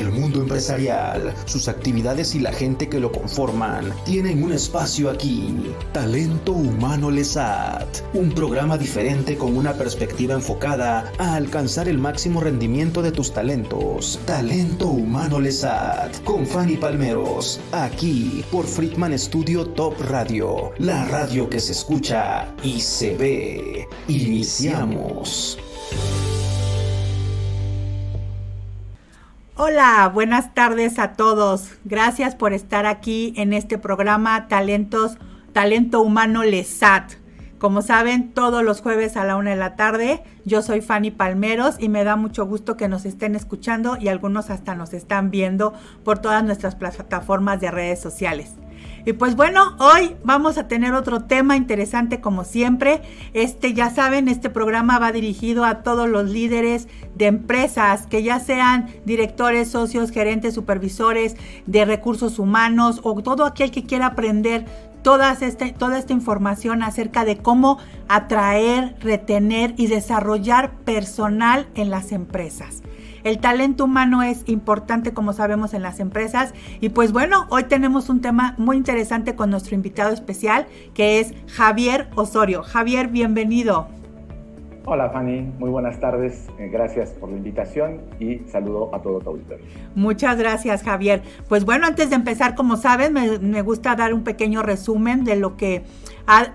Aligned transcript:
El 0.00 0.12
mundo 0.12 0.40
empresarial, 0.40 1.34
sus 1.44 1.68
actividades 1.68 2.34
y 2.34 2.38
la 2.38 2.52
gente 2.52 2.88
que 2.88 2.98
lo 2.98 3.12
conforman 3.12 3.92
tienen 4.06 4.42
un 4.42 4.50
espacio 4.50 5.10
aquí. 5.10 5.54
Talento 5.92 6.52
Humano 6.52 7.10
Lesat, 7.10 7.86
un 8.14 8.32
programa 8.32 8.78
diferente 8.78 9.36
con 9.36 9.54
una 9.54 9.74
perspectiva 9.74 10.32
enfocada 10.32 11.12
a 11.18 11.34
alcanzar 11.34 11.86
el 11.86 11.98
máximo 11.98 12.40
rendimiento 12.40 13.02
de 13.02 13.12
tus 13.12 13.34
talentos. 13.34 14.18
Talento 14.24 14.86
Humano 14.86 15.38
Lesat, 15.38 16.24
con 16.24 16.46
Fanny 16.46 16.78
Palmeros, 16.78 17.60
aquí 17.70 18.42
por 18.50 18.66
Friedman 18.66 19.18
Studio 19.18 19.66
Top 19.66 20.00
Radio, 20.08 20.72
la 20.78 21.04
radio 21.04 21.50
que 21.50 21.60
se 21.60 21.72
escucha 21.72 22.54
y 22.62 22.80
se 22.80 23.14
ve. 23.18 23.86
Iniciamos. 24.08 25.58
Hola, 29.62 30.10
buenas 30.14 30.54
tardes 30.54 30.98
a 30.98 31.12
todos. 31.12 31.72
Gracias 31.84 32.34
por 32.34 32.54
estar 32.54 32.86
aquí 32.86 33.34
en 33.36 33.52
este 33.52 33.76
programa 33.76 34.48
Talentos, 34.48 35.18
Talento 35.52 36.00
Humano 36.00 36.44
LESAT. 36.44 37.12
Como 37.58 37.82
saben, 37.82 38.32
todos 38.32 38.64
los 38.64 38.80
jueves 38.80 39.18
a 39.18 39.24
la 39.26 39.36
una 39.36 39.50
de 39.50 39.56
la 39.56 39.76
tarde, 39.76 40.22
yo 40.46 40.62
soy 40.62 40.80
Fanny 40.80 41.10
Palmeros 41.10 41.76
y 41.78 41.90
me 41.90 42.04
da 42.04 42.16
mucho 42.16 42.46
gusto 42.46 42.78
que 42.78 42.88
nos 42.88 43.04
estén 43.04 43.34
escuchando 43.34 43.98
y 44.00 44.08
algunos 44.08 44.48
hasta 44.48 44.74
nos 44.74 44.94
están 44.94 45.30
viendo 45.30 45.74
por 46.04 46.20
todas 46.20 46.42
nuestras 46.42 46.74
plataformas 46.74 47.60
de 47.60 47.70
redes 47.70 48.00
sociales. 48.00 48.54
Y 49.04 49.14
pues 49.14 49.36
bueno, 49.36 49.76
hoy 49.78 50.16
vamos 50.24 50.58
a 50.58 50.68
tener 50.68 50.92
otro 50.94 51.24
tema 51.24 51.56
interesante 51.56 52.20
como 52.20 52.44
siempre. 52.44 53.02
Este, 53.32 53.72
ya 53.72 53.90
saben, 53.90 54.28
este 54.28 54.50
programa 54.50 54.98
va 54.98 55.12
dirigido 55.12 55.64
a 55.64 55.82
todos 55.82 56.08
los 56.08 56.28
líderes 56.28 56.88
de 57.14 57.26
empresas, 57.26 58.06
que 58.06 58.22
ya 58.22 58.40
sean 58.40 58.88
directores, 59.04 59.70
socios, 59.70 60.10
gerentes, 60.10 60.54
supervisores 60.54 61.36
de 61.66 61.84
recursos 61.84 62.38
humanos 62.38 63.00
o 63.02 63.22
todo 63.22 63.44
aquel 63.44 63.70
que 63.70 63.84
quiera 63.84 64.06
aprender 64.06 64.66
toda, 65.02 65.32
este, 65.32 65.72
toda 65.72 65.98
esta 65.98 66.12
información 66.12 66.82
acerca 66.82 67.24
de 67.24 67.38
cómo 67.38 67.78
atraer, 68.08 68.96
retener 69.00 69.74
y 69.76 69.86
desarrollar 69.86 70.72
personal 70.84 71.68
en 71.74 71.90
las 71.90 72.12
empresas. 72.12 72.82
El 73.24 73.38
talento 73.38 73.84
humano 73.84 74.22
es 74.22 74.42
importante, 74.46 75.12
como 75.12 75.32
sabemos, 75.32 75.74
en 75.74 75.82
las 75.82 76.00
empresas. 76.00 76.54
Y 76.80 76.90
pues 76.90 77.12
bueno, 77.12 77.46
hoy 77.50 77.64
tenemos 77.64 78.08
un 78.08 78.20
tema 78.20 78.54
muy 78.58 78.76
interesante 78.76 79.34
con 79.34 79.50
nuestro 79.50 79.74
invitado 79.74 80.12
especial, 80.12 80.66
que 80.94 81.20
es 81.20 81.34
Javier 81.48 82.08
Osorio. 82.14 82.62
Javier, 82.62 83.08
bienvenido. 83.08 83.99
Hola 84.92 85.08
Fanny, 85.10 85.42
muy 85.60 85.70
buenas 85.70 86.00
tardes. 86.00 86.48
Eh, 86.58 86.68
gracias 86.68 87.10
por 87.10 87.30
la 87.30 87.36
invitación 87.36 88.00
y 88.18 88.40
saludo 88.50 88.92
a 88.92 89.00
todo 89.00 89.20
tu 89.20 89.30
auditorio. 89.30 89.64
Muchas 89.94 90.36
gracias 90.36 90.82
Javier. 90.82 91.22
Pues 91.48 91.64
bueno, 91.64 91.86
antes 91.86 92.10
de 92.10 92.16
empezar, 92.16 92.56
como 92.56 92.76
saben, 92.76 93.12
me, 93.12 93.62
gusta 93.62 93.94
dar 93.94 94.12
un 94.12 94.24
pequeño 94.24 94.64
resumen 94.64 95.22
de 95.22 95.36
lo 95.36 95.56
que 95.56 95.84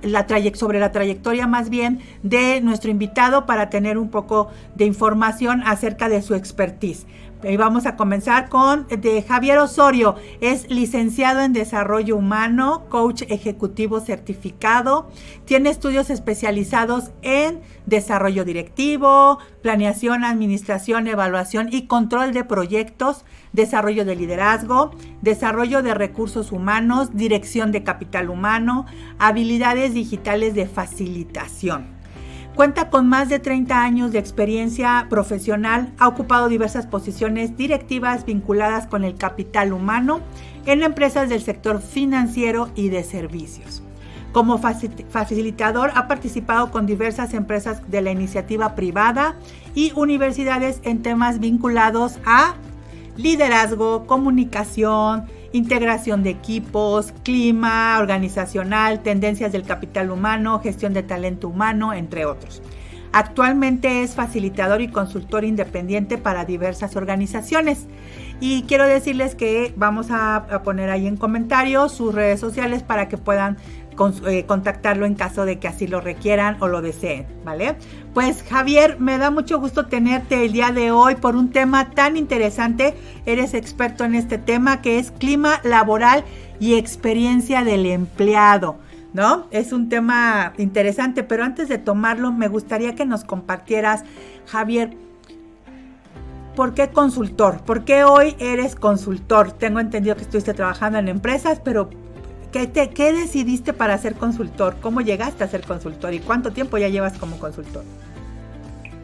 la 0.02 0.27
sobre 0.55 0.81
la 0.81 0.92
trayectoria 0.92 1.47
más 1.47 1.69
bien 1.69 2.02
de 2.23 2.59
nuestro 2.59 2.92
invitado 2.92 3.45
para 3.45 3.69
tener 3.69 3.97
un 3.97 4.09
poco 4.09 4.49
de 4.75 4.83
información 4.83 5.64
acerca 5.66 6.09
de 6.09 6.22
su 6.22 6.36
expertise. 6.36 7.08
Y 7.47 7.57
vamos 7.57 7.85
a 7.85 7.95
comenzar 7.95 8.49
con 8.49 8.88
de 8.88 9.21
Javier 9.21 9.59
Osorio. 9.59 10.15
Es 10.41 10.67
licenciado 10.71 11.41
en 11.41 11.53
Desarrollo 11.53 12.17
Humano, 12.17 12.85
coach 12.89 13.21
ejecutivo 13.29 13.99
certificado. 13.99 15.09
Tiene 15.45 15.69
estudios 15.69 16.09
especializados 16.09 17.11
en 17.21 17.61
desarrollo 17.85 18.45
directivo, 18.45 19.37
planeación, 19.61 20.23
administración, 20.23 21.07
evaluación 21.07 21.69
y 21.71 21.85
control 21.85 22.33
de 22.33 22.45
proyectos, 22.45 23.25
desarrollo 23.53 24.05
de 24.05 24.15
liderazgo, 24.15 24.91
desarrollo 25.21 25.83
de 25.83 25.93
recursos 25.93 26.52
humanos, 26.52 27.09
dirección 27.13 27.71
de 27.71 27.83
capital 27.83 28.31
humano, 28.31 28.87
habilidades 29.20 29.93
digitales 29.93 30.55
de 30.55 30.65
facilitación. 30.65 31.95
Cuenta 32.55 32.89
con 32.89 33.10
más 33.10 33.27
de 33.27 33.39
30 33.39 33.83
años 33.83 34.14
de 34.14 34.20
experiencia 34.20 35.08
profesional, 35.10 35.92
ha 35.99 36.08
ocupado 36.08 36.48
diversas 36.48 36.88
posiciones 36.88 37.58
directivas 37.58 38.26
vinculadas 38.26 38.88
con 38.88 39.04
el 39.04 39.16
capital 39.16 39.73
humano 39.73 40.21
en 40.65 40.82
empresas 40.82 41.27
del 41.27 41.42
sector 41.42 41.82
financiero 41.82 42.70
y 42.73 42.88
de 42.88 43.04
servicios. 43.04 43.83
Como 44.32 44.58
facilitador 44.58 45.92
ha 45.95 46.08
participado 46.08 46.71
con 46.71 46.86
diversas 46.86 47.33
empresas 47.33 47.82
de 47.89 48.02
la 48.02 48.11
iniciativa 48.11 48.73
privada 48.73 49.36
y 49.73 49.92
universidades 49.94 50.80
en 50.83 51.02
temas 51.02 51.42
vinculados 51.42 52.20
a 52.26 52.55
liderazgo, 53.17 54.08
comunicación, 54.08 55.26
integración 55.52 56.23
de 56.23 56.32
equipos, 56.32 57.14
clima 57.23 57.98
organizacional, 58.00 59.02
tendencias 59.02 59.52
del 59.52 59.64
capital 59.64 60.11
humano, 60.11 60.60
gestión 60.60 60.94
de 60.94 61.04
talento 61.04 61.48
humano, 61.48 61.94
entre 61.94 62.26
otros. 62.26 62.61
Actualmente 63.17 64.04
es 64.04 64.14
facilitador 64.14 64.82
y 64.82 64.89
consultor 64.89 65.45
independiente 65.45 66.17
para 66.17 66.44
diversas 66.44 66.98
organizaciones. 66.98 67.88
Y 68.42 68.64
quiero 68.64 68.86
decirles 68.86 69.36
que 69.36 69.73
vamos 69.78 70.08
a, 70.10 70.45
poner 70.66 70.89
ahí 70.89 71.08
en 71.08 71.16
comentarios 71.16 71.94
sus 71.94 72.14
redes 72.14 72.42
sociales 72.42 72.83
para 72.83 73.08
que 73.08 73.17
puedan 73.17 73.56
eh, 74.28 74.45
contactarlo 74.45 75.06
en 75.06 75.16
caso 75.16 75.45
de 75.45 75.60
que 75.60 75.67
así 75.67 75.88
lo 75.88 76.02
requieran 76.02 76.58
o 76.60 76.67
lo 76.67 76.82
deseen, 76.82 77.26
¿vale? 77.44 77.76
Pues 78.14 78.44
Javier, 78.44 79.00
me 79.00 79.17
da 79.17 79.32
mucho 79.32 79.60
gusto 79.60 79.88
tenerte 79.88 80.45
el 80.45 80.54
día 80.54 80.72
de 80.72 80.92
hoy 80.92 81.16
por 81.16 81.36
un 81.36 81.52
tema 81.52 81.92
tan 81.92 82.17
interesante. 82.17 82.94
Eres 83.26 83.54
experto 83.54 84.04
en 84.04 84.16
este 84.16 84.38
tema 84.38 84.82
que 84.82 85.00
es 85.00 85.11
clima 85.11 85.60
laboral 85.64 86.23
y 86.60 86.76
experiencia 86.76 87.64
del 87.64 87.86
empleado. 87.86 88.78
¿No? 89.14 89.48
Es 89.52 89.72
un 89.72 89.88
tema 89.88 90.52
interesante, 90.58 91.23
pero 91.23 91.45
antes 91.45 91.70
de 91.70 91.77
tomarlo, 91.77 92.33
me 92.33 92.50
gustaría 92.50 92.95
que 92.95 93.06
nos 93.06 93.23
compartieras, 93.23 94.04
Javier, 94.45 94.98
¿por 96.54 96.73
qué 96.73 96.89
consultor? 96.89 97.62
¿Por 97.64 97.86
qué 97.86 98.04
hoy 98.04 98.36
eres 98.39 98.76
consultor? 98.76 99.54
Tengo 99.54 99.80
entendido 99.80 100.17
que 100.17 100.23
estuviste 100.23 100.54
trabajando 100.54 101.00
en 101.00 101.08
empresas, 101.08 101.62
pero 101.64 101.89
¿Qué, 102.55 103.11
decidiste 103.11 103.73
para 103.73 103.98
ser 103.98 104.16
consultor? 104.16 104.77
¿Cómo 104.80 105.02
llegaste 105.02 105.43
a 105.43 105.48
ser 105.49 105.64
consultor 105.64 106.14
y 106.14 106.20
cuánto 106.20 106.52
tiempo 106.52 106.77
ya 106.77 106.88
llevas 106.88 107.17
como 107.17 107.38
consultor? 107.38 107.83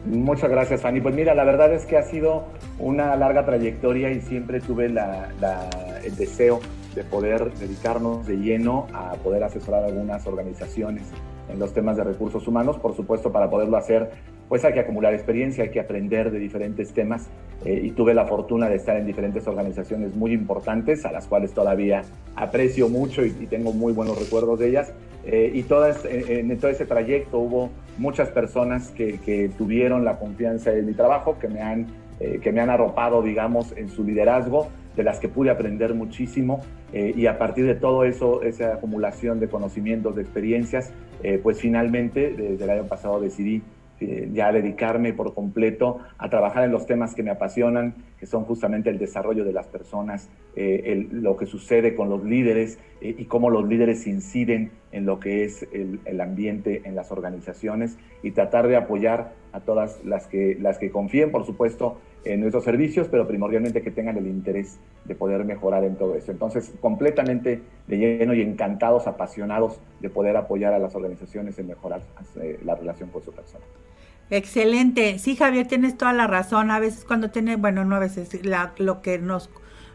Muchas 0.06 0.48
gracias, 0.48 0.80
Fanny. 0.80 1.02
Pues 1.02 1.14
mira, 1.14 1.34
la 1.34 1.44
verdad 1.44 1.70
es 1.74 1.84
que 1.84 1.98
ha 1.98 2.02
sido 2.02 2.44
una 2.78 3.14
larga 3.14 3.44
trayectoria 3.44 4.10
y 4.10 4.22
siempre 4.22 4.60
tuve 4.60 4.86
el 4.86 6.16
deseo 6.16 6.60
de 6.94 7.04
poder 7.04 7.52
dedicarnos 7.52 8.26
de 8.26 8.38
lleno 8.38 8.86
a 8.94 9.12
poder 9.16 9.44
asesorar 9.44 9.84
algunas 9.84 10.26
organizaciones 10.26 11.08
en 11.52 11.58
los 11.58 11.72
temas 11.72 11.96
de 11.96 12.04
recursos 12.04 12.46
humanos. 12.48 12.78
Por 12.78 12.96
supuesto, 12.96 13.32
para 13.32 13.50
poderlo 13.50 13.76
hacer, 13.76 14.10
pues 14.48 14.64
hay 14.64 14.72
que 14.72 14.80
acumular 14.80 15.14
experiencia, 15.14 15.64
hay 15.64 15.70
que 15.70 15.80
aprender 15.80 16.30
de 16.30 16.38
diferentes 16.38 16.92
temas 16.92 17.28
eh, 17.64 17.80
y 17.84 17.90
tuve 17.92 18.14
la 18.14 18.26
fortuna 18.26 18.68
de 18.68 18.76
estar 18.76 18.96
en 18.96 19.06
diferentes 19.06 19.46
organizaciones 19.46 20.14
muy 20.14 20.32
importantes, 20.32 21.04
a 21.04 21.12
las 21.12 21.26
cuales 21.26 21.52
todavía 21.52 22.02
aprecio 22.36 22.88
mucho 22.88 23.24
y, 23.24 23.30
tengo 23.52 23.72
muy 23.72 23.92
buenos 23.92 24.18
recuerdos 24.18 24.58
de 24.58 24.68
ellas. 24.68 24.92
Eh, 25.24 25.52
y 25.54 25.62
todas, 25.62 26.04
en, 26.04 26.56
todo 26.58 26.70
ese 26.70 26.86
trayecto 26.86 27.38
hubo 27.38 27.70
muchas 27.98 28.30
personas 28.30 28.88
que, 28.90 29.50
tuvieron 29.56 30.04
la 30.04 30.18
confianza 30.18 30.70
de 30.70 30.82
mi 30.82 30.94
trabajo, 30.94 31.38
que 31.38 31.48
me 31.48 31.60
han, 31.60 31.86
eh, 32.18 32.40
que 32.42 32.50
me 32.52 32.60
han 32.60 32.70
arropado, 32.70 33.22
digamos, 33.22 33.72
en 33.76 33.88
su 33.88 34.04
liderazgo 34.04 34.68
de 34.96 35.02
las 35.02 35.18
que 35.18 35.28
pude 35.28 35.50
aprender 35.50 35.94
muchísimo 35.94 36.60
y 36.92 37.26
a 37.26 37.38
partir 37.38 37.64
de 37.64 37.74
todo 37.74 38.04
eso, 38.04 38.42
esa 38.42 38.74
acumulación 38.74 39.40
de 39.40 39.48
conocimientos, 39.48 40.14
de 40.14 40.22
experiencias, 40.22 40.92
pues 41.42 41.58
finalmente 41.58 42.34
desde 42.36 42.64
el 42.64 42.70
año 42.70 42.86
pasado 42.86 43.20
decidí 43.20 43.62
eh, 44.02 44.28
ya 44.32 44.50
dedicarme 44.50 45.12
por 45.12 45.32
completo 45.32 46.00
a 46.18 46.28
trabajar 46.28 46.64
en 46.64 46.72
los 46.72 46.86
temas 46.86 47.14
que 47.14 47.22
me 47.22 47.30
apasionan, 47.30 47.94
que 48.18 48.26
son 48.26 48.44
justamente 48.44 48.90
el 48.90 48.98
desarrollo 48.98 49.44
de 49.44 49.52
las 49.52 49.68
personas, 49.68 50.28
eh, 50.56 51.06
lo 51.12 51.36
que 51.36 51.46
sucede 51.46 51.94
con 51.94 52.08
los 52.08 52.24
líderes 52.24 52.80
eh, 53.00 53.14
y 53.16 53.26
cómo 53.26 53.48
los 53.48 53.68
líderes 53.68 54.08
inciden 54.08 54.72
en 54.90 55.06
lo 55.06 55.20
que 55.20 55.44
es 55.44 55.68
el, 55.72 56.00
el, 56.04 56.20
ambiente 56.20 56.82
en 56.84 56.96
las 56.96 57.12
organizaciones 57.12 57.96
y 58.24 58.32
tratar 58.32 58.66
de 58.66 58.74
apoyar 58.74 59.34
a 59.52 59.60
todas 59.60 60.04
las 60.04 60.26
que, 60.26 60.56
las 60.60 60.78
que 60.78 60.90
confíen, 60.90 61.30
por 61.30 61.46
supuesto, 61.46 62.00
en 62.24 62.40
nuestros 62.40 62.64
servicios, 62.64 63.08
pero 63.10 63.26
primordialmente 63.26 63.82
que 63.82 63.90
tengan 63.90 64.16
el 64.16 64.26
interés 64.26 64.78
de 65.04 65.14
poder 65.14 65.44
mejorar 65.44 65.84
en 65.84 65.96
todo 65.96 66.14
eso. 66.14 66.30
Entonces, 66.30 66.72
completamente 66.80 67.62
de 67.86 67.96
lleno 67.96 68.34
y 68.34 68.42
encantados, 68.42 69.06
apasionados 69.06 69.80
de 70.00 70.08
poder 70.10 70.36
apoyar 70.36 70.72
a 70.74 70.78
las 70.78 70.94
organizaciones 70.94 71.58
en 71.58 71.66
mejorar 71.66 72.02
la 72.64 72.74
relación 72.74 73.10
con 73.10 73.22
su 73.22 73.32
persona. 73.32 73.64
Excelente. 74.30 75.18
Sí, 75.18 75.36
Javier, 75.36 75.66
tienes 75.66 75.98
toda 75.98 76.12
la 76.12 76.26
razón. 76.26 76.70
A 76.70 76.80
veces 76.80 77.04
cuando 77.04 77.30
tiene, 77.30 77.56
bueno, 77.56 77.84
no 77.84 77.96
a 77.96 77.98
veces, 77.98 78.40
lo 78.78 79.02
que 79.02 79.18
nos 79.18 79.50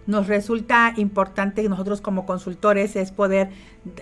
nos 0.07 0.27
resulta 0.27 0.93
importante 0.97 1.67
nosotros 1.67 2.01
como 2.01 2.25
consultores 2.25 2.95
es 2.95 3.11
poder 3.11 3.49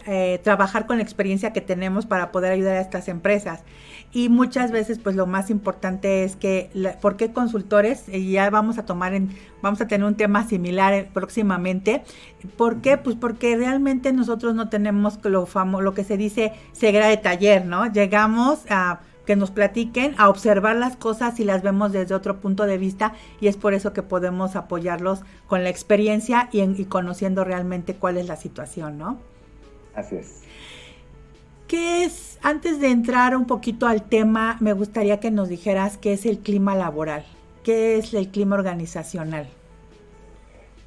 eh, 0.05 0.39
trabajar 0.43 0.85
con 0.85 0.97
la 0.97 1.03
experiencia 1.03 1.51
que 1.51 1.61
tenemos 1.61 2.05
para 2.05 2.31
poder 2.31 2.51
ayudar 2.51 2.77
a 2.77 2.81
estas 2.81 3.07
empresas. 3.07 3.63
Y 4.11 4.29
muchas 4.29 4.71
veces, 4.71 4.99
pues 4.99 5.15
lo 5.15 5.25
más 5.25 5.49
importante 5.49 6.23
es 6.23 6.35
que, 6.37 6.69
¿por 7.01 7.17
qué 7.17 7.33
consultores? 7.33 8.05
Y 8.07 8.31
ya 8.31 8.49
vamos 8.49 8.77
a 8.77 8.85
tomar 8.85 9.13
en, 9.13 9.29
vamos 9.61 9.81
a 9.81 9.87
tener 9.87 10.07
un 10.07 10.15
tema 10.15 10.47
similar 10.47 10.93
eh, 10.93 11.09
próximamente. 11.11 12.03
¿Por 12.55 12.81
qué? 12.81 12.97
Pues 12.97 13.15
porque 13.15 13.57
realmente 13.57 14.13
nosotros 14.13 14.55
no 14.55 14.69
tenemos 14.69 15.19
lo, 15.23 15.45
famo, 15.45 15.81
lo 15.81 15.93
que 15.93 16.03
se 16.03 16.17
dice 16.17 16.53
ceguera 16.71 17.07
de 17.07 17.17
taller, 17.17 17.65
¿no? 17.65 17.91
Llegamos 17.91 18.59
a 18.69 19.01
que 19.25 19.35
nos 19.35 19.51
platiquen, 19.51 20.15
a 20.17 20.29
observar 20.29 20.75
las 20.75 20.95
cosas 20.95 21.39
y 21.39 21.43
las 21.43 21.61
vemos 21.61 21.91
desde 21.91 22.15
otro 22.15 22.39
punto 22.39 22.65
de 22.65 22.77
vista 22.77 23.13
y 23.41 23.47
es 23.47 23.57
por 23.57 23.73
eso 23.73 23.93
que 23.93 24.03
podemos 24.03 24.55
apoyarlos 24.55 25.21
con 25.47 25.63
la 25.63 25.69
experiencia 25.69 26.49
y, 26.51 26.61
y 26.61 26.85
conociendo 26.85 27.43
realmente 27.43 27.95
cuál 27.95 28.17
es 28.17 28.27
la 28.27 28.35
situación, 28.35 28.97
¿no? 28.97 29.17
Así 29.95 30.15
es. 30.17 30.43
¿Qué 31.67 32.03
es, 32.03 32.37
antes 32.43 32.79
de 32.79 32.91
entrar 32.91 33.35
un 33.35 33.45
poquito 33.45 33.87
al 33.87 34.03
tema, 34.03 34.57
me 34.59 34.73
gustaría 34.73 35.19
que 35.19 35.31
nos 35.31 35.49
dijeras 35.49 35.97
qué 35.97 36.13
es 36.13 36.25
el 36.27 36.39
clima 36.39 36.75
laboral, 36.75 37.25
qué 37.63 37.97
es 37.97 38.13
el 38.13 38.29
clima 38.29 38.55
organizacional? 38.55 39.47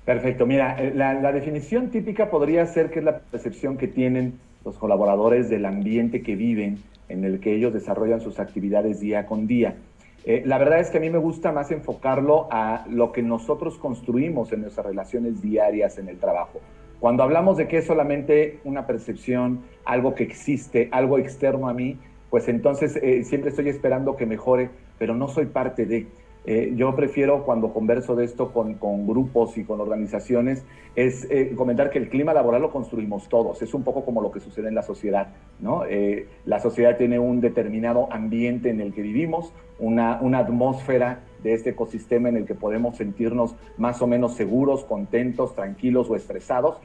Perfecto, 0.05 0.47
mira, 0.47 0.77
eh, 0.81 0.93
la, 0.95 1.15
la 1.15 1.33
definición 1.33 1.91
típica 1.91 2.31
podría 2.31 2.65
ser 2.67 2.91
que 2.91 3.01
es 3.01 3.05
la 3.05 3.19
percepción 3.19 3.77
que 3.77 3.89
tienen 3.89 4.39
los 4.65 4.79
colaboradores 4.79 5.51
del 5.51 5.67
ambiente 5.67 6.23
que 6.23 6.37
viven 6.37 6.79
en 7.09 7.25
el 7.25 7.41
que 7.41 7.55
ellos 7.55 7.73
desarrollan 7.73 8.21
sus 8.21 8.39
actividades 8.41 9.01
día 9.01 9.27
con 9.27 9.47
día. 9.47 9.77
Eh, 10.25 10.43
la 10.45 10.59
verdad 10.59 10.81
es 10.81 10.91
que 10.91 10.99
a 10.99 11.01
mí 11.01 11.11
me 11.11 11.19
gusta 11.19 11.53
más 11.53 11.71
enfocarlo 11.71 12.49
a 12.51 12.85
lo 12.91 13.13
que 13.13 13.23
nosotros 13.23 13.79
construimos 13.79 14.53
en 14.53 14.63
nuestras 14.63 14.87
relaciones 14.87 15.41
diarias 15.41 15.99
en 15.99 16.09
el 16.09 16.19
trabajo. 16.19 16.61
Cuando 17.01 17.23
hablamos 17.23 17.57
de 17.57 17.69
que 17.69 17.79
es 17.79 17.87
solamente 17.87 18.59
una 18.65 18.87
percepción, 18.87 19.61
algo 19.85 20.15
que 20.15 20.25
existe, 20.25 20.89
algo 20.91 21.19
externo 21.19 21.69
a 21.69 21.75
mí, 21.75 21.97
pues 22.29 22.49
entonces 22.49 22.97
eh, 22.97 23.25
siempre 23.25 23.51
estoy 23.51 23.69
esperando 23.69 24.17
que 24.17 24.27
mejore, 24.27 24.71
pero 24.99 25.15
no 25.15 25.29
soy 25.29 25.47
parte 25.47 25.87
de. 25.87 26.07
Eh, 26.45 26.73
yo 26.77 26.95
prefiero 26.97 27.45
cuando 27.45 27.73
converso 27.73 28.17
de 28.17 28.25
esto 28.25 28.53
con, 28.53 28.79
grupos 29.07 29.59
y 29.59 29.65
con 29.65 29.81
organizaciones, 29.81 30.65
es 30.95 31.27
eh, 31.31 31.53
comentar 31.55 31.91
que 31.91 31.99
el 31.99 32.09
clima 32.09 32.33
laboral 32.33 32.63
lo 32.63 32.71
construimos 32.71 33.29
todos. 33.29 33.61
Es 33.63 33.75
un 33.75 33.83
poco 33.83 34.05
como 34.05 34.23
lo 34.23 34.31
que 34.31 34.41
sucede 34.41 34.69
en 34.69 34.75
la 34.75 34.83
sociedad. 34.83 35.29
¿no? 35.61 35.85
Eh, 35.85 36.27
la 36.47 36.61
sociedad 36.61 36.97
tiene 36.97 37.19
un 37.19 37.41
determinado 37.41 38.09
ambiente 38.11 38.71
en 38.71 38.81
el 38.81 38.95
que 38.95 39.03
vivimos, 39.03 39.53
una 39.81 40.39
atmósfera 40.39 41.21
de 41.43 41.55
este 41.55 41.71
ecosistema 41.71 42.29
en 42.29 42.37
el 42.37 42.47
que 42.47 42.55
podemos 42.55 42.97
sentirnos 42.97 43.55
más 43.77 44.03
o 44.03 44.07
menos 44.07 44.35
seguros, 44.35 44.85
contentos, 44.85 45.55
tranquilos 45.55 46.11
o 46.11 46.17
estresados. 46.17 46.79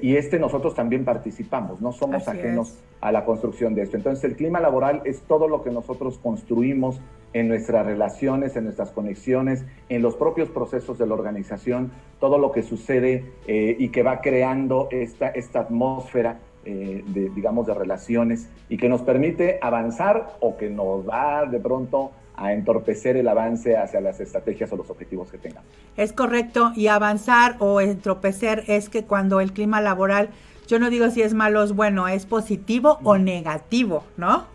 Y 0.00 0.16
este 0.16 0.38
nosotros 0.38 0.74
también 0.74 1.04
participamos, 1.04 1.80
no 1.80 1.92
somos 1.92 2.26
ajenos 2.26 2.78
a 3.00 3.12
la 3.12 3.24
construcción 3.24 3.74
de 3.74 3.82
esto. 3.82 3.98
Entonces 3.98 4.24
el 4.24 4.34
clima 4.34 4.58
laboral 4.60 5.02
es 5.04 5.20
todo 5.22 5.46
lo 5.46 5.62
que 5.62 5.70
nosotros 5.70 6.18
construimos 6.18 7.00
en 7.34 7.48
nuestras 7.48 7.84
relaciones, 7.84 8.56
en 8.56 8.64
nuestras 8.64 8.92
conexiones, 8.92 9.66
en 9.90 10.00
los 10.00 10.16
propios 10.16 10.48
procesos 10.48 10.98
de 10.98 11.06
la 11.06 11.14
organización, 11.14 11.92
todo 12.18 12.38
lo 12.38 12.50
que 12.50 12.62
sucede 12.62 13.32
eh, 13.46 13.76
y 13.78 13.90
que 13.90 14.02
va 14.02 14.22
creando 14.22 14.88
esta, 14.90 15.28
esta 15.28 15.60
atmósfera 15.60 16.38
eh, 16.64 17.04
de, 17.06 17.28
digamos, 17.28 17.66
de 17.66 17.74
relaciones 17.74 18.48
y 18.70 18.78
que 18.78 18.88
nos 18.88 19.02
permite 19.02 19.58
avanzar 19.60 20.38
o 20.40 20.56
que 20.56 20.70
nos 20.70 21.06
va 21.06 21.44
de 21.44 21.60
pronto 21.60 22.12
a 22.36 22.52
entorpecer 22.52 23.16
el 23.16 23.28
avance 23.28 23.76
hacia 23.76 24.00
las 24.00 24.20
estrategias 24.20 24.72
o 24.72 24.76
los 24.76 24.90
objetivos 24.90 25.30
que 25.30 25.38
tengamos. 25.38 25.68
Es 25.96 26.12
correcto, 26.12 26.72
y 26.74 26.88
avanzar 26.88 27.56
o 27.60 27.80
entorpecer 27.80 28.64
es 28.66 28.88
que 28.88 29.04
cuando 29.04 29.40
el 29.40 29.52
clima 29.52 29.80
laboral, 29.80 30.30
yo 30.66 30.78
no 30.78 30.90
digo 30.90 31.10
si 31.10 31.22
es 31.22 31.34
malo 31.34 31.60
o 31.60 31.64
es 31.64 31.72
bueno, 31.72 32.08
es 32.08 32.26
positivo 32.26 32.98
o 33.04 33.18
negativo, 33.18 34.04
¿no? 34.16 34.46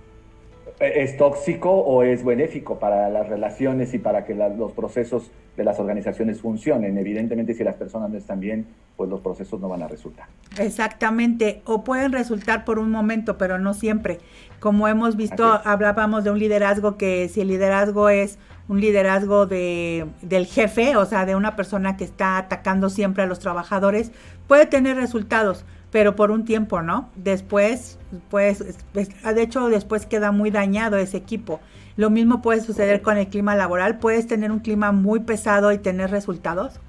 Es 0.80 1.18
tóxico 1.18 1.72
o 1.72 2.04
es 2.04 2.24
benéfico 2.24 2.80
para 2.80 3.10
las 3.10 3.28
relaciones 3.28 3.94
y 3.94 4.00
para 4.00 4.26
que 4.26 4.34
los 4.34 4.72
procesos 4.72 5.30
de 5.58 5.64
las 5.66 5.80
organizaciones 5.80 6.40
funcionen. 6.40 6.98
Evidentemente, 6.98 7.54
si 7.54 7.64
las 7.64 7.76
personas 7.76 8.10
no 8.10 8.18
están 8.18 8.40
bien, 8.40 8.66
pues 8.96 9.10
los 9.10 9.20
procesos 9.20 9.60
no 9.60 9.68
van 9.68 9.84
a 9.84 9.88
resultar. 9.88 10.28
Exactamente, 10.58 11.62
o 11.66 11.84
pueden 11.84 12.14
resultar 12.14 12.64
por 12.64 12.80
un 12.80 12.92
momento, 12.92 13.38
pero 13.38 13.60
no 13.60 13.74
siempre. 13.74 14.20
Como 14.60 14.88
hemos 14.88 15.18
visto, 15.18 15.60
hablábamos 15.66 16.24
de 16.24 16.32
un 16.32 16.40
liderazgo 16.40 16.98
que 16.98 17.28
si 17.28 17.42
el 17.42 17.50
liderazgo 17.50 18.10
es 18.10 18.40
un 18.70 18.80
liderazgo 18.80 19.48
de, 19.48 20.06
del 20.22 20.46
jefe, 20.46 20.96
o 20.96 21.06
sea, 21.06 21.26
de 21.26 21.36
una 21.36 21.56
persona 21.56 21.98
que 21.98 22.04
está 22.04 22.38
atacando 22.38 22.90
siempre 22.90 23.24
a 23.24 23.26
los 23.26 23.40
trabajadores, 23.40 24.12
puede 24.48 24.66
tener 24.66 24.96
resultados 24.96 25.66
pero 25.92 26.16
por 26.16 26.32
un 26.32 26.46
tiempo, 26.46 26.82
¿no? 26.82 27.10
Después, 27.16 28.00
pues, 28.30 28.64
de 28.94 29.42
hecho, 29.42 29.70
después 29.70 30.06
queda 30.06 30.32
muy 30.32 30.52
dañado 30.52 30.98
ese 30.98 31.18
equipo. 31.18 31.60
Lo 31.96 32.10
mismo 32.10 32.42
puede 32.42 32.62
suceder 32.62 33.02
con 33.02 33.18
el 33.18 33.28
clima 33.28 33.56
laboral. 33.56 33.98
Puedes 33.98 34.28
tener 34.28 34.52
un 34.52 34.60
clima 34.60 34.92
muy 34.92 35.22
pesado 35.22 35.72
y 35.72 35.80
tener 35.80 36.12
resultados. 36.12 36.80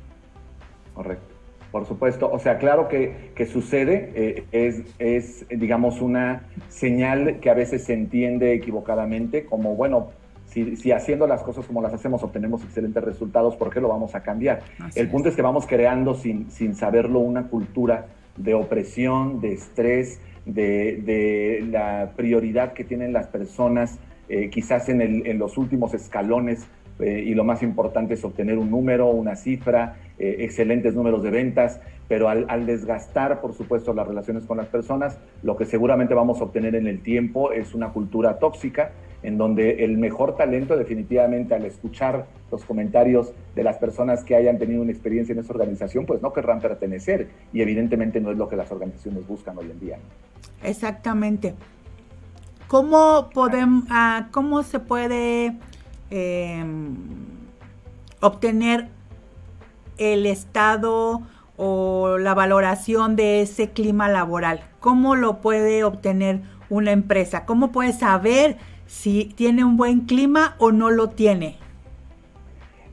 Correcto. 0.95 1.25
Por 1.73 1.87
supuesto, 1.87 2.29
o 2.31 2.39
sea, 2.41 2.59
claro 2.59 2.89
que, 2.89 3.31
que 3.37 3.47
sucede, 3.47 4.13
eh, 4.17 4.45
es, 4.51 4.83
es, 4.99 5.47
digamos, 5.49 6.01
una 6.01 6.43
señal 6.69 7.39
que 7.39 7.49
a 7.49 7.55
veces 7.55 7.85
se 7.85 7.95
entiende 7.95 8.55
equivocadamente 8.55 9.45
como, 9.45 9.77
bueno, 9.77 10.09
si, 10.47 10.75
si, 10.77 10.91
haciendo 10.91 11.29
las 11.29 11.43
cosas 11.45 11.65
como 11.67 11.81
las 11.81 11.95
hacemos 11.95 12.25
obtenemos 12.25 12.65
excelentes 12.65 13.05
resultados, 13.05 13.55
¿por 13.55 13.73
qué 13.73 13.81
lo 13.81 13.89
vamos 13.89 14.17
a 14.17 14.23
cambiar? 14.25 14.63
El 14.97 15.09
punto 15.09 15.29
es. 15.29 15.33
es 15.33 15.37
que 15.37 15.43
vamos 15.43 15.65
creando 15.67 16.17
sin, 16.17 16.51
sin 16.51 16.75
saberlo 16.75 17.21
una 17.21 17.45
cultura 17.47 18.07
de 18.37 18.55
opresión, 18.55 19.41
de 19.41 19.53
estrés, 19.53 20.21
de, 20.47 21.65
la 21.71 22.13
prioridad 22.17 22.73
que 22.73 22.85
tienen 22.85 23.13
las 23.13 23.27
personas, 23.27 23.99
eh, 24.29 24.51
quizás 24.51 24.89
en, 24.89 25.39
los 25.39 25.59
últimos 25.59 25.95
escalones, 25.95 26.67
eh, 26.99 27.25
y 27.27 27.35
lo 27.35 27.45
más 27.45 27.63
importante 27.63 28.15
es 28.15 28.25
obtener 28.25 28.59
un 28.59 28.71
número, 28.71 29.09
una 29.09 29.37
cifra, 29.37 29.97
eh, 30.23 30.45
excelentes 30.45 30.95
números 30.95 31.23
de 31.23 31.31
ventas, 31.31 31.81
pero 32.07 32.29
al, 32.29 32.67
desgastar, 32.67 33.41
por 33.41 33.55
supuesto, 33.55 33.95
las 33.95 34.07
relaciones 34.07 34.45
con 34.45 34.59
las 34.59 34.67
personas, 34.67 35.19
lo 35.43 35.57
que 35.57 35.65
seguramente 35.65 36.13
vamos 36.13 36.41
a 36.41 36.45
obtener 36.45 36.75
en 36.75 36.87
el 36.87 37.01
tiempo 37.01 37.53
es 37.53 37.75
una 37.75 37.89
cultura 37.89 38.39
tóxica 38.39 38.93
en 39.23 39.39
donde 39.39 39.83
el 39.83 39.97
mejor 39.97 40.37
talento 40.37 40.77
definitivamente 40.77 41.55
al 41.55 41.65
escuchar 41.65 42.27
los 42.53 42.67
comentarios 42.67 43.33
de 43.55 43.65
las 43.65 43.79
personas 43.79 44.23
que 44.23 44.37
hayan 44.37 44.59
tenido 44.59 44.83
una 44.83 44.91
experiencia 44.91 45.33
en 45.33 45.39
esa 45.39 45.55
organización, 45.55 46.05
pues 46.05 46.21
no 46.21 46.35
querrán 46.35 46.61
pertenecer 46.61 47.29
y 47.55 47.63
evidentemente 47.63 48.21
no 48.21 48.31
es 48.31 48.37
lo 48.37 48.47
que 48.47 48.57
las 48.57 48.71
organizaciones 48.71 49.27
buscan 49.27 49.57
hoy 49.57 49.71
en 49.71 49.81
día. 49.81 49.97
Exactamente. 50.63 51.55
¿Cómo, 52.69 53.31
podemos, 53.33 53.85
ah, 53.89 54.29
cómo 54.33 54.65
se 54.65 54.81
puede 54.81 55.57
em, 56.11 56.95
obtener 58.21 59.00
el 60.01 60.27
estado 60.27 61.23
o 61.57 62.19
la 62.19 62.35
valoración 62.35 63.15
de 63.15 63.43
ese 63.43 63.71
clima 63.71 64.09
laboral? 64.09 64.63
¿Cómo 64.81 65.15
lo 65.15 65.41
puede 65.41 65.85
obtener 65.85 66.41
una 66.71 66.91
empresa? 66.91 67.45
¿Cómo 67.45 67.71
puede 67.71 67.93
saber 67.93 68.57
si 68.87 69.27
tiene 69.37 69.63
un 69.65 69.77
buen 69.77 70.01
clima 70.01 70.57
o 70.59 70.73
no 70.73 70.91
lo 70.91 71.11
tiene? 71.11 71.57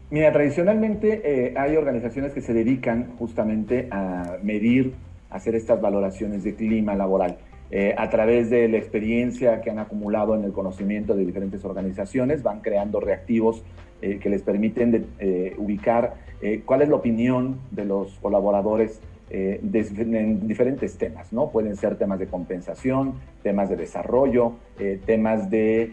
Mira, 0.09 0.31
tradicionalmente 0.31 1.21
eh, 1.23 1.53
hay 1.57 1.75
organizaciones 1.75 2.33
que 2.33 2.41
se 2.41 2.53
dedican 2.53 3.15
justamente 3.17 3.87
a 3.91 4.37
medir, 4.43 4.93
hacer 5.29 5.55
estas 5.55 5.81
valoraciones 5.81 6.43
de 6.43 6.55
clima 6.55 6.93
laboral. 6.95 7.37
Eh, 7.69 7.93
a 7.97 8.09
través 8.09 8.49
de 8.49 8.67
la 8.69 8.77
experiencia 8.77 9.61
que 9.61 9.69
han 9.69 9.79
acumulado 9.79 10.35
en 10.35 10.43
el 10.43 10.53
conocimiento 10.53 11.15
de 11.15 11.25
diferentes 11.25 11.65
organizaciones, 11.65 12.43
van 12.43 12.61
creando 12.61 12.99
reactivos 12.99 13.63
eh, 14.01 14.19
que 14.19 14.29
les 14.29 14.41
permiten 14.41 15.07
ubicar 15.57 16.27
cuál 16.65 16.83
es 16.83 16.89
la 16.89 16.95
opinión 16.95 17.59
de 17.71 17.85
los 17.85 18.19
colaboradores 18.19 19.01
eh, 19.29 19.59
en 19.61 20.47
diferentes 20.47 20.97
temas, 20.97 21.33
¿no? 21.33 21.49
Pueden 21.49 21.75
ser 21.75 21.97
temas 21.97 22.17
de 22.17 22.27
compensación, 22.27 23.15
temas 23.43 23.69
de 23.69 23.75
desarrollo, 23.75 24.53
eh, 24.79 25.01
temas 25.05 25.49
eh, 25.51 25.89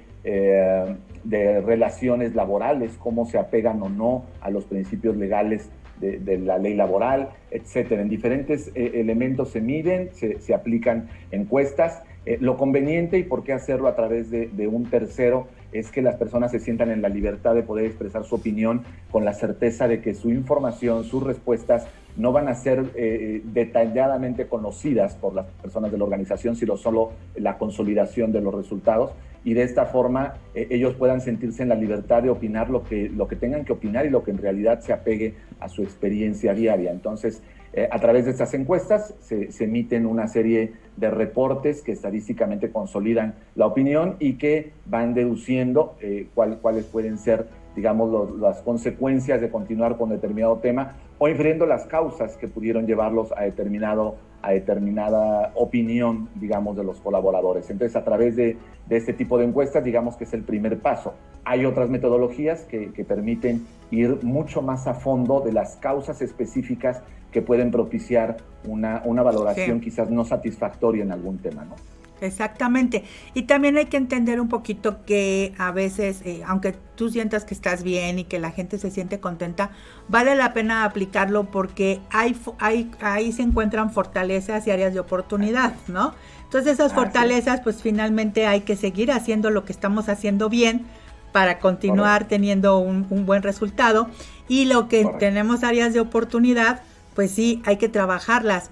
de, 1.25 1.61
relaciones 1.61 2.37
laborales, 2.37 2.97
cómo 2.97 3.27
se 3.27 3.39
apegan 3.39 3.83
o 3.83 3.89
no 3.89 4.25
a 4.41 4.51
los 4.51 4.67
principios 4.67 5.17
legales 5.17 5.69
de, 6.01 6.39
la 6.39 6.59
ley 6.59 6.75
laboral, 6.75 7.31
etcétera. 7.51 8.03
En 8.03 8.09
diferentes 8.09 8.71
elementos 8.75 9.51
se 9.51 9.61
miden, 9.61 10.11
se, 10.13 10.55
aplican 10.55 11.09
encuestas. 11.31 12.03
lo 12.41 12.57
conveniente 12.57 13.19
y 13.19 13.23
por 13.23 13.45
qué 13.45 13.53
hacerlo 13.53 13.89
a 13.89 13.95
través 13.95 14.31
de, 14.31 14.49
de 14.49 14.67
un 14.67 14.85
tercero 14.85 15.49
es 15.73 15.91
que 15.91 16.03
las 16.03 16.17
personas 16.17 16.53
se 16.53 16.61
sientan 16.61 16.91
en 16.91 17.03
la 17.03 17.09
libertad 17.09 17.55
de 17.55 17.63
poder 17.63 17.87
expresar 17.87 18.25
su 18.25 18.37
opinión 18.37 18.85
con 19.11 19.25
la 19.25 19.35
certeza 19.35 19.89
de 19.89 20.01
que 20.01 20.15
su 20.15 20.31
información, 20.31 21.05
sus 21.05 21.23
respuestas 21.23 21.87
no 22.17 22.33
van 22.33 22.49
a 22.49 22.55
ser 22.55 22.93
eh, 22.95 23.43
detalladamente 23.45 24.47
conocidas 24.47 25.17
por 25.17 25.35
las 25.35 25.47
personas 25.47 25.91
de 25.91 25.99
la 25.99 26.05
organización, 26.05 26.57
sino 26.57 26.77
solo 26.77 27.13
la 27.35 27.59
consolidación 27.59 28.33
de 28.33 28.41
los 28.41 28.55
resultados. 28.55 29.13
Y 29.45 29.55
de 29.55 29.63
esta 29.63 29.87
forma 29.87 30.35
eh, 30.55 30.67
ellos 30.71 30.95
puedan 30.95 31.21
sentirse 31.21 31.63
en 31.63 31.69
la 31.69 31.75
libertad 31.75 32.23
de 32.23 32.31
opinar 32.31 32.71
lo 32.71 32.83
que, 32.83 33.09
lo 33.09 33.29
que 33.29 33.37
tengan 33.37 33.65
que 33.65 33.73
opinar 33.73 34.07
y 34.07 34.11
lo 34.11 34.25
que 34.25 34.31
en 34.31 34.39
realidad 34.39 34.81
se 34.81 34.93
apegue 34.93 35.35
a 35.61 35.69
su 35.69 35.83
experiencia 35.83 36.55
diaria. 36.55 36.91
Entonces, 36.91 37.43
eh, 37.77 37.89
a 37.91 37.99
través 37.99 38.25
de 38.25 38.31
estas 38.31 38.55
encuestas 38.55 39.15
se, 39.21 39.49
emiten 39.59 40.07
una 40.07 40.29
serie 40.29 40.75
de 40.97 41.11
reportes 41.11 41.83
que 41.83 41.91
estadísticamente 41.91 42.71
consolidan 42.71 43.35
la 43.57 43.67
opinión 43.67 44.15
y 44.21 44.35
que 44.35 44.71
van 44.87 45.13
deduciendo 45.13 45.97
eh, 46.01 46.29
cuáles 46.35 46.85
pueden 46.85 47.19
ser, 47.19 47.49
digamos, 47.75 48.39
las 48.39 48.63
consecuencias 48.63 49.41
de 49.41 49.51
continuar 49.51 49.97
con 49.97 50.11
determinado 50.11 50.59
tema 50.59 50.95
o 51.19 51.29
infiriendo 51.29 51.67
las 51.67 51.87
causas 51.87 52.37
que 52.37 52.49
pudieron 52.49 52.87
llevarlos 52.87 53.33
a 53.37 53.43
determinado 53.43 54.17
a 54.45 54.51
determinada 54.51 55.53
opinión, 55.55 56.29
digamos, 56.35 56.77
de 56.77 56.85
los 56.85 57.01
colaboradores. 57.01 57.71
Entonces, 57.71 57.97
a 57.97 58.05
través 58.05 58.37
de, 58.37 58.59
este 58.91 59.15
tipo 59.15 59.39
de 59.39 59.47
encuestas, 59.47 59.83
digamos 59.83 60.17
que 60.17 60.25
es 60.25 60.35
el 60.35 60.43
primer 60.43 60.79
paso. 60.81 61.15
Hay 61.47 61.65
otras 61.65 61.89
metodologías 61.89 62.65
que, 62.65 62.91
permiten 63.09 63.67
ir 63.91 64.19
mucho 64.23 64.61
más 64.61 64.87
a 64.87 64.93
fondo 64.93 65.41
de 65.41 65.53
las 65.53 65.77
causas 65.77 66.21
específicas 66.21 67.01
que 67.33 67.41
pueden 67.41 67.71
propiciar 67.71 68.37
una, 68.65 69.01
valoración 69.01 69.81
quizás 69.81 70.11
no 70.11 70.27
satisfactoria 70.27 71.05
en 71.05 71.13
algún 71.13 71.39
tema, 71.39 71.65
¿no? 71.65 71.75
Exactamente. 72.21 73.05
Y 73.35 73.43
también 73.43 73.77
hay 73.77 73.87
que 73.87 73.97
entender 73.97 74.41
un 74.41 74.49
poquito 74.49 75.05
que 75.05 75.53
a 75.59 75.73
veces, 75.73 76.23
eh, 76.25 76.43
aunque 76.47 76.75
tú 76.95 77.11
sientas 77.11 77.45
que 77.45 77.55
estás 77.55 77.83
bien 77.83 78.19
y 78.19 78.25
que 78.25 78.39
la 78.39 78.51
gente 78.51 78.79
se 78.79 78.91
siente 78.91 79.21
contenta, 79.21 79.71
vale 80.09 80.35
la 80.37 80.53
pena 80.53 80.85
aplicarlo 80.85 81.45
porque 81.51 82.01
hay, 82.11 82.37
hay, 82.59 82.91
ahí 83.01 83.33
se 83.33 83.43
encuentran 83.43 83.91
fortalezas 83.93 84.67
y 84.67 84.71
áreas 84.71 84.95
de 84.95 85.01
oportunidad, 85.01 85.75
¿no? 85.89 86.15
Entonces 86.45 86.75
esas 86.75 86.93
fortalezas, 86.93 87.61
pues 87.61 87.83
finalmente 87.83 88.47
hay 88.47 88.61
que 88.61 88.77
seguir 88.77 89.11
haciendo 89.11 89.51
lo 89.51 89.65
que 89.65 89.73
estamos 89.73 90.09
haciendo 90.09 90.49
bien 90.49 90.87
para 91.33 91.59
continuar 91.59 92.29
teniendo 92.29 92.79
un, 92.79 93.07
un, 93.11 93.27
buen 93.27 93.43
resultado. 93.43 94.09
Y 94.47 94.67
lo 94.67 94.87
que 94.87 95.05
tenemos 95.19 95.65
áreas 95.65 95.93
de 95.93 95.99
oportunidad, 95.99 96.83
pues 97.17 97.33
sí, 97.33 97.61
hay 97.65 97.77
que 97.77 97.89
trabajarlas 97.89 98.71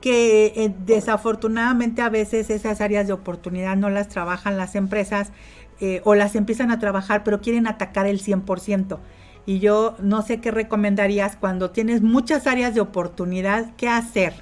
que 0.00 0.46
eh, 0.56 0.74
desafortunadamente 0.86 2.02
a 2.02 2.08
veces 2.08 2.50
esas 2.50 2.80
áreas 2.80 3.06
de 3.06 3.12
oportunidad 3.12 3.76
no 3.76 3.90
las 3.90 4.08
trabajan 4.08 4.56
las 4.56 4.74
empresas 4.74 5.32
eh, 5.80 6.00
o 6.04 6.14
las 6.14 6.36
empiezan 6.36 6.70
a 6.70 6.78
trabajar 6.78 7.22
pero 7.24 7.40
quieren 7.40 7.66
atacar 7.66 8.06
el 8.06 8.20
100%. 8.20 8.98
Y 9.46 9.58
yo 9.58 9.96
no 10.00 10.22
sé 10.22 10.40
qué 10.40 10.50
recomendarías 10.50 11.36
cuando 11.36 11.70
tienes 11.70 12.02
muchas 12.02 12.46
áreas 12.46 12.74
de 12.74 12.80
oportunidad, 12.80 13.74
¿qué 13.76 13.88
hacer? 13.88 14.34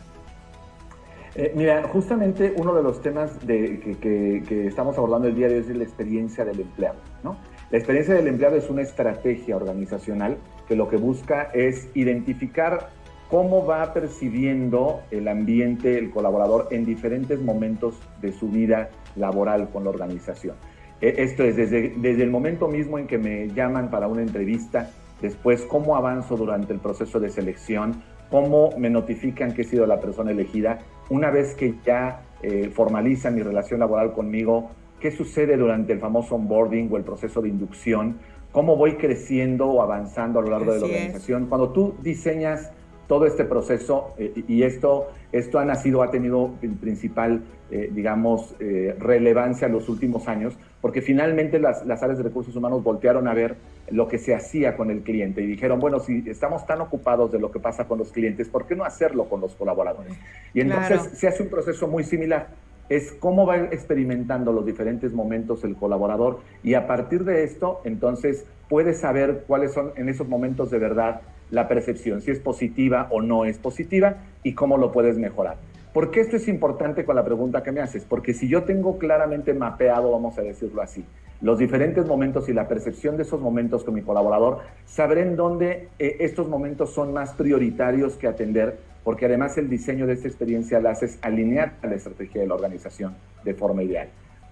Eh, 1.35 1.53
mira, 1.55 1.85
justamente 1.85 2.53
uno 2.57 2.75
de 2.75 2.83
los 2.83 3.01
temas 3.01 3.47
de, 3.47 3.79
que, 4.01 4.67
estamos 4.67 4.99
abordando 4.99 5.29
el 5.29 5.37
día 5.37 5.49
de 5.49 5.55
hoy 5.55 5.61
es 5.61 5.69
la 5.69 5.85
experiencia 5.85 6.45
del 6.45 6.61
empleado. 6.61 6.99
¿no? 7.23 7.37
La 7.71 7.79
experiencia 7.79 8.15
del 8.15 8.27
empleado 8.27 8.57
es 8.57 8.69
una 8.69 8.83
estrategia 8.83 9.55
organizacional 9.57 10.37
que 10.67 10.75
lo 10.75 10.89
que 10.89 10.97
busca 10.97 11.43
es 11.55 11.89
identificar 11.95 12.91
cómo 13.31 13.67
va 13.67 13.93
percibiendo 13.93 15.03
el 15.11 15.29
ambiente, 15.29 15.99
el 15.99 16.11
colaborador 16.11 16.69
en 16.71 16.85
diferentes 16.85 17.41
momentos 17.41 17.95
de 18.21 18.33
su 18.33 18.49
vida 18.49 18.91
laboral 19.17 19.69
con 19.71 19.85
la 19.85 19.91
organización. 19.91 20.57
E, 21.01 21.15
esto 21.19 21.45
es 21.45 21.57
desde, 21.57 21.95
desde 21.97 22.23
el 22.23 22.31
momento 22.31 22.69
mismo 22.69 22.99
en 22.99 23.07
que 23.07 23.19
me 23.19 23.49
llaman 23.49 23.91
para 23.91 24.09
una 24.09 24.23
entrevista, 24.23 24.91
después 25.21 25.63
cómo 25.63 25.97
avanzo 25.97 26.37
durante 26.37 26.73
el 26.73 26.81
proceso 26.81 27.21
de 27.21 27.29
selección, 27.29 28.03
cómo 28.31 28.71
me 28.79 28.91
notifican 28.91 29.53
que 29.53 29.63
he 29.63 29.65
sido 29.65 29.87
la 29.87 30.01
persona 30.01 30.31
elegida, 30.31 30.79
una 31.11 31.31
vez 31.31 31.55
que 31.55 31.75
ya 31.85 32.23
eh, 32.43 32.71
formalizan 32.73 33.35
mi 33.35 33.43
relación 33.43 33.81
laboral 33.81 34.13
conmigo, 34.13 34.71
qué 35.01 35.11
sucede 35.11 35.57
durante 35.57 35.93
el 35.93 36.01
famoso 36.01 36.35
onboarding 36.35 36.89
o 36.91 36.97
el 36.97 37.05
proceso 37.05 37.41
de 37.41 37.49
inducción, 37.49 38.19
cómo 38.53 38.77
voy 38.77 38.97
creciendo 38.97 39.67
o 39.67 39.83
avanzando 39.83 40.41
a 40.41 40.43
lo 40.43 40.51
largo 40.51 40.73
de 40.73 40.81
la 40.81 40.87
organización. 40.87 41.47
Cuando 41.47 41.71
tú 41.71 41.95
diseñas 42.03 42.73
todo 43.09 43.27
este 43.27 43.45
proceso 43.45 44.15
eh, 44.19 44.45
y 44.47 44.63
esto, 44.63 45.09
esto 45.33 45.59
ha 45.59 45.65
nacido, 45.65 46.03
ha 46.03 46.11
tenido 46.11 46.53
principal, 46.81 47.43
eh, 47.71 47.91
digamos, 47.93 48.55
eh, 48.61 48.95
relevancia 49.01 49.67
en 49.67 49.73
los 49.73 49.89
últimos 49.89 50.29
años, 50.29 50.55
porque 50.81 51.01
finalmente 51.01 51.59
las, 51.59 51.85
las, 51.87 52.03
áreas 52.03 52.19
de 52.19 52.25
recursos 52.25 52.55
humanos 52.55 52.85
voltearon 52.85 53.27
a 53.27 53.35
ver 53.35 53.57
lo 53.91 54.07
que 54.07 54.19
se 54.19 54.35
hacía 54.35 54.77
con 54.77 54.91
el 54.91 55.01
cliente 55.01 55.43
y 55.43 55.47
dijeron, 55.47 55.81
bueno, 55.81 55.99
si 55.99 56.23
estamos 56.29 56.67
tan 56.67 56.83
ocupados 56.83 57.33
de 57.33 57.41
lo 57.41 57.51
que 57.51 57.59
pasa 57.59 57.89
con 57.89 57.99
los 57.99 58.13
clientes, 58.13 58.49
¿por 58.49 58.67
qué 58.67 58.77
no 58.77 58.85
hacerlo 58.85 59.25
con 59.25 59.41
los 59.41 59.55
colaboradores? 59.55 60.13
Y 60.53 60.61
entonces 60.61 61.01
se 61.15 61.27
hace 61.27 61.43
un 61.43 61.49
proceso 61.49 61.89
muy 61.89 62.05
similar. 62.05 62.49
Es 62.91 63.13
cómo 63.13 63.47
va 63.47 63.57
experimentando 63.57 64.53
los 64.53 64.65
diferentes 64.65 65.13
momentos 65.13 65.65
el 65.65 65.77
colaborador 65.77 66.41
y 66.63 66.75
a 66.75 66.87
partir 66.87 67.25
de 67.25 67.45
esto, 67.45 67.81
entonces, 67.85 68.47
puedes 68.69 69.01
saber 69.01 69.45
cuáles 69.47 69.73
son 69.73 69.93
en 69.97 70.09
esos 70.11 70.29
momentos 70.29 70.71
de 70.71 70.79
verdad 70.79 71.23
la 71.51 71.69
percepción, 71.69 72.21
si 72.21 72.31
es 72.31 72.39
positiva 72.39 73.09
o 73.11 73.23
no 73.23 73.45
es 73.45 73.59
positiva 73.59 74.17
y 74.43 74.55
cómo 74.55 74.77
lo 74.77 74.93
puedes 74.93 75.19
mejorar. 75.19 75.57
¿Por 75.93 76.11
qué 76.11 76.21
esto 76.21 76.37
es 76.37 76.49
importante 76.49 77.05
con 77.05 77.17
la 77.17 77.25
pregunta 77.25 77.63
que 77.63 77.73
me 77.73 77.81
haces? 77.81 78.05
Porque 78.05 78.35
si 78.35 78.49
yo 78.49 78.65
tengo 78.65 78.99
claramente 78.99 79.55
mapeado, 79.55 80.13
vamos 80.13 80.39
a 80.39 80.43
decirlo 80.43 80.83
así, 80.83 81.05
los 81.41 81.59
diferentes 81.59 82.07
momentos 82.07 82.49
y 82.49 82.53
la 82.53 82.69
percepción 82.69 83.17
de 83.17 83.23
esos 83.23 83.41
momentos 83.41 83.85
con 83.85 83.95
mi 83.95 84.03
colaborador, 84.03 84.61
sabré 84.85 85.23
en 85.23 85.37
dónde 85.37 85.89
eh, 85.99 86.17
estos 86.21 86.49
momentos 86.49 86.93
son 86.93 87.13
más 87.13 87.33
prioritarios 87.33 88.17
que 88.17 88.27
atender, 88.27 88.79
porque 89.03 89.27
además 89.27 89.57
el 89.57 89.69
diseño 89.69 90.07
de 90.07 90.15
esta 90.15 90.29
experiencia 90.29 90.81
la 90.81 90.91
haces 90.91 91.19
alinear 91.23 91.75
a 91.83 91.87
la 91.87 91.95
estrategia 91.95 92.41
de 92.41 92.49
la 92.49 92.55
organización 92.55 93.15
de 93.45 93.55
forma 93.55 93.83
ideal. 93.83 94.09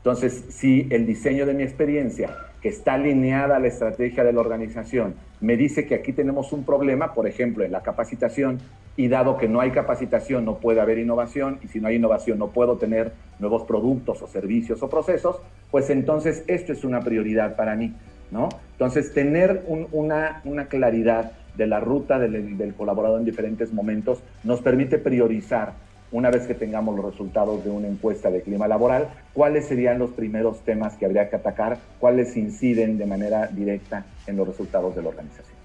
Entonces, 0.07 0.45
si 0.51 0.87
el 0.91 1.05
diseño 1.05 1.47
de 1.47 1.53
mi 1.53 1.65
experiencia, 1.65 2.31
que 2.63 2.69
está 2.69 2.95
alineada 2.95 3.57
a 3.57 3.59
la 3.59 3.67
estrategia 3.67 4.23
de 4.23 4.33
la 4.33 4.39
organización, 4.39 5.17
me 5.41 5.57
dice 5.57 5.85
que 5.85 5.97
aquí 5.97 6.13
tenemos 6.13 6.53
un 6.53 6.63
problema, 6.63 7.13
por 7.13 7.27
ejemplo, 7.27 7.65
en 7.65 7.73
la 7.73 7.83
capacitación, 7.83 8.61
y 8.97 9.09
dado 9.09 9.37
que 9.37 9.49
no 9.49 9.61
hay 9.61 9.73
capacitación, 9.73 10.45
no 10.45 10.59
puede 10.59 10.81
haber 10.81 10.99
innovación, 10.99 11.59
y 11.61 11.67
si 11.67 11.81
no 11.81 11.89
hay 11.89 11.97
innovación, 11.97 12.39
no 12.39 12.51
puedo 12.51 12.77
tener 12.77 13.15
nuevos 13.41 13.65
productos 13.65 14.23
o 14.23 14.29
servicios 14.29 14.81
o 14.81 14.89
procesos, 14.89 15.41
pues 15.73 15.91
entonces 15.91 16.45
esto 16.47 16.73
es 16.73 16.85
una 16.85 17.01
prioridad 17.01 17.57
para 17.57 17.75
mí, 17.75 17.93
¿no? 18.31 18.49
Entonces, 18.75 19.13
tener 19.13 19.65
una, 19.91 20.69
claridad 20.69 21.33
de 21.57 21.67
la 21.67 21.81
ruta 21.81 22.21
del, 22.21 22.57
del 22.57 22.75
colaborador 22.75 23.19
en 23.19 23.25
diferentes 23.25 23.73
momentos 23.73 24.23
nos 24.45 24.63
permite 24.63 24.99
priorizar 24.99 25.73
una 26.13 26.31
vez 26.31 26.47
que 26.47 26.55
tengamos 26.55 26.97
los 26.97 27.05
resultados 27.05 27.65
de 27.65 27.71
una 27.71 27.89
encuesta 27.89 28.31
de 28.31 28.43
clima 28.43 28.69
laboral, 28.69 29.09
cuáles 29.33 29.67
serían 29.67 29.99
los 29.99 30.11
primeros 30.11 30.61
temas 30.61 30.95
que 30.95 31.05
habría 31.05 31.29
que 31.29 31.37
atacar, 31.37 31.79
cuáles 31.99 32.37
inciden 32.37 32.99
de 32.99 33.07
manera 33.07 33.49
directa 33.49 34.07
en 34.27 34.37
los 34.37 34.47
resultados 34.47 34.95
de 34.95 35.03
la 35.03 35.09
organización. 35.09 35.57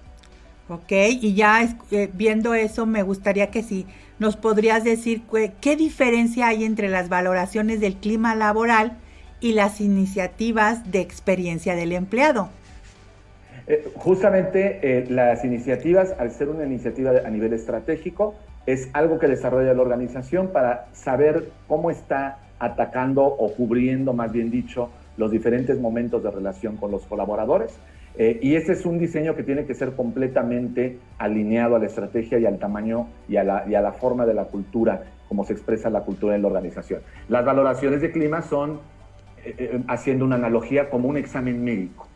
Ok, 0.68 0.92
y 1.20 1.34
ya 1.34 1.68
eh, 1.90 2.10
viendo 2.12 2.54
eso, 2.54 2.86
me 2.86 3.02
gustaría 3.02 3.50
que 3.50 3.62
si 3.62 3.86
nos 4.18 4.36
podrías 4.36 4.84
decir 4.84 5.22
qué 5.60 5.76
diferencia 5.76 6.46
hay 6.46 6.64
entre 6.64 6.88
las 6.88 7.08
valoraciones 7.08 7.80
del 7.80 7.96
clima 7.96 8.34
laboral 8.34 8.96
y 9.40 9.52
las 9.52 9.80
iniciativas 9.80 10.90
de 10.90 11.00
experiencia 11.00 11.74
del 11.74 11.92
empleado. 11.92 12.48
Eh, 13.66 13.92
justamente 13.96 14.80
eh, 14.82 15.06
las 15.08 15.44
iniciativas, 15.44 16.14
al 16.18 16.30
ser 16.30 16.48
una 16.48 16.64
iniciativa 16.64 17.12
a 17.24 17.30
nivel 17.30 17.52
estratégico, 17.52 18.34
es 18.66 18.90
algo 18.92 19.18
que 19.18 19.28
desarrolla 19.28 19.74
la 19.74 19.82
organización 19.82 20.48
para 20.48 20.86
saber 20.92 21.50
cómo 21.66 21.90
está 21.90 22.38
atacando 22.58 23.24
o 23.24 23.52
cubriendo, 23.54 24.12
más 24.12 24.30
bien 24.30 24.50
dicho, 24.50 24.90
los 25.16 25.30
diferentes 25.30 25.80
momentos 25.80 26.22
de 26.22 26.30
relación 26.30 26.76
con 26.76 26.90
los 26.90 27.04
colaboradores. 27.06 27.76
Eh, 28.18 28.38
y 28.42 28.56
ese 28.56 28.72
es 28.72 28.84
un 28.84 28.98
diseño 28.98 29.34
que 29.34 29.42
tiene 29.42 29.64
que 29.64 29.74
ser 29.74 29.92
completamente 29.92 30.98
alineado 31.18 31.76
a 31.76 31.78
la 31.78 31.86
estrategia 31.86 32.38
y 32.38 32.46
al 32.46 32.58
tamaño 32.58 33.08
y 33.28 33.36
a 33.36 33.44
la, 33.44 33.64
y 33.66 33.74
a 33.74 33.80
la 33.80 33.92
forma 33.92 34.26
de 34.26 34.34
la 34.34 34.44
cultura, 34.44 35.02
como 35.28 35.44
se 35.44 35.54
expresa 35.54 35.88
la 35.88 36.02
cultura 36.02 36.36
en 36.36 36.42
la 36.42 36.48
organización. 36.48 37.00
Las 37.28 37.44
valoraciones 37.44 38.02
de 38.02 38.12
clima 38.12 38.42
son, 38.42 38.80
eh, 39.44 39.54
eh, 39.58 39.80
haciendo 39.88 40.24
una 40.24 40.36
analogía, 40.36 40.90
como 40.90 41.08
un 41.08 41.16
examen 41.16 41.64
médico. 41.64 42.06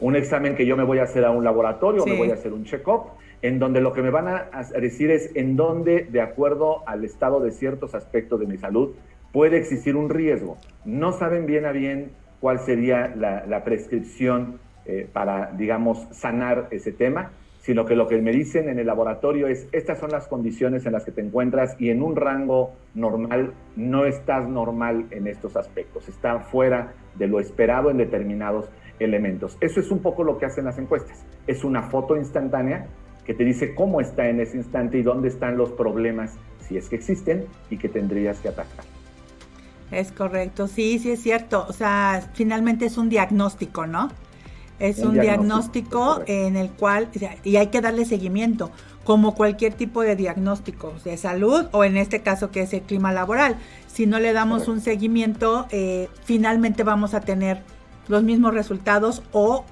Un 0.00 0.16
examen 0.16 0.56
que 0.56 0.66
yo 0.66 0.76
me 0.76 0.82
voy 0.82 0.98
a 0.98 1.04
hacer 1.04 1.24
a 1.24 1.30
un 1.30 1.44
laboratorio, 1.44 2.02
o 2.02 2.06
me 2.06 2.16
voy 2.16 2.30
a 2.30 2.34
hacer 2.34 2.52
un 2.52 2.64
check-up, 2.64 3.12
en 3.42 3.58
donde 3.58 3.80
lo 3.80 3.92
que 3.92 4.02
me 4.02 4.10
van 4.10 4.28
a 4.28 4.48
decir 4.78 5.10
es 5.10 5.30
en 5.34 5.56
dónde, 5.56 6.06
de 6.10 6.20
acuerdo 6.20 6.86
al 6.86 7.04
estado 7.04 7.40
de 7.40 7.52
ciertos 7.52 7.94
aspectos 7.94 8.38
de 8.40 8.46
mi 8.46 8.58
salud, 8.58 8.94
puede 9.32 9.58
existir 9.58 9.96
un 9.96 10.10
riesgo. 10.10 10.58
No 10.84 11.12
saben 11.12 11.46
bien 11.46 11.64
a 11.64 11.72
bien 11.72 12.10
cuál 12.40 12.60
sería 12.60 13.14
la, 13.16 13.64
prescripción 13.64 14.58
eh, 14.86 15.08
para, 15.12 15.52
digamos, 15.52 16.06
sanar 16.10 16.68
ese 16.70 16.92
tema, 16.92 17.32
sino 17.60 17.84
que 17.84 17.94
lo 17.94 18.08
que 18.08 18.20
me 18.20 18.32
dicen 18.32 18.68
en 18.68 18.78
el 18.78 18.86
laboratorio 18.86 19.46
es, 19.46 19.68
estas 19.72 19.98
son 19.98 20.10
las 20.10 20.26
condiciones 20.26 20.86
en 20.86 20.92
las 20.92 21.04
que 21.04 21.12
te 21.12 21.20
encuentras 21.20 21.76
y 21.78 21.90
en 21.90 22.02
un 22.02 22.16
rango 22.16 22.72
normal 22.94 23.52
no 23.76 24.06
estás 24.06 24.48
normal 24.48 25.06
en 25.10 25.26
estos 25.26 25.56
aspectos, 25.56 26.08
está 26.08 26.40
fuera 26.40 26.94
de 27.16 27.26
lo 27.26 27.38
esperado 27.38 27.90
en 27.90 27.98
determinados 27.98 28.70
elementos. 28.98 29.58
Eso 29.60 29.80
es 29.80 29.90
un 29.90 30.00
poco 30.00 30.24
lo 30.24 30.38
que 30.38 30.46
hacen 30.46 30.64
las 30.64 30.78
encuestas. 30.78 31.24
Es 31.46 31.62
una 31.62 31.82
foto 31.82 32.16
instantánea 32.16 32.86
que 33.24 33.34
te 33.34 33.44
dice 33.44 33.74
cómo 33.74 34.00
está 34.00 34.28
en 34.28 34.40
ese 34.40 34.56
instante 34.56 34.98
y 34.98 35.02
dónde 35.02 35.28
están 35.28 35.56
los 35.56 35.70
problemas, 35.70 36.32
si 36.66 36.76
es 36.76 36.88
que 36.88 36.96
existen, 36.96 37.46
y 37.70 37.76
que 37.76 37.88
tendrías 37.88 38.38
que 38.38 38.48
atacar. 38.48 38.84
Es 39.90 40.12
correcto, 40.12 40.68
sí, 40.68 40.98
sí 40.98 41.10
es 41.10 41.22
cierto. 41.22 41.66
O 41.68 41.72
sea, 41.72 42.30
finalmente 42.34 42.86
es 42.86 42.96
un 42.96 43.08
diagnóstico, 43.08 43.86
¿no? 43.86 44.10
Es 44.78 45.00
un, 45.00 45.20
diagnóstico, 45.20 46.22
en 46.26 46.56
el 46.56 46.70
cual, 46.70 47.10
y 47.44 47.56
hay 47.56 47.66
que 47.66 47.82
darle 47.82 48.06
seguimiento, 48.06 48.70
como 49.04 49.34
cualquier 49.34 49.74
tipo 49.74 50.00
de 50.00 50.16
diagnóstico 50.16 50.94
de 51.04 51.18
salud 51.18 51.66
o 51.72 51.84
en 51.84 51.98
este 51.98 52.22
caso 52.22 52.50
que 52.50 52.62
es 52.62 52.72
el 52.72 52.82
clima 52.82 53.12
laboral. 53.12 53.56
Si 53.88 54.06
no 54.06 54.18
le 54.18 54.32
damos 54.32 54.68
un 54.68 54.80
seguimiento, 54.80 55.66
eh, 55.70 56.08
finalmente 56.24 56.82
vamos 56.82 57.12
a 57.12 57.20
tener 57.20 57.62
los 58.08 58.22
mismos 58.22 58.54
resultados 58.54 59.22
o 59.32 59.64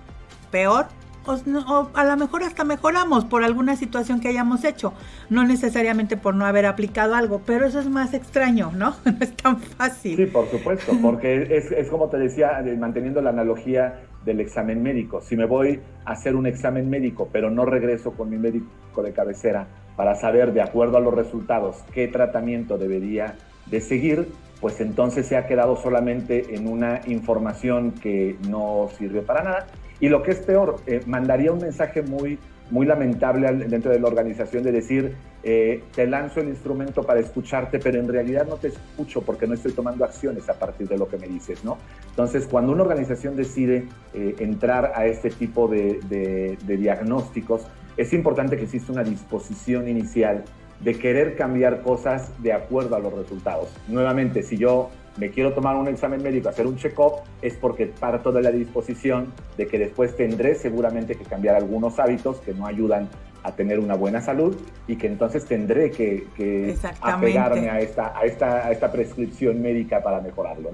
peor 0.51 0.89
o, 1.29 1.91
a 1.95 2.05
lo 2.05 2.17
mejor 2.17 2.43
hasta 2.43 2.65
mejoramos 2.65 3.25
por 3.25 3.45
alguna 3.45 3.77
situación 3.77 4.21
que 4.21 4.29
hayamos 4.29 4.65
hecho, 4.65 4.95
no 5.31 5.45
necesariamente 5.45 6.17
por 6.17 6.35
no 6.35 6.47
haber 6.47 6.67
aplicado 6.67 7.15
algo, 7.15 7.43
pero 7.45 7.67
eso 7.67 7.81
es 7.81 7.89
más 7.89 8.15
extraño, 8.15 8.73
¿no? 8.75 8.97
No 9.05 9.17
es 9.21 9.37
tan 9.37 9.59
fácil. 9.59 10.17
Sí, 10.17 10.27
por 10.27 10.49
supuesto, 10.49 10.93
porque 11.03 11.57
es, 11.57 11.73
es 11.73 11.89
como 11.89 12.09
te 12.09 12.19
decía, 12.19 12.63
manteniendo 12.79 13.21
la 13.21 13.31
analogía 13.31 14.01
del 14.25 14.41
examen 14.41 14.83
médico. 14.83 15.21
Si 15.21 15.37
me 15.37 15.47
voy 15.47 15.81
a 16.05 16.13
hacer 16.13 16.37
un 16.37 16.47
examen 16.47 16.89
médico, 16.89 17.29
pero 17.33 17.51
no 17.51 17.65
regreso 17.65 18.13
con 18.13 18.31
mi 18.31 18.39
médico 18.39 19.03
de 19.03 19.13
cabecera 19.13 19.67
para 19.97 20.15
saber, 20.15 20.53
de 20.53 20.63
acuerdo 20.63 20.97
a 20.99 21.01
los 21.01 21.15
resultados, 21.15 21.83
qué 21.93 22.07
tratamiento 22.07 22.79
debería 22.79 23.37
de 23.67 23.81
seguir, 23.81 24.29
pues 24.61 24.81
entonces 24.81 25.27
se 25.27 25.37
ha 25.37 25.47
quedado 25.47 25.77
solamente 25.77 26.55
en 26.55 26.69
una 26.69 27.01
información 27.07 27.93
que 27.93 28.37
no 28.49 28.89
sirvió 28.99 29.25
para 29.25 29.43
nada 29.43 29.67
y 30.01 30.09
lo 30.09 30.23
que 30.23 30.33
es 30.33 30.39
peor, 30.39 30.77
eh, 30.87 31.01
mandaría 31.07 31.53
un 31.53 31.61
mensaje 31.61 32.03
muy, 32.03 32.39
muy 32.71 32.87
lamentable 32.87 33.53
dentro 33.67 33.91
de 33.91 33.99
la 33.99 34.07
organización 34.07 34.63
de 34.63 34.73
decir, 34.73 35.17
eh, 35.43 35.83
te 35.95 36.07
lanzo 36.07 36.41
el 36.41 36.49
instrumento 36.49 37.03
para 37.03 37.21
escucharte, 37.21 37.79
pero 37.79 37.99
en 37.99 38.09
realidad 38.09 38.47
no 38.47 38.57
te 38.57 38.69
escucho 38.69 39.23
porque 39.23 39.47
no 39.47 39.55
estoy 39.55 39.73
tomando 39.73 40.05
acciones 40.05 40.49
a 40.49 40.55
partir 40.55 40.89
de 40.89 40.99
lo 40.99 41.09
que 41.09 41.17
me 41.19 41.27
dices, 41.27 41.65
¿no? 41.65 41.79
Entonces, 42.11 42.47
cuando 42.47 42.73
una 42.73 42.83
organización 42.83 43.35
decide 43.35 43.87
eh, 44.15 44.37
entrar 44.39 44.93
a 44.95 45.07
este 45.07 45.31
tipo 45.31 45.67
de 45.69 46.57
diagnósticos, 46.67 47.63
es 47.97 48.13
importante 48.13 48.57
que 48.57 48.65
exista 48.65 48.93
una 48.93 49.03
disposición 49.03 49.89
inicial 49.89 50.45
de 50.81 50.99
querer 50.99 51.37
cambiar 51.37 51.83
cosas 51.83 52.31
de 52.43 52.53
acuerdo 52.53 52.97
a 52.97 52.99
los 53.01 53.13
resultados. 53.13 53.69
Nuevamente, 53.89 54.43
si 54.43 54.57
yo 54.57 54.91
me 55.17 55.31
quiero 55.31 55.53
tomar 55.53 55.77
un 55.77 55.89
examen 55.89 56.23
médico, 56.23 56.49
hacer 56.49 56.67
un 56.67 56.77
check-up, 56.77 57.23
es 57.43 57.55
porque 57.55 57.87
parto 57.87 58.31
de 58.31 58.43
la 58.43 58.51
disposición 58.51 59.33
de 59.57 59.67
que 59.67 59.79
después 59.79 60.17
tendré 60.17 60.55
seguramente 60.55 61.17
que 61.17 61.25
cambiar 61.25 61.57
algunos 61.57 61.99
hábitos 61.99 62.39
que 62.39 62.55
no 62.55 62.67
ayudan 62.67 63.09
a 63.43 63.53
tener 63.53 63.81
una 63.81 63.95
buena 63.95 64.21
salud 64.21 64.57
y 64.87 64.97
que 64.97 65.09
entonces 65.09 65.45
tendré 65.45 65.91
que, 65.91 66.77
apegarme 67.01 67.69
a 67.69 67.81
esta, 67.81 68.17
a, 68.17 68.25
esta, 68.25 68.67
a 68.67 68.71
esta 68.71 68.93
prescripción 68.93 69.61
médica 69.61 70.03
para 70.03 70.21
mejorarlo. 70.21 70.71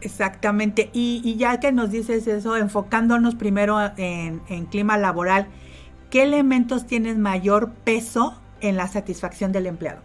Exactamente. 0.00 0.90
Y, 0.92 1.36
ya 1.36 1.58
que 1.58 1.72
nos 1.72 1.90
dices 1.90 2.26
eso, 2.26 2.56
enfocándonos 2.56 3.34
primero 3.34 3.78
en, 3.96 4.42
en 4.48 4.66
clima 4.66 4.98
laboral, 4.98 5.46
¿qué 6.10 6.22
elementos 6.22 6.86
tienen 6.86 7.20
mayor 7.20 7.72
peso 7.84 8.40
en 8.64 8.76
la 8.76 8.86
satisfacción 8.86 9.52
del 9.52 9.66
empleado? 9.66 10.00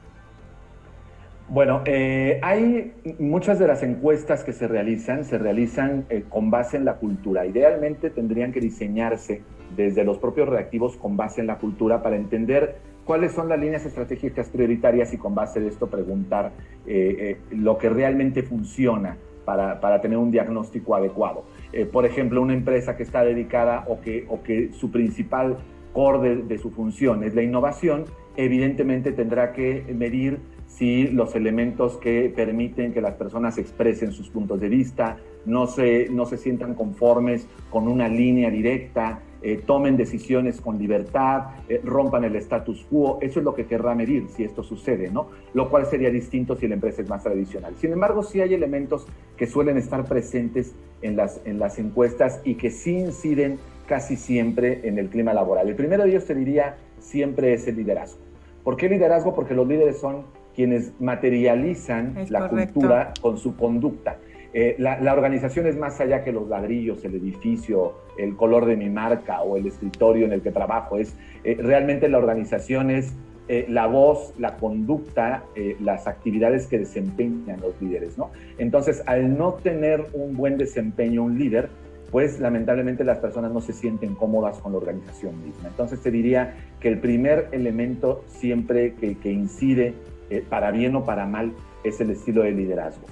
Bueno, 1.48 1.82
eh, 1.86 2.39
hay 2.44 2.94
muchas 3.18 3.58
de 3.58 3.66
las 3.66 3.82
encuestas 3.82 4.44
que 4.44 4.54
se 4.54 4.68
realizan, 4.68 5.25
se 5.25 5.39
realizan 5.39 6.06
eh, 6.10 6.24
con 6.30 6.51
base 6.51 6.78
en 6.78 6.86
la 6.86 6.98
cultura. 6.98 7.48
Idealmente 7.48 8.12
tendrían 8.12 8.51
que 8.51 8.60
diseñarse 8.60 9.42
desde 9.75 10.04
los 10.04 10.20
propios 10.20 10.48
reactivos 10.48 10.96
con 10.96 11.18
base 11.18 11.42
en 11.42 11.48
la 11.48 11.58
cultura 11.58 12.04
para 12.04 12.18
entender 12.18 12.78
cuáles 13.04 13.32
son 13.32 13.50
las 13.50 13.60
líneas 13.60 13.84
estratégicas 13.84 14.48
prioritarias 14.50 15.12
y 15.13 15.18
con 15.18 15.34
base 15.34 15.60
de 15.60 15.70
esto 15.70 15.88
preguntar 15.88 16.51
eh, 16.86 17.39
lo 17.50 17.80
que 17.80 17.89
realmente 17.89 18.44
funciona 18.44 19.18
para, 19.44 19.80
para, 19.80 20.01
tener 20.01 20.20
un 20.20 20.30
diagnóstico 20.30 20.96
adecuado. 20.96 21.46
por 21.92 22.06
ejemplo, 22.06 22.44
una 22.44 22.54
empresa 22.54 22.96
que 22.96 23.01
está 23.01 23.24
dedicada 23.24 23.86
o 23.88 24.00
que, 24.01 24.28
o 24.30 24.44
que 24.44 24.72
su 24.74 24.92
principal 24.92 25.58
core 25.94 26.30
de, 26.30 26.36
de 26.44 26.58
su 26.60 26.70
función 26.70 27.24
es 27.24 27.34
la 27.34 27.42
innovación, 27.42 28.06
evidentemente 28.46 29.12
tendrá 29.12 29.51
que 29.51 29.84
medir 29.93 30.39
si 30.65 31.08
los 31.08 31.36
elementos 31.36 31.98
que 31.98 32.31
permiten 32.34 32.93
que 32.93 33.01
las 33.01 33.15
personas 33.15 33.58
expresen 33.58 34.13
sus 34.13 34.29
puntos 34.29 34.62
de 34.62 34.69
vista, 34.69 35.17
no 35.46 35.67
se, 35.67 36.08
no 36.10 36.25
se 36.25 36.38
sientan 36.38 36.74
conformes 36.74 37.48
con 37.69 37.88
una 37.89 38.08
línea 38.08 38.50
directa, 38.50 39.19
eh, 39.41 39.62
tomen 39.65 39.98
decisiones 39.98 40.62
con 40.62 40.77
libertad, 40.77 41.48
eh, 41.67 41.81
rompan 41.84 42.24
el 42.24 42.36
status 42.38 42.86
quo. 42.89 43.17
Eso 43.22 43.39
es 43.39 43.46
lo 43.46 43.53
que 43.53 43.65
querrá 43.65 43.93
medir 43.93 44.27
si 44.29 44.46
esto 44.46 44.63
sucede, 44.63 45.10
¿no? 45.10 45.28
Lo 45.54 45.69
cual 45.69 45.86
sería 45.86 46.10
distinto 46.10 46.56
si 46.56 46.67
la 46.67 46.75
empresa 46.75 47.02
es 47.02 47.10
más 47.10 47.23
tradicional. 47.23 47.75
Sin 47.78 47.91
embargo, 47.91 48.23
sí 48.23 48.39
hay 48.39 48.54
elementos 48.54 49.06
que 49.36 49.47
suelen 49.47 49.78
estar 49.78 50.06
presentes 50.06 50.73
en 51.02 51.17
las, 51.17 51.41
en 51.43 51.60
las 51.60 51.78
encuestas 51.78 52.39
y 52.45 52.56
que 52.56 52.69
sí 52.69 52.99
inciden 52.99 53.60
casi 53.86 54.15
siempre 54.15 54.88
en 54.88 54.97
el 54.97 55.10
clima 55.10 55.34
laboral. 55.34 55.67
El 55.67 55.75
primero 55.75 56.04
de 56.04 56.12
ellos, 56.12 56.25
te 56.25 56.36
diría, 56.36 56.78
siempre 56.99 57.54
es 57.54 57.67
el 57.67 57.75
liderazgo. 57.75 58.29
¿Por 58.63 58.78
qué 58.78 58.89
liderazgo? 58.89 59.34
Porque 59.34 59.54
los 59.54 59.67
líderes 59.67 60.00
son 60.00 60.24
quienes 60.56 60.93
materializan 61.00 62.15
la 62.30 62.50
cultura 62.50 63.13
con 63.22 63.38
su 63.38 63.56
conducta. 63.56 64.17
Eh, 64.54 64.76
la, 64.80 65.13
organización 65.13 65.67
es 65.67 65.78
más 65.78 66.00
allá 66.02 66.24
que 66.24 66.32
los 66.32 66.48
ladrillos, 66.48 67.06
el 67.06 67.15
edificio, 67.15 67.93
el 68.17 68.36
color 68.36 68.65
de 68.65 68.76
mi 68.76 68.89
marca 68.89 69.41
o 69.41 69.58
el 69.58 69.67
escritorio 69.67 70.26
en 70.26 70.34
el 70.34 70.41
que 70.41 70.52
trabajo. 70.52 70.98
Es, 70.98 71.15
eh, 71.43 71.56
realmente 71.60 72.10
la 72.10 72.17
organización 72.17 72.89
es 72.89 73.13
eh, 73.48 73.65
la 73.69 73.86
voz, 73.88 74.34
la 74.38 74.58
conducta, 74.58 75.43
las 75.80 76.08
actividades 76.08 76.67
que 76.67 76.80
desempeñan 76.80 77.62
los 77.62 77.80
líderes. 77.82 78.17
¿no? 78.17 78.32
Entonces, 78.58 79.04
al 79.06 79.38
no 79.38 79.54
tener 79.54 80.06
un 80.13 80.36
buen 80.36 80.58
desempeño 80.58 81.24
un 81.24 81.38
líder, 81.38 81.69
pues 82.12 82.39
lamentablemente 82.39 83.04
las 83.04 83.19
personas 83.19 83.52
no 83.52 83.62
se 83.62 83.74
sienten 83.74 84.15
cómodas 84.15 84.58
con 84.60 84.72
la 84.72 84.80
organización 84.80 85.43
misma. 85.43 85.69
Entonces 85.69 86.02
te 86.02 86.12
diría 86.12 86.56
que 86.80 86.88
el 86.89 87.00
primer 87.00 87.50
elemento 87.52 88.24
siempre 88.28 88.95
que, 88.95 89.17
que 89.17 89.32
incide 89.32 89.93
eh, 90.30 90.43
para 90.48 90.69
bien 90.72 90.95
o 90.95 91.06
para 91.06 91.26
mal, 91.26 91.54
es 91.84 92.00
el 92.02 92.12
estilo 92.12 92.43
de 92.43 92.52
liderazgo. 92.52 93.04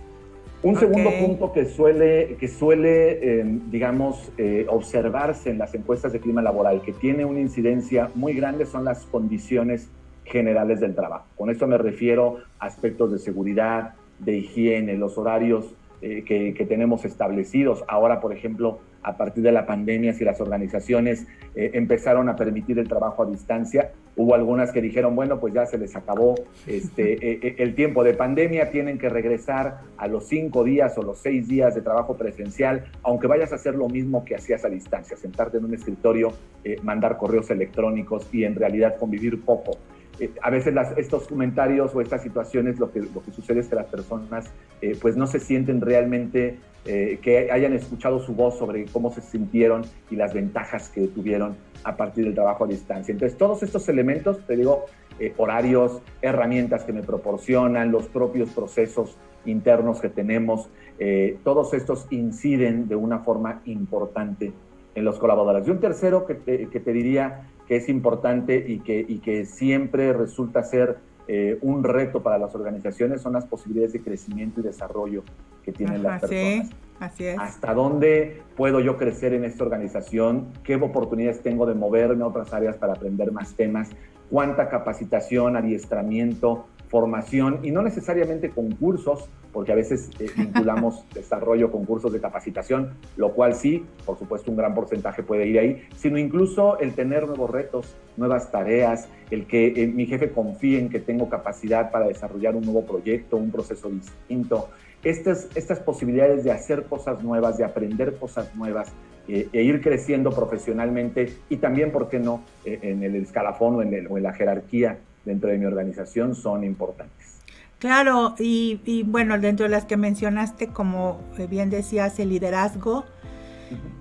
Un 0.61 0.75
segundo 0.75 1.09
punto 1.19 1.51
que 1.51 1.65
suele, 1.65 2.35
que 2.39 2.47
suele 2.47 3.39
em, 3.39 3.71
digamos, 3.71 4.31
eh, 4.37 4.65
observarse 4.69 5.49
en 5.49 5.57
las 5.57 5.73
encuestas 5.73 6.13
de 6.13 6.19
clima 6.19 6.41
laboral, 6.41 6.81
que 6.81 6.93
tiene 6.93 7.25
una 7.25 7.39
incidencia 7.39 8.09
muy 8.15 8.33
grande, 8.33 8.65
son 8.65 8.83
las 8.83 9.05
condiciones 9.05 9.89
generales 10.25 10.79
del 10.79 10.93
trabajo. 10.93 11.25
Con 11.35 11.49
esto 11.49 11.67
me 11.67 11.77
refiero 11.77 12.37
a 12.59 12.65
aspectos 12.65 13.11
de 13.11 13.19
seguridad, 13.19 13.93
de 14.19 14.37
higiene, 14.37 14.95
los 14.97 15.17
horarios 15.17 15.73
eh, 16.01 16.23
que, 16.23 16.65
tenemos 16.65 17.05
establecidos. 17.05 17.83
Ahora, 17.87 18.19
por 18.19 18.33
ejemplo, 18.33 18.79
a 19.03 19.17
partir 19.17 19.43
de 19.43 19.51
la 19.51 19.65
pandemia, 19.65 20.13
si 20.13 20.23
las 20.25 20.41
organizaciones 20.41 21.27
empezaron 21.55 22.29
a 22.29 22.35
permitir 22.35 22.77
el 22.79 22.87
trabajo 22.87 23.23
a 23.23 23.25
distancia, 23.25 23.91
Hubo 24.17 24.33
algunas 24.33 24.71
que 24.71 24.81
dijeron, 24.81 25.15
bueno, 25.15 25.39
pues 25.39 25.53
ya 25.53 25.67
se 25.67 25.77
les 25.77 25.95
acabó 25.95 26.33
este, 26.65 27.13
e, 27.13 27.39
e, 27.47 27.55
el 27.59 27.75
tiempo 27.75 28.03
de 28.03 28.15
pandemia, 28.15 28.71
tienen 28.71 28.97
que 28.97 29.09
regresar 29.09 29.81
a 29.95 30.07
los 30.07 30.27
cinco 30.27 30.63
días 30.63 30.97
o 30.97 31.03
los 31.03 31.19
seis 31.19 31.47
días 31.47 31.75
de 31.75 31.81
trabajo 31.81 32.17
presencial, 32.17 32.85
aunque 33.03 33.27
vayas 33.27 33.51
a 33.51 33.55
hacer 33.55 33.75
lo 33.75 33.87
mismo 33.87 34.25
que 34.25 34.33
hacías 34.33 34.65
a 34.65 34.69
distancia, 34.69 35.15
sentarte 35.15 35.59
en 35.59 35.65
un 35.65 35.75
escritorio, 35.75 36.33
eh, 36.63 36.77
mandar 36.81 37.17
correos 37.17 37.51
electrónicos 37.51 38.27
y 38.33 38.43
en 38.43 38.55
realidad 38.55 38.97
convivir 38.97 39.39
poco. 39.45 39.77
Eh, 40.19 40.31
a 40.41 40.49
veces 40.49 40.73
estos 40.97 41.27
comentarios 41.27 41.93
o 41.93 42.01
estas 42.01 42.23
situaciones 42.23 42.79
lo 42.79 42.91
que, 42.91 43.01
lo 43.01 43.21
que 43.23 43.31
sucede 43.31 43.59
es 43.59 43.67
que 43.67 43.75
las 43.75 43.85
personas 43.85 44.51
eh, 44.81 44.97
pues 44.99 45.15
no 45.15 45.27
se 45.27 45.39
sienten 45.39 45.79
realmente 45.79 46.57
que 46.85 47.49
hayan 47.51 47.73
escuchado 47.73 48.19
su 48.19 48.33
voz 48.33 48.57
sobre 48.57 48.85
cómo 48.85 49.11
se 49.11 49.19
sintieron 49.19 49.83
y 50.09 50.15
las 50.15 50.33
ventajas 50.33 50.87
que 50.87 51.07
tuvieron 51.07 51.57
a 51.83 51.97
partir 51.97 52.23
del 52.23 52.33
trabajo 52.33 52.63
a 52.63 52.67
distancia. 52.67 53.11
Entonces, 53.11 53.37
todos 53.37 53.61
estos 53.61 53.89
elementos, 53.89 54.39
te 54.47 54.55
digo, 54.55 54.85
eh, 55.19 55.33
horarios, 55.37 56.01
herramientas 56.21 56.83
que 56.83 56.93
me 56.93 57.01
proporcionan, 57.01 57.91
los 57.91 58.07
propios 58.07 58.49
procesos 58.51 59.17
internos 59.45 59.99
que 59.99 60.09
tenemos, 60.09 60.69
eh, 60.99 61.37
todos 61.43 61.73
estos 61.73 62.05
inciden 62.11 62.87
de 62.87 62.95
una 62.95 63.19
forma 63.19 63.61
importante 63.65 64.53
en 64.93 65.03
los 65.03 65.17
colaboradores. 65.17 65.67
Y 65.67 65.71
un 65.71 65.79
tercero 65.79 66.25
que 66.27 66.35
te, 66.35 66.93
diría 66.93 67.49
que 67.67 67.77
es 67.77 67.89
importante 67.89 68.63
y 68.67 68.79
que, 68.79 69.03
y 69.07 69.19
que 69.19 69.45
siempre 69.45 70.13
resulta 70.13 70.63
ser 70.63 70.97
eh, 71.27 71.57
un 71.61 71.83
reto 71.83 72.23
para 72.23 72.37
las 72.37 72.55
organizaciones 72.55 73.21
son 73.21 73.33
las 73.33 73.45
posibilidades 73.45 73.93
de 73.93 74.01
crecimiento 74.01 74.61
y 74.61 74.63
desarrollo 74.63 75.23
que 75.63 75.71
tienen 75.71 76.03
las 76.03 76.21
personas. 76.21 76.69
Así 76.99 77.25
es. 77.25 77.39
¿Hasta 77.39 77.73
dónde 77.73 78.41
puedo 78.55 78.79
yo 78.79 78.97
crecer 78.97 79.33
en 79.33 79.43
esta 79.43 79.63
organización? 79.63 80.53
¿Qué 80.63 80.75
oportunidades 80.75 81.41
tengo 81.41 81.65
de 81.65 81.75
moverme 81.75 82.23
a 82.23 82.27
otras 82.27 82.53
áreas 82.53 82.77
para 82.77 82.93
aprender 82.93 83.31
más 83.31 83.55
temas? 83.55 83.89
¿Cuánta 84.29 84.69
capacitación, 84.69 85.55
adiestramiento, 85.55 86.65
formación? 86.89 87.59
Y 87.63 87.71
no 87.71 87.81
necesariamente 87.81 88.49
concursos, 88.49 89.29
porque 89.53 89.71
a 89.71 89.75
veces 89.75 90.09
eh, 90.19 90.29
vinculamos 90.37 91.05
desarrollo 91.13 91.71
con 91.71 91.85
cursos 91.85 92.11
de 92.11 92.19
capacitación, 92.19 92.93
lo 93.15 93.33
cual 93.33 93.53
sí, 93.53 93.85
por 94.05 94.17
supuesto, 94.17 94.51
un 94.51 94.57
gran 94.57 94.73
porcentaje 94.73 95.23
puede 95.23 95.47
ir 95.47 95.59
ahí, 95.59 95.87
sino 95.95 96.17
incluso 96.17 96.79
el 96.79 96.93
tener 96.93 97.27
nuevos 97.27 97.49
retos, 97.49 97.95
nuevas 98.17 98.51
tareas, 98.51 99.07
el 99.31 99.45
que 99.45 99.67
eh, 99.75 99.87
mi 99.87 100.05
jefe 100.07 100.31
confíe 100.31 100.79
en 100.79 100.89
que 100.89 100.99
tengo 100.99 101.29
capacidad 101.29 101.91
para 101.91 102.07
desarrollar 102.07 102.55
un 102.55 102.63
nuevo 102.63 102.85
proyecto, 102.85 103.37
un 103.37 103.51
proceso 103.51 103.89
distinto, 103.89 104.69
estas, 105.09 105.47
estas 105.55 105.79
posibilidades 105.79 106.43
de 106.43 106.51
hacer 106.51 106.83
cosas 106.83 107.23
nuevas, 107.23 107.57
de 107.57 107.63
aprender 107.63 108.17
cosas 108.17 108.53
nuevas 108.55 108.89
eh, 109.27 109.49
e 109.51 109.63
ir 109.63 109.81
creciendo 109.81 110.31
profesionalmente 110.31 111.33
y 111.49 111.57
también, 111.57 111.91
¿por 111.91 112.09
qué 112.09 112.19
no?, 112.19 112.43
eh, 112.65 112.79
en 112.81 113.03
el 113.03 113.15
escalafón 113.15 113.75
o 113.75 113.81
en, 113.81 113.93
el, 113.93 114.07
o 114.07 114.17
en 114.17 114.23
la 114.23 114.33
jerarquía 114.33 114.99
dentro 115.25 115.49
de 115.49 115.57
mi 115.57 115.65
organización 115.65 116.35
son 116.35 116.63
importantes. 116.63 117.37
Claro, 117.79 118.33
y, 118.39 118.81
y, 118.85 119.03
bueno, 119.03 119.37
dentro 119.37 119.65
de 119.65 119.69
las 119.69 119.85
que 119.85 119.97
mencionaste, 119.97 120.67
como 120.67 121.19
bien 121.49 121.69
decías, 121.69 122.17
el 122.19 122.29
liderazgo. 122.29 123.05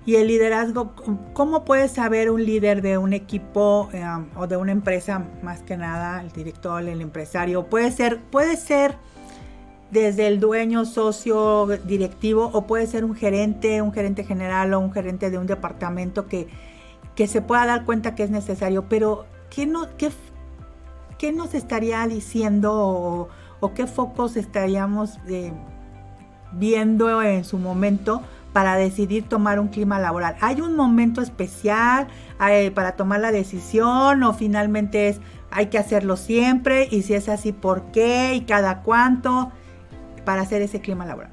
Y 0.05 0.15
el 0.15 0.27
liderazgo, 0.27 0.95
¿cómo 1.33 1.65
puede 1.65 1.89
saber 1.89 2.31
un 2.31 2.45
líder 2.45 2.81
de 2.81 2.97
un 2.97 3.11
equipo 3.11 3.89
eh, 3.91 4.01
o 4.37 4.47
de 4.47 4.55
una 4.55 4.71
empresa, 4.71 5.25
más 5.43 5.61
que 5.61 5.75
nada, 5.75 6.21
el 6.21 6.31
director, 6.31 6.81
el 6.81 7.01
empresario? 7.01 7.65
Puede 7.65 7.91
ser, 7.91 8.21
puede 8.31 8.55
ser 8.55 8.95
desde 9.91 10.27
el 10.27 10.39
dueño, 10.39 10.85
socio, 10.85 11.65
directivo, 11.85 12.49
o 12.53 12.67
puede 12.67 12.87
ser 12.87 13.05
un 13.05 13.15
gerente, 13.15 13.81
un 13.81 13.93
gerente 13.93 14.23
general 14.23 14.73
o 14.73 14.79
un 14.79 14.91
gerente 14.91 15.29
de 15.29 15.37
un 15.37 15.47
departamento 15.47 16.27
que, 16.27 16.47
que 17.15 17.27
se 17.27 17.41
pueda 17.41 17.65
dar 17.65 17.85
cuenta 17.85 18.15
que 18.15 18.23
es 18.23 18.29
necesario. 18.29 18.85
Pero, 18.89 19.25
¿qué, 19.49 19.65
no, 19.65 19.87
qué, 19.97 20.11
qué 21.17 21.31
nos 21.31 21.53
estaría 21.53 22.05
diciendo 22.07 23.29
o, 23.59 23.73
qué 23.73 23.87
focos 23.87 24.37
estaríamos 24.37 25.19
eh, 25.27 25.51
viendo 26.53 27.21
en 27.21 27.43
su 27.43 27.57
momento 27.57 28.21
para 28.53 28.75
decidir 28.75 29.27
tomar 29.27 29.59
un 29.59 29.69
clima 29.69 29.99
laboral? 29.99 30.35
¿Hay 30.41 30.61
un 30.61 30.75
momento 30.75 31.21
especial 31.21 32.07
eh, 32.49 32.71
para 32.71 32.97
tomar 32.97 33.21
la 33.21 33.31
decisión 33.31 34.23
o 34.23 34.33
finalmente 34.33 35.07
es 35.07 35.21
hay 35.49 35.67
que 35.67 35.77
hacerlo 35.77 36.17
siempre 36.17 36.89
y 36.91 37.03
si 37.03 37.13
es 37.13 37.29
así, 37.29 37.53
¿por 37.53 37.83
qué 37.91 38.35
y 38.35 38.41
cada 38.41 38.83
cuánto? 38.83 39.51
Para 40.27 40.41
hacer 40.41 40.61
ese 40.61 40.81
clima 40.81 41.05
laboral? 41.05 41.31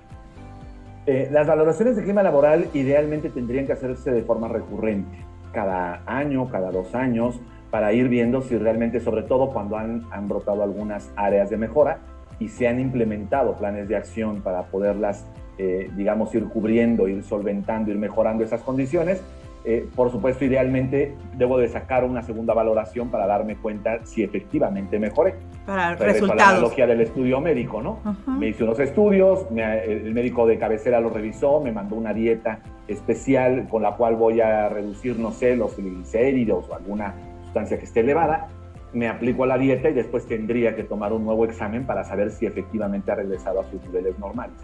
Eh, 1.06 1.28
las 1.32 1.48
valoraciones 1.48 1.96
de 1.96 2.04
clima 2.04 2.22
laboral 2.22 2.68
idealmente 2.74 3.28
tendrían 3.28 3.66
que 3.66 3.72
hacerse 3.72 4.12
de 4.12 4.22
forma 4.22 4.46
recurrente, 4.46 5.18
cada 5.52 6.02
año, 6.06 6.48
cada 6.48 6.70
dos 6.70 6.94
años, 6.94 7.40
para 7.72 7.92
ir 7.92 8.08
viendo 8.08 8.40
si 8.40 8.56
realmente, 8.56 9.00
sobre 9.00 9.24
todo 9.24 9.50
cuando 9.50 9.76
han, 9.76 10.28
brotado 10.28 10.62
algunas 10.62 11.10
áreas 11.16 11.50
de 11.50 11.56
mejora 11.56 11.98
y 12.38 12.46
se 12.46 12.68
han 12.68 12.78
implementado 12.78 13.56
planes 13.56 13.88
de 13.88 13.96
acción 13.96 14.42
para 14.42 14.62
poderlas, 14.62 15.26
eh, 15.58 15.90
digamos, 15.96 16.32
ir 16.36 16.44
cubriendo, 16.44 17.08
ir 17.08 17.24
solventando, 17.24 17.90
ir 17.90 17.98
mejorando 17.98 18.44
esas 18.44 18.62
condiciones, 18.62 19.20
eh, 19.66 19.88
por 19.96 20.10
supuesto, 20.10 20.44
idealmente 20.44 21.14
debo 21.36 21.56
de 21.56 21.68
sacar 21.68 22.04
una 22.04 22.22
segunda 22.22 22.52
valoración 22.52 23.08
para 23.08 23.26
darme 23.26 23.56
cuenta 23.56 24.04
si 24.04 24.22
efectivamente 24.22 24.98
mejoré. 24.98 25.36
Para 25.64 25.94
Regreso 25.94 26.12
resultados. 26.12 26.42
a 26.42 26.44
la 26.44 26.50
analogía 26.50 26.86
del 26.86 27.00
estudio 27.00 27.40
médico, 27.40 27.80
¿no? 27.80 27.98
Me 28.26 28.48
hice 28.48 28.64
unos 28.64 28.78
estudios, 28.78 29.46
el 29.56 30.12
médico 30.12 30.46
de 30.46 30.58
cabecera 30.58 31.00
lo 31.00 31.08
revisó, 31.08 31.60
me 31.60 31.72
mandó 31.72 31.96
una 31.96 32.12
dieta 32.12 32.60
especial 32.88 33.66
con 33.70 33.82
la 33.82 33.92
cual 33.92 34.16
voy 34.16 34.42
a 34.42 34.68
reducir, 34.68 35.18
no 35.18 35.32
sé, 35.32 35.56
los 35.56 35.74
triglicéridos 35.74 36.68
o 36.68 36.74
alguna 36.74 37.14
sustancia 37.44 37.78
que 37.78 37.86
esté 37.86 38.00
elevada. 38.00 38.48
Me 38.92 39.08
aplico 39.08 39.44
a 39.44 39.46
la 39.46 39.56
dieta 39.56 39.88
y 39.88 39.94
después 39.94 40.26
tendría 40.26 40.76
que 40.76 40.84
tomar 40.84 41.14
un 41.14 41.24
nuevo 41.24 41.46
examen 41.46 41.86
para 41.86 42.04
saber 42.04 42.30
si 42.30 42.44
efectivamente 42.44 43.10
ha 43.10 43.14
regresado 43.14 43.60
a 43.60 43.64
sus 43.64 43.82
niveles 43.82 44.18
normales. 44.18 44.54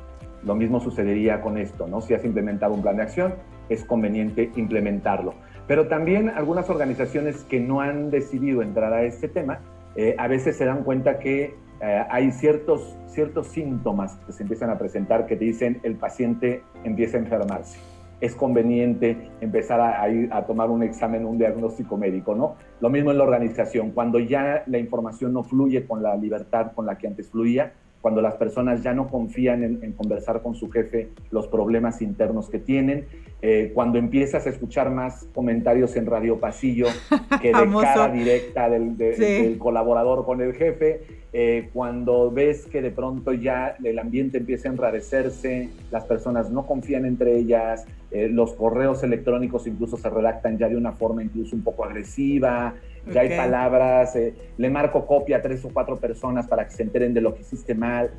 Lo 0.45 0.55
mismo 0.55 0.81
sucedería 0.81 1.41
con 1.41 1.59
esto, 1.59 1.87
¿no? 1.87 2.01
Si 2.01 2.15
has 2.15 2.25
implementado 2.25 2.75
un 2.75 2.83
plan 2.83 2.97
de 2.97 3.03
acción, 3.03 3.35
es 3.69 3.85
conveniente 3.85 4.51
implementarlo. 4.57 5.35
Pero 5.67 5.87
también 5.87 6.31
algunas 6.31 6.69
organizaciones 6.69 7.45
que 7.45 7.61
no 7.61 7.81
han 7.81 8.11
decidido 8.11 8.63
entrar 8.63 8.93
a 8.93 9.03
este 9.03 9.29
tema, 9.29 9.61
eh, 9.97 10.15
a 10.19 10.29
veces 10.29 10.57
se 10.57 10.65
dan 10.65 10.83
cuenta 10.83 11.19
que 11.19 11.55
eh, 11.81 12.05
hay 12.11 12.31
ciertos, 12.33 12.97
ciertos 13.07 13.49
síntomas 13.49 14.17
que 14.27 14.33
se 14.33 14.43
empiezan 14.43 14.71
a 14.71 14.79
presentar 14.79 15.27
que 15.27 15.37
dicen 15.37 15.81
el 15.83 15.97
paciente 15.97 16.63
empieza 16.85 17.17
a 17.17 17.21
enfermarse. 17.21 17.79
Es 18.21 18.35
conveniente 18.35 19.31
empezar 19.41 19.81
a, 19.81 20.05
a 20.05 20.47
tomar 20.47 20.71
un 20.71 20.83
examen, 20.83 21.25
un 21.25 21.39
diagnóstico 21.39 21.97
médico, 21.97 22.35
¿no? 22.35 22.57
Lo 22.81 22.91
mismo 22.91 23.11
en 23.11 23.19
la 23.19 23.25
organización, 23.25 23.93
cuando 23.93 24.19
ya 24.19 24.63
la 24.67 24.79
información 24.79 25.33
no 25.33 25.43
fluye 25.43 25.87
con 25.87 26.03
la 26.03 26.17
libertad 26.17 26.73
con 26.75 26.85
la 26.85 26.99
que 26.99 27.07
antes 27.07 27.31
fluía, 27.31 27.73
cuando 28.01 28.23
las 28.23 28.35
personas 28.35 28.83
ya 28.83 28.95
no 28.95 29.09
confían 29.09 29.63
en, 29.63 29.93
conversar 29.93 30.43
con 30.43 30.55
su 30.55 30.71
jefe 30.71 31.09
los 31.31 31.49
problemas 31.49 32.01
internos 32.01 32.49
que 32.49 32.59
tienen, 32.59 33.07
eh, 33.43 33.73
cuando 33.75 33.99
empiezas 33.99 34.47
a 34.47 34.51
escuchar 34.51 34.91
más 34.91 35.27
comentarios 35.35 35.97
en 35.97 36.07
radio 36.07 36.39
pasillo 36.39 36.87
que 37.43 37.49
de 37.49 37.71
cara 37.83 38.09
directa 38.09 38.69
del, 38.69 39.59
colaborador 39.59 40.25
con 40.25 40.41
el 40.41 40.55
jefe, 40.55 41.03
eh, 41.33 41.69
cuando 41.73 42.31
ves 42.31 42.67
que 42.67 42.83
de 42.83 42.91
pronto 42.91 43.33
ya 43.33 43.77
el 43.85 43.99
ambiente 43.99 44.39
empieza 44.39 44.69
a 44.69 44.73
enrarecerse, 44.73 45.69
las 45.91 46.05
personas 46.05 46.51
no 46.51 46.67
confían 46.67 47.05
entre 47.05 47.37
ellas, 47.37 47.87
eh, 48.11 48.29
los 48.29 48.55
correos 48.55 49.05
electrónicos 49.05 49.67
incluso 49.67 49.97
se 49.97 50.11
redactan 50.11 50.59
ya 50.59 50.69
de 50.69 50.77
una 50.77 50.93
forma 50.93 51.23
incluso 51.23 51.55
un 51.55 51.63
poco 51.63 51.85
agresiva, 51.85 52.75
ya 53.13 53.23
hay 53.23 53.37
palabras, 53.37 54.15
eh, 54.17 54.35
le 54.57 54.71
marco 54.71 55.07
copia 55.07 55.39
a 55.39 55.43
tres 55.43 55.65
o 55.65 55.71
cuatro 55.71 55.97
personas 55.97 56.47
para 56.47 56.67
que 56.67 56.73
se 56.73 56.83
enteren 56.83 57.15
de 57.15 57.21
lo 57.21 57.35
que 57.35 57.43
hiciste 57.43 57.75
mal. 57.75 58.11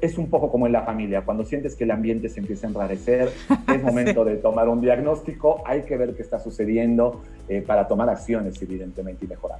Es 0.00 0.16
un 0.16 0.30
poco 0.30 0.50
como 0.50 0.66
en 0.66 0.72
la 0.72 0.82
familia, 0.82 1.22
cuando 1.22 1.44
sientes 1.44 1.74
que 1.74 1.84
el 1.84 1.90
ambiente 1.90 2.28
se 2.30 2.40
empieza 2.40 2.66
a 2.66 2.70
enrarecer, 2.70 3.30
es 3.74 3.82
momento 3.82 4.24
de 4.24 4.36
tomar 4.36 4.68
un 4.68 4.80
diagnóstico, 4.80 5.62
hay 5.66 5.82
que 5.82 5.96
ver 5.96 6.14
qué 6.14 6.22
está 6.22 6.38
sucediendo 6.38 7.22
eh, 7.48 7.60
para 7.60 7.86
tomar 7.86 8.08
acciones, 8.08 8.60
evidentemente, 8.62 9.26
y 9.26 9.28
mejorar. 9.28 9.58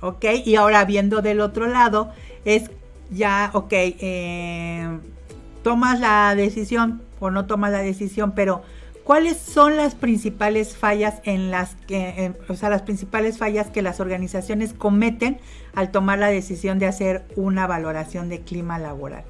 Ok, 0.00 0.24
y 0.44 0.54
ahora 0.56 0.84
viendo 0.84 1.22
del 1.22 1.40
otro 1.40 1.66
lado, 1.66 2.10
es 2.44 2.70
ya, 3.10 3.50
ok, 3.52 3.72
eh, 3.72 4.98
tomas 5.62 6.00
la 6.00 6.34
decisión 6.34 7.02
o 7.20 7.30
no 7.30 7.46
tomas 7.46 7.72
la 7.72 7.82
decisión, 7.82 8.32
pero 8.32 8.62
¿Cuáles 9.04 9.36
son 9.36 9.76
las 9.76 9.96
principales 9.96 10.76
fallas 10.76 11.20
en 11.24 11.50
las 11.50 11.74
que, 11.74 12.32
o 12.48 12.54
sea, 12.54 12.70
las 12.70 12.82
principales 12.82 13.36
fallas 13.36 13.68
que 13.68 13.82
las 13.82 13.98
organizaciones 13.98 14.74
cometen 14.74 15.38
al 15.74 15.90
tomar 15.90 16.20
la 16.20 16.28
decisión 16.28 16.78
de 16.78 16.86
hacer 16.86 17.22
una 17.34 17.66
valoración 17.66 18.28
de 18.28 18.42
clima 18.42 18.78
laboral? 18.78 19.24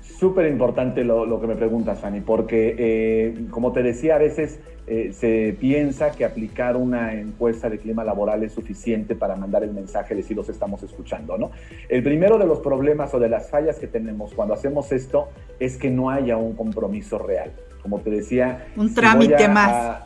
Súper 0.00 0.50
importante 0.50 1.04
lo, 1.04 1.40
que 1.40 1.46
me 1.46 1.54
preguntas, 1.54 2.00
Fanny, 2.00 2.22
porque 2.22 2.74
eh, 2.76 3.46
como 3.50 3.72
te 3.72 3.84
decía, 3.84 4.16
a 4.16 4.18
veces 4.18 4.58
eh, 4.88 5.12
se 5.12 5.56
piensa 5.60 6.10
que 6.10 6.24
aplicar 6.24 6.76
una 6.76 7.14
encuesta 7.14 7.70
de 7.70 7.78
clima 7.78 8.02
laboral 8.02 8.42
es 8.42 8.52
suficiente 8.52 9.14
para 9.14 9.36
mandar 9.36 9.62
el 9.62 9.72
mensaje 9.72 10.16
de 10.16 10.24
si 10.24 10.34
los 10.34 10.48
estamos 10.48 10.82
escuchando, 10.82 11.38
¿no? 11.38 11.52
El 11.88 12.02
primero 12.02 12.36
de 12.36 12.46
los 12.46 12.58
problemas 12.58 13.14
o 13.14 13.20
de 13.20 13.28
las 13.28 13.48
fallas 13.48 13.78
que 13.78 13.86
tenemos 13.86 14.34
cuando 14.34 14.54
hacemos 14.54 14.90
esto 14.90 15.28
es 15.60 15.76
que 15.76 15.88
no 15.88 16.10
haya 16.10 16.36
un 16.36 16.56
compromiso 16.56 17.18
real 17.18 17.52
como 17.82 18.00
te 18.00 18.10
decía. 18.10 18.66
Un 18.76 18.94
trámite 18.94 19.48
más. 19.48 20.02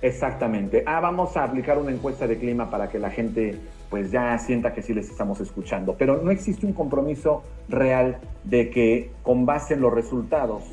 exactamente. 0.00 0.82
Ah, 0.86 1.00
vamos 1.00 1.36
a 1.36 1.44
aplicar 1.44 1.78
una 1.78 1.92
encuesta 1.92 2.26
de 2.26 2.38
clima 2.38 2.70
para 2.70 2.88
que 2.88 2.98
la 2.98 3.10
gente 3.10 3.58
pues 3.90 4.10
ya 4.10 4.38
sienta 4.38 4.72
que 4.72 4.80
sí 4.80 4.94
les 4.94 5.10
estamos 5.10 5.40
escuchando. 5.40 5.96
Pero 5.98 6.22
no 6.22 6.30
existe 6.30 6.64
un 6.64 6.72
compromiso 6.72 7.42
real 7.68 8.16
de 8.44 8.70
que 8.70 9.10
con 9.22 9.44
base 9.44 9.74
en 9.74 9.82
los 9.82 9.92
resultados 9.92 10.64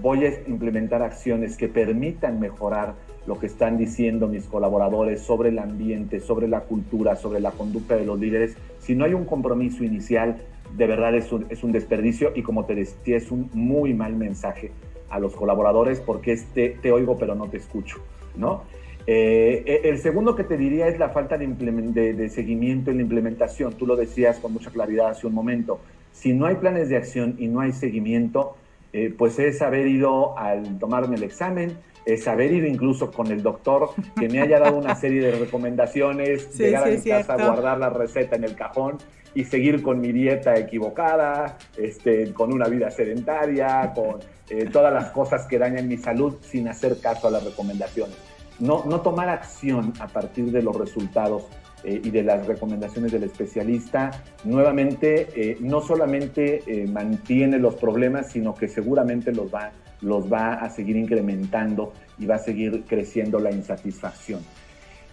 voy 0.00 0.24
a 0.24 0.32
implementar 0.48 1.02
acciones 1.02 1.56
que 1.56 1.66
permitan 1.68 2.38
mejorar 2.38 2.94
lo 3.26 3.38
que 3.38 3.46
están 3.46 3.76
diciendo 3.76 4.28
mis 4.28 4.44
colaboradores 4.44 5.20
sobre 5.20 5.50
el 5.50 5.58
ambiente, 5.58 6.20
sobre 6.20 6.48
la 6.48 6.60
cultura, 6.60 7.16
sobre 7.16 7.40
la 7.40 7.50
conducta 7.50 7.96
de 7.96 8.06
los 8.06 8.18
líderes. 8.18 8.56
Si 8.78 8.94
no 8.94 9.04
hay 9.04 9.12
un 9.12 9.24
compromiso 9.24 9.82
inicial, 9.82 10.36
de 10.76 10.86
verdad 10.86 11.14
es 11.14 11.32
un, 11.32 11.46
es 11.50 11.64
un 11.64 11.72
desperdicio 11.72 12.32
y 12.34 12.42
como 12.42 12.64
te 12.64 12.74
decía, 12.74 13.16
es 13.16 13.30
un 13.30 13.50
muy 13.52 13.92
mal 13.92 14.14
mensaje 14.14 14.70
a 15.10 15.18
los 15.18 15.34
colaboradores 15.34 16.00
porque 16.00 16.32
es 16.32 16.46
te, 16.52 16.92
oigo 16.92 17.16
pero 17.18 17.34
no 17.34 17.48
te 17.48 17.58
escucho, 17.58 17.98
¿no? 18.36 18.62
Eh, 19.06 19.62
e, 19.64 19.88
el 19.88 19.98
segundo 19.98 20.36
que 20.36 20.44
te 20.44 20.56
diría 20.56 20.88
es 20.88 20.98
la 20.98 21.08
falta 21.08 21.38
de, 21.38 21.46
de, 21.46 22.28
seguimiento 22.28 22.90
en 22.90 22.98
la 22.98 23.02
implementación. 23.02 23.72
Tú 23.72 23.86
lo 23.86 23.96
decías 23.96 24.38
con 24.38 24.52
mucha 24.52 24.70
claridad 24.70 25.08
hace 25.08 25.26
un 25.26 25.32
momento. 25.32 25.80
Si 26.12 26.34
no 26.34 26.46
hay 26.46 26.56
planes 26.56 26.88
de 26.88 26.96
acción 26.96 27.36
y 27.38 27.48
no 27.48 27.60
hay 27.60 27.72
seguimiento, 27.72 28.56
eh, 28.92 29.14
pues 29.16 29.38
es 29.38 29.62
haber 29.62 29.86
ido 29.86 30.36
al 30.38 30.78
tomarme 30.78 31.16
el 31.16 31.22
examen, 31.22 31.78
es 32.08 32.26
haber 32.26 32.52
ido 32.52 32.66
incluso 32.66 33.10
con 33.10 33.30
el 33.30 33.42
doctor 33.42 33.90
que 34.18 34.30
me 34.30 34.40
haya 34.40 34.58
dado 34.58 34.78
una 34.78 34.94
serie 34.94 35.20
de 35.20 35.32
recomendaciones, 35.32 36.56
llegar 36.56 36.88
a 36.88 36.90
mi 36.90 37.02
casa, 37.02 37.36
guardar 37.36 37.78
la 37.78 37.90
receta 37.90 38.36
en 38.36 38.44
el 38.44 38.54
cajón 38.54 38.96
y 39.34 39.44
seguir 39.44 39.82
con 39.82 40.00
mi 40.00 40.10
dieta 40.10 40.56
equivocada, 40.56 41.58
este, 41.76 42.32
con 42.32 42.50
una 42.50 42.66
vida 42.66 42.90
sedentaria, 42.90 43.92
con 43.94 44.20
eh, 44.48 44.70
todas 44.72 44.90
las 44.90 45.10
cosas 45.10 45.46
que 45.46 45.58
dañan 45.58 45.86
mi 45.86 45.98
salud 45.98 46.36
sin 46.40 46.66
hacer 46.68 46.98
caso 46.98 47.28
a 47.28 47.30
las 47.30 47.44
recomendaciones. 47.44 48.16
No, 48.58 48.84
no 48.86 49.02
tomar 49.02 49.28
acción 49.28 49.92
a 50.00 50.08
partir 50.08 50.50
de 50.50 50.62
los 50.62 50.74
resultados 50.76 51.44
eh, 51.84 52.00
y 52.02 52.10
de 52.10 52.22
las 52.22 52.46
recomendaciones 52.46 53.12
del 53.12 53.24
especialista, 53.24 54.10
nuevamente 54.44 55.28
eh, 55.34 55.56
no 55.60 55.80
solamente 55.80 56.62
mantiene 56.88 57.58
los 57.58 57.74
problemas, 57.74 58.32
sino 58.32 58.54
que 58.54 58.68
seguramente 58.68 59.32
los 59.32 59.52
va, 59.52 59.72
los 60.00 60.32
va 60.32 60.54
a 60.54 60.70
seguir 60.70 60.96
incrementando 60.96 61.92
y 62.18 62.26
va 62.26 62.36
a 62.36 62.38
seguir 62.38 62.84
creciendo 62.86 63.38
la 63.38 63.50
insatisfacción. 63.50 64.40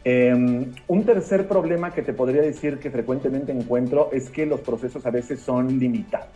Em, 0.08 0.72
un 0.88 1.04
tercer 1.04 1.48
problema 1.48 1.90
que 1.92 2.04
te 2.04 2.14
podría 2.14 2.44
decir 2.44 2.78
que 2.78 2.92
frecuentemente 2.92 3.52
encuentro 3.52 4.10
es 4.14 4.30
que 4.30 4.46
los 4.46 4.62
procesos 4.62 5.04
a 5.08 5.10
veces 5.10 5.40
son 5.40 5.80
limitados. 5.80 6.30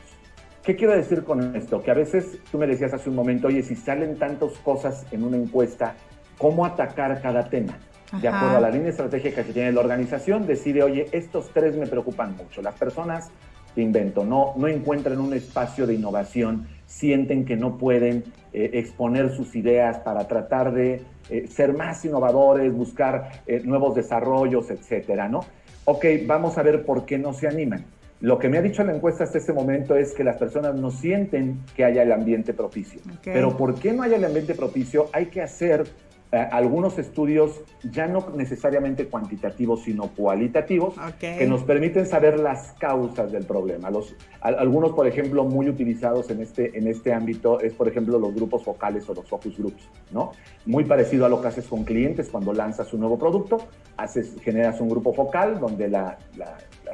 ¿Qué 0.64 0.76
quiero 0.76 0.94
decir 0.94 1.24
con 1.24 1.56
esto? 1.56 1.82
Que 1.84 1.92
a 1.92 1.94
veces 1.94 2.40
tú 2.52 2.58
me 2.58 2.66
decías 2.66 2.94
hace 2.94 3.10
un 3.10 3.16
momento, 3.16 3.48
oye, 3.48 3.62
si 3.62 3.76
salen 3.76 4.18
tantas 4.18 4.54
cosas 4.60 5.06
en 5.12 5.24
una 5.24 5.38
encuesta, 5.38 5.96
¿cómo 6.40 6.66
atacar 6.66 7.22
cada 7.22 7.48
tema? 7.48 7.78
De 8.12 8.28
acuerdo 8.28 8.58
a 8.58 8.60
la 8.60 8.72
línea 8.72 8.90
estratégica 8.90 9.44
que 9.44 9.54
tiene 9.54 9.72
la 9.72 9.82
organización, 9.82 10.48
decide, 10.48 10.82
oye, 10.82 11.08
estos 11.12 11.52
tres 11.54 11.76
me 11.76 11.86
preocupan 11.86 12.36
mucho. 12.36 12.62
Las 12.62 12.74
personas, 12.74 13.30
te 13.76 13.82
invento, 13.82 14.26
no, 14.26 14.54
no 14.58 14.68
encuentran 14.68 15.20
un 15.20 15.34
espacio 15.34 15.86
de 15.86 15.94
innovación, 15.94 16.68
sienten 16.88 17.46
que 17.46 17.56
no 17.56 17.78
pueden 17.78 18.24
eh, 18.52 18.72
exponer 18.74 19.30
sus 19.30 19.56
ideas 19.56 20.00
para 20.00 20.28
tratar 20.28 20.74
de 20.74 21.04
eh, 21.30 21.48
ser 21.48 21.74
más 21.74 22.04
innovadores, 22.04 22.74
buscar 22.74 23.44
eh, 23.46 23.62
nuevos 23.64 23.94
desarrollos, 23.94 24.72
etcétera, 24.72 25.30
¿no? 25.30 25.42
Ok, 25.86 26.06
vamos 26.26 26.58
a 26.58 26.64
ver 26.64 26.84
por 26.86 27.06
qué 27.06 27.20
no 27.20 27.34
se 27.34 27.48
animan. 27.48 27.86
Lo 28.22 28.38
que 28.38 28.50
me 28.50 28.58
ha 28.58 28.62
dicho 28.62 28.84
la 28.84 28.94
encuesta 28.94 29.24
hasta 29.24 29.38
este 29.38 29.54
momento 29.54 29.96
es 29.96 30.14
que 30.14 30.24
las 30.24 30.38
personas 30.38 30.76
no 30.76 30.92
sienten 30.92 31.60
que 31.76 31.86
haya 31.86 32.04
el 32.04 32.12
ambiente 32.12 32.54
propicio. 32.54 33.00
Pero 33.24 33.56
¿por 33.56 33.76
qué 33.76 33.94
no 33.94 34.04
haya 34.04 34.18
el 34.18 34.26
ambiente 34.26 34.56
propicio? 34.56 35.10
Hay 35.14 35.28
que 35.28 35.42
hacer 35.42 35.86
eh, 36.32 36.48
algunos 36.52 37.00
estudios 37.00 37.60
ya 37.84 38.06
no 38.06 38.24
necesariamente 38.36 39.08
cuantitativos, 39.08 39.82
sino 39.82 40.10
cualitativos, 40.10 40.94
que 41.20 41.48
nos 41.48 41.64
permiten 41.64 42.06
saber 42.06 42.40
las 42.40 42.74
causas 42.74 43.32
del 43.32 43.46
problema. 43.46 43.90
Los, 43.90 44.16
algunos, 44.40 44.92
por 44.92 45.08
ejemplo, 45.08 45.44
muy 45.44 45.68
utilizados 45.70 46.30
en 46.30 46.42
este, 46.42 46.78
en 46.78 46.88
este 46.88 47.14
ámbito 47.14 47.60
es, 47.60 47.74
por 47.74 47.88
ejemplo, 47.88 48.20
los 48.20 48.36
grupos 48.36 48.64
focales 48.64 49.10
o 49.10 49.16
los 49.16 49.28
focus 49.28 49.58
groups, 49.58 49.90
¿no? 50.12 50.34
Muy 50.68 50.84
parecido 50.84 51.26
a 51.26 51.30
lo 51.30 51.42
que 51.42 51.48
haces 51.48 51.66
con 51.66 51.84
clientes 51.84 52.30
cuando 52.30 52.54
lanzas 52.54 52.94
un 52.94 53.00
nuevo 53.00 53.18
producto, 53.18 53.68
haces, 53.98 54.36
generas 54.44 54.80
un 54.82 54.90
grupo 54.90 55.14
focal 55.14 55.60
donde 55.60 55.90
las 55.90 56.18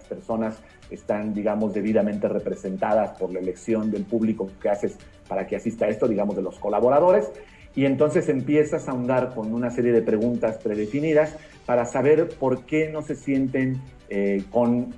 personas 0.07 0.61
están, 0.89 1.33
digamos, 1.33 1.73
debidamente 1.73 2.29
representadas 2.29 3.17
por 3.19 3.33
la 3.33 3.39
elección 3.39 3.91
del 3.91 4.05
público 4.05 4.49
que 4.61 4.69
haces 4.69 4.97
para 5.27 5.45
que 5.45 5.57
asista 5.57 5.85
a 5.85 5.89
esto, 5.89 6.07
digamos, 6.07 6.37
de 6.37 6.41
los 6.41 6.57
colaboradores 6.57 7.29
y 7.75 7.85
entonces 7.85 8.29
empiezas 8.29 8.87
a 8.87 8.91
ahondar 8.91 9.33
con 9.35 9.53
una 9.53 9.69
serie 9.69 9.91
de 9.91 10.01
preguntas 10.01 10.57
predefinidas 10.63 11.35
para 11.65 11.85
saber 11.85 12.29
por 12.39 12.65
qué 12.65 12.89
no 12.89 13.01
se 13.01 13.15
sienten 13.15 13.81
eh, 14.09 14.43
con, 14.49 14.93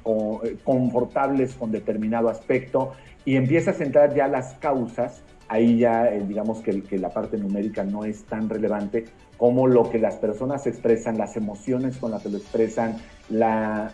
confortables 0.63 1.56
con 1.56 1.72
determinado 1.72 2.30
aspecto. 2.30 2.94
Y 3.26 3.36
empiezas 3.36 3.80
a 3.80 3.84
entrar 3.84 4.13
ya 4.13 4.28
las 4.28 4.54
causas, 4.56 5.24
ahí 5.48 5.80
ya 5.80 6.13
eh, 6.13 6.24
digamos 6.28 6.62
que, 6.62 6.84
la 6.98 7.10
parte 7.10 7.38
numérica 7.38 7.84
no 7.84 8.06
es 8.06 8.24
tan 8.26 8.48
relevante 8.48 9.06
como 9.38 9.68
lo 9.68 9.90
que 9.90 9.98
las 9.98 10.16
personas 10.16 10.68
expresan, 10.68 11.18
las 11.18 11.36
emociones 11.36 11.98
con 11.98 12.12
las 12.12 12.24
que 12.24 12.30
lo 12.30 12.38
expresan, 12.38 12.98
la, 13.30 13.94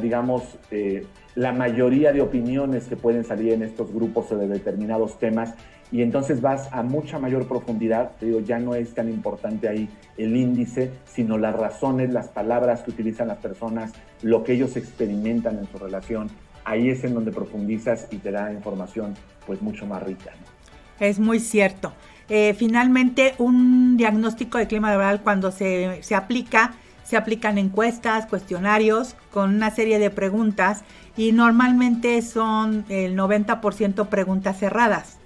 digamos, 0.00 0.58
eh, 0.70 1.04
la 1.34 1.52
mayoría 1.52 2.12
de 2.12 2.20
opiniones 2.20 2.86
que 2.86 2.96
pueden 2.96 3.24
salir 3.24 3.52
en 3.52 3.62
estos 3.62 3.92
grupos 3.92 4.30
de 4.30 4.46
determinados 4.46 5.18
temas 5.18 5.54
y 5.90 6.02
entonces 6.02 6.40
vas 6.40 6.68
a 6.72 6.82
mucha 6.82 7.18
mayor 7.18 7.46
profundidad, 7.46 8.12
te 8.20 8.26
digo, 8.26 8.40
ya 8.40 8.58
no 8.58 8.74
es 8.74 8.94
tan 8.94 9.08
importante 9.08 9.68
ahí 9.68 9.88
el 10.16 10.36
índice, 10.36 10.92
sino 11.06 11.38
las 11.38 11.56
razones, 11.56 12.12
las 12.12 12.28
palabras 12.28 12.82
que 12.82 12.90
utilizan 12.90 13.28
las 13.28 13.38
personas, 13.38 13.92
lo 14.22 14.44
que 14.44 14.52
ellos 14.52 14.76
experimentan 14.76 15.58
en 15.58 15.66
su 15.66 15.78
relación, 15.78 16.30
ahí 16.64 16.90
es 16.90 17.04
en 17.04 17.14
donde 17.14 17.32
profundizas 17.32 18.06
y 18.10 18.16
te 18.16 18.30
da 18.30 18.52
información 18.52 19.14
pues 19.46 19.62
mucho 19.62 19.86
más 19.86 20.02
rica. 20.02 20.32
Es 21.00 21.18
muy 21.18 21.40
cierto. 21.40 21.92
Eh, 22.28 22.54
finalmente, 22.54 23.34
un 23.38 23.96
diagnóstico 23.96 24.58
de 24.58 24.66
clima 24.66 24.90
laboral 24.90 25.22
cuando 25.22 25.50
se, 25.50 26.02
se 26.02 26.14
aplica, 26.14 26.74
se 27.04 27.16
aplican 27.16 27.56
encuestas, 27.56 28.26
cuestionarios 28.26 29.16
con 29.32 29.54
una 29.54 29.70
serie 29.70 29.98
de 29.98 30.10
preguntas 30.10 30.84
y 31.16 31.32
normalmente 31.32 32.20
son 32.20 32.84
el 32.90 33.16
90% 33.16 34.08
preguntas 34.08 34.58
cerradas 34.58 35.17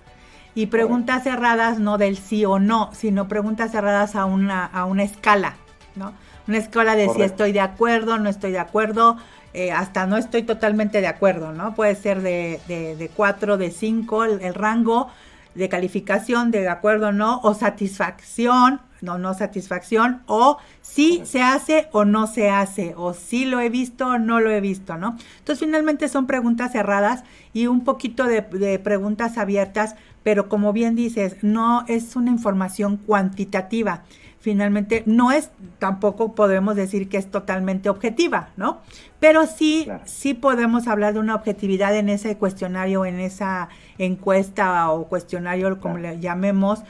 y 0.55 0.67
preguntas 0.67 1.23
cerradas 1.23 1.79
no 1.79 1.99
del 1.99 2.17
sí 2.17 2.45
o 2.45 2.59
no, 2.59 2.91
sino 2.93 3.29
preguntas 3.29 3.73
cerradas 3.73 4.17
a 4.17 4.25
una, 4.25 4.67
a 4.67 4.85
una 4.85 5.03
escala, 5.03 5.55
¿no? 5.97 6.13
Una 6.49 6.59
escala 6.59 6.97
de 6.97 7.09
si 7.09 7.23
estoy 7.23 7.53
de 7.53 7.61
acuerdo, 7.61 8.19
no 8.19 8.29
estoy 8.29 8.51
de 8.51 8.59
acuerdo, 8.59 9.17
eh, 9.55 9.71
hasta 9.71 10.07
no 10.07 10.17
estoy 10.17 10.43
totalmente 10.43 11.01
de 11.01 11.07
acuerdo, 11.07 11.53
¿no? 11.53 11.75
Puede 11.75 11.95
ser 11.95 12.21
de, 12.23 12.61
de, 12.69 12.97
de 12.97 13.09
4, 13.09 13.59
de 13.59 13.71
5, 13.71 14.25
el, 14.25 14.55
rango 14.55 15.09
de 15.55 15.69
calificación 15.69 16.51
de 16.51 16.69
acuerdo 16.69 17.09
o 17.09 17.13
no, 17.13 17.41
o 17.43 17.55
satisfacción, 17.55 18.81
no, 19.03 19.19
no 19.19 19.35
satisfacción, 19.35 20.23
o 20.27 20.59
si 20.81 21.23
se 21.27 21.43
hace 21.43 21.89
o 21.93 22.05
no 22.05 22.27
se 22.27 22.51
hace, 22.51 22.95
o 22.97 23.15
si 23.15 23.45
lo 23.45 23.61
he 23.61 23.69
visto 23.69 24.07
o 24.07 24.19
no 24.19 24.41
lo 24.41 24.51
he 24.51 24.61
visto, 24.61 24.97
¿no? 24.97 25.17
Entonces 25.39 25.59
finalmente 25.59 26.09
son 26.09 26.27
preguntas 26.27 26.73
cerradas 26.73 27.23
y 27.53 27.67
un 27.67 27.85
poquito 27.85 28.25
de, 28.25 28.41
de 28.41 28.79
preguntas 28.79 29.39
abiertas 29.39 29.97
pero 30.23 30.49
como 30.49 30.73
bien 30.73 30.95
dices, 30.95 31.37
no 31.43 31.85
es 31.89 32.17
una 32.17 32.31
información 32.31 32.97
cuantitativa. 32.97 34.03
Finalmente, 34.41 35.05
no 35.07 35.31
es, 35.31 35.51
tampoco 35.79 36.35
podemos 36.35 36.75
decir 36.75 37.09
que 37.09 37.17
es 37.17 37.31
totalmente 37.31 37.89
objetiva, 37.89 38.49
¿no? 38.57 38.81
Pero 39.21 39.47
sí, 39.47 39.87
sí 40.05 40.35
podemos 40.35 40.89
hablar 40.89 41.15
de 41.15 41.21
una 41.21 41.37
objetividad 41.37 41.97
en 41.97 42.09
ese 42.09 42.37
cuestionario, 42.37 43.05
en 43.05 43.21
esa 43.21 43.69
encuesta 43.99 44.91
o 44.91 45.07
cuestionario, 45.07 45.81
como 45.81 45.99
le 45.99 46.19
llamemos, 46.19 46.83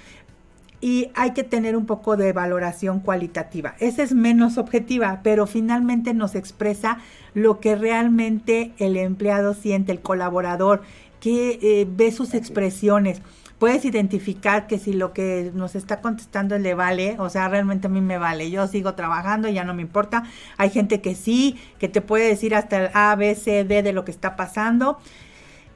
y 0.80 1.10
hay 1.14 1.30
que 1.30 1.44
tener 1.44 1.76
un 1.76 1.86
poco 1.86 2.16
de 2.16 2.32
valoración 2.32 3.00
cualitativa. 3.00 3.74
Esa 3.78 4.02
es 4.02 4.14
menos 4.14 4.58
objetiva, 4.58 5.20
pero 5.22 5.46
finalmente 5.46 6.12
nos 6.12 6.34
expresa 6.34 6.98
lo 7.34 7.60
que 7.60 7.76
realmente 7.76 8.72
el 8.78 8.96
empleado 8.96 9.54
siente, 9.54 9.92
el 9.92 10.00
colaborador, 10.00 10.82
que 11.22 11.60
eh, 11.62 11.86
ve 11.88 12.10
sus 12.10 12.34
expresiones. 12.34 13.22
Puedes 13.60 13.84
identificar 13.84 14.66
que 14.66 14.80
si 14.80 14.92
lo 14.92 15.12
que 15.12 15.52
nos 15.54 15.76
está 15.76 16.00
contestando 16.00 16.58
le 16.58 16.74
vale, 16.74 17.14
o 17.20 17.30
sea, 17.30 17.48
realmente 17.48 17.86
a 17.86 17.90
mí 17.90 18.00
me 18.00 18.18
vale, 18.18 18.50
yo 18.50 18.66
sigo 18.66 18.94
trabajando, 18.94 19.48
ya 19.48 19.62
no 19.62 19.72
me 19.72 19.82
importa. 19.82 20.24
Hay 20.56 20.70
gente 20.70 21.00
que 21.00 21.14
sí, 21.14 21.56
que 21.78 21.88
te 21.88 22.00
puede 22.00 22.26
decir 22.26 22.56
hasta 22.56 22.86
el 22.86 22.90
A, 22.92 23.14
B, 23.14 23.36
C, 23.36 23.62
D 23.62 23.84
de 23.84 23.92
lo 23.92 24.04
que 24.04 24.10
está 24.10 24.34
pasando. 24.34 24.98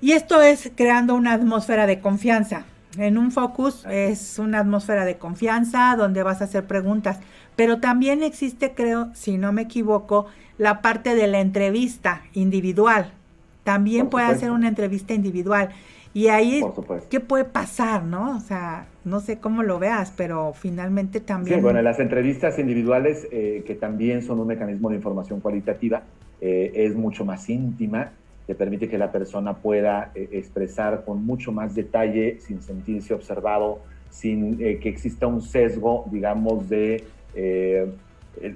Y 0.00 0.12
esto 0.12 0.42
es 0.42 0.72
creando 0.74 1.14
una 1.14 1.34
atmósfera 1.34 1.86
de 1.86 2.00
confianza. 2.00 2.64
En 2.98 3.16
un 3.16 3.30
focus 3.30 3.86
es 3.88 4.40
una 4.40 4.58
atmósfera 4.58 5.04
de 5.04 5.18
confianza 5.18 5.94
donde 5.96 6.24
vas 6.24 6.40
a 6.40 6.46
hacer 6.46 6.66
preguntas, 6.66 7.20
pero 7.54 7.78
también 7.78 8.24
existe, 8.24 8.74
creo, 8.74 9.10
si 9.14 9.38
no 9.38 9.52
me 9.52 9.62
equivoco, 9.62 10.26
la 10.58 10.82
parte 10.82 11.14
de 11.14 11.28
la 11.28 11.38
entrevista 11.38 12.22
individual. 12.32 13.12
También 13.66 14.10
puede 14.10 14.26
hacer 14.26 14.52
una 14.52 14.68
entrevista 14.68 15.12
individual. 15.12 15.70
Y 16.14 16.28
ahí, 16.28 16.62
¿qué 17.10 17.18
puede 17.18 17.44
pasar, 17.44 18.04
no? 18.04 18.36
O 18.36 18.40
sea, 18.40 18.86
no 19.04 19.18
sé 19.18 19.40
cómo 19.40 19.64
lo 19.64 19.80
veas, 19.80 20.12
pero 20.16 20.52
finalmente 20.52 21.18
también... 21.18 21.56
Sí, 21.56 21.62
bueno, 21.62 21.82
las 21.82 21.98
entrevistas 21.98 22.60
individuales, 22.60 23.26
eh, 23.32 23.64
que 23.66 23.74
también 23.74 24.22
son 24.22 24.38
un 24.38 24.46
mecanismo 24.46 24.88
de 24.88 24.94
información 24.94 25.40
cualitativa, 25.40 26.04
eh, 26.40 26.70
es 26.76 26.94
mucho 26.94 27.24
más 27.24 27.50
íntima, 27.50 28.12
te 28.46 28.54
permite 28.54 28.88
que 28.88 28.98
la 28.98 29.10
persona 29.10 29.54
pueda 29.54 30.12
eh, 30.14 30.28
expresar 30.30 31.04
con 31.04 31.26
mucho 31.26 31.50
más 31.50 31.74
detalle, 31.74 32.38
sin 32.38 32.62
sentirse 32.62 33.14
observado, 33.14 33.80
sin 34.08 34.58
que 34.58 34.88
exista 34.88 35.26
un 35.26 35.42
sesgo, 35.42 36.04
digamos, 36.12 36.68
de 36.68 37.02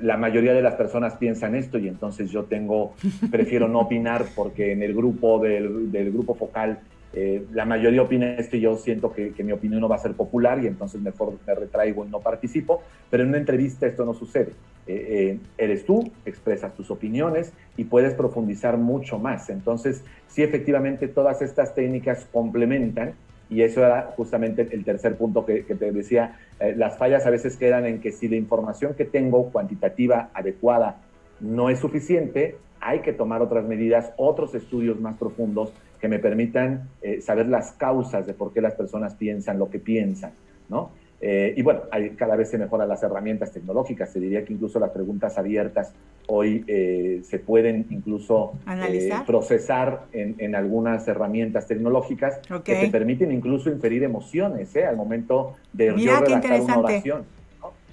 la 0.02 0.16
mayoría 0.16 0.52
de 0.52 0.62
las 0.62 0.74
personas 0.74 1.14
piensan 1.14 1.54
esto 1.54 1.78
y 1.78 1.88
entonces 1.88 2.30
yo 2.30 2.44
tengo, 2.44 2.94
prefiero 3.30 3.68
no 3.68 3.80
opinar 3.80 4.26
porque 4.34 4.72
en 4.72 4.82
el 4.82 4.94
grupo 4.94 5.38
del, 5.38 5.90
grupo 6.12 6.34
focal 6.34 6.80
eh, 7.12 7.44
la 7.52 7.64
mayoría 7.64 8.02
opina 8.02 8.34
esto 8.34 8.56
y 8.56 8.60
yo 8.60 8.76
siento 8.76 9.12
que, 9.12 9.32
mi 9.42 9.52
opinión 9.52 9.80
no 9.80 9.88
va 9.88 9.96
a 9.96 9.98
ser 9.98 10.12
popular 10.12 10.62
y 10.62 10.66
entonces 10.66 11.00
mejor 11.00 11.34
me 11.46 11.54
retraigo 11.54 12.04
y 12.04 12.08
no 12.08 12.20
participo, 12.20 12.82
pero 13.10 13.22
en 13.22 13.30
una 13.30 13.38
entrevista 13.38 13.86
esto 13.86 14.04
no 14.04 14.14
sucede. 14.14 14.52
Eh, 14.86 15.06
eh, 15.08 15.38
eres 15.58 15.84
tú, 15.84 16.10
expresas 16.24 16.74
tus 16.74 16.90
opiniones 16.90 17.52
y 17.76 17.84
puedes 17.84 18.14
profundizar 18.14 18.76
mucho 18.76 19.18
más. 19.18 19.50
Entonces, 19.50 20.04
sí, 20.28 20.42
efectivamente, 20.42 21.08
todas 21.08 21.42
estas 21.42 21.74
técnicas 21.74 22.26
complementan 22.32 23.14
y 23.50 23.62
eso 23.62 23.84
era 23.84 24.12
justamente 24.16 24.68
el 24.70 24.84
tercer 24.84 25.16
punto 25.16 25.44
que, 25.44 25.62
te 25.62 25.92
decía. 25.92 26.38
Eh, 26.60 26.74
las 26.76 26.96
fallas 26.96 27.26
a 27.26 27.30
veces 27.30 27.56
quedan 27.56 27.84
en 27.84 28.00
que 28.00 28.12
si 28.12 28.28
la 28.28 28.36
información 28.36 28.94
que 28.94 29.04
tengo 29.04 29.50
cuantitativa 29.50 30.30
adecuada 30.32 31.02
no 31.40 31.68
es 31.68 31.80
suficiente, 31.80 32.56
hay 32.80 33.00
que 33.00 33.12
tomar 33.12 33.42
otras 33.42 33.66
medidas, 33.66 34.12
otros 34.16 34.54
estudios 34.54 35.00
más 35.00 35.16
profundos 35.16 35.72
que 36.00 36.08
me 36.08 36.18
permitan 36.18 36.88
eh, 37.02 37.20
saber 37.20 37.46
las 37.46 37.72
causas 37.72 38.26
de 38.26 38.34
por 38.34 38.52
qué 38.52 38.60
las 38.60 38.74
personas 38.74 39.14
piensan 39.16 39.58
lo 39.58 39.68
que 39.68 39.80
piensan, 39.80 40.32
¿no? 40.68 40.92
Eh, 41.22 41.52
y 41.56 41.62
bueno, 41.62 41.83
cada 42.16 42.35
vez 42.35 42.50
se 42.50 42.56
mejoran 42.56 42.88
las 42.88 43.02
herramientas 43.02 43.52
tecnológicas. 43.52 44.11
Se 44.11 44.20
diría 44.20 44.44
que 44.44 44.54
incluso 44.54 44.78
las 44.80 44.90
preguntas 44.90 45.37
abiertas 45.37 45.92
hoy 46.26 46.64
eh, 46.66 47.20
se 47.24 47.38
pueden 47.38 47.87
incluso 47.90 48.52
eh, 48.66 49.11
procesar 49.26 50.06
en, 50.12 50.54
algunas 50.54 51.06
herramientas 51.09 51.66
tecnológicas 51.66 52.40
que 52.64 52.74
te 52.74 52.88
permiten 52.88 53.33
incluso 53.33 53.70
inferir 53.70 54.02
emociones 54.02 54.74
al 54.76 54.96
momento 54.96 55.56
de 55.72 55.92
Mira, 55.92 56.20
yo 56.20 56.20
redactar 56.20 56.61
una 56.61 56.78
oración. 56.78 57.24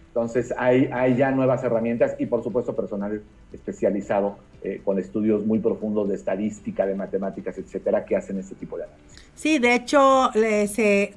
Entonces 0.08 0.52
hay, 0.58 0.90
hay 0.92 1.16
ya 1.16 1.30
nuevas 1.30 1.64
herramientas 1.64 2.16
y 2.18 2.26
por 2.26 2.44
supuesto 2.44 2.76
personal 2.76 3.22
especializado 3.54 4.38
eh, 4.64 4.82
con 4.84 4.98
estudios 4.98 5.46
muy 5.46 5.60
profundos 5.60 6.10
de 6.10 6.16
estadística, 6.16 6.88
de 6.88 6.96
matemáticas, 6.96 7.56
etcétera, 7.60 8.04
que 8.04 8.16
hacen 8.16 8.40
este 8.40 8.56
tipo 8.56 8.78
de 8.78 8.86
análisis. 8.86 9.24
Sí, 9.36 9.60
de 9.60 9.76
hecho, 9.76 10.32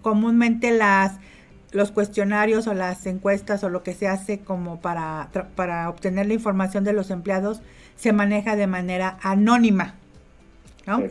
comúnmente 0.03 0.70
las 0.73 1.18
los 1.72 1.92
cuestionarios 1.92 2.66
o 2.66 2.74
las 2.74 3.06
encuestas 3.06 3.62
o 3.64 3.68
lo 3.68 3.83
que 3.83 3.94
se 3.94 4.09
hace 4.09 4.40
como 4.40 4.80
para, 4.80 5.28
para 5.54 5.88
obtener 5.88 6.26
la 6.26 6.35
información 6.35 6.85
de 6.85 6.92
los 6.92 7.11
empleados 7.11 7.62
se 7.96 8.12
maneja 8.12 8.56
de 8.56 8.66
manera 8.66 9.18
anónima. 9.22 9.94
¿no? 10.87 11.02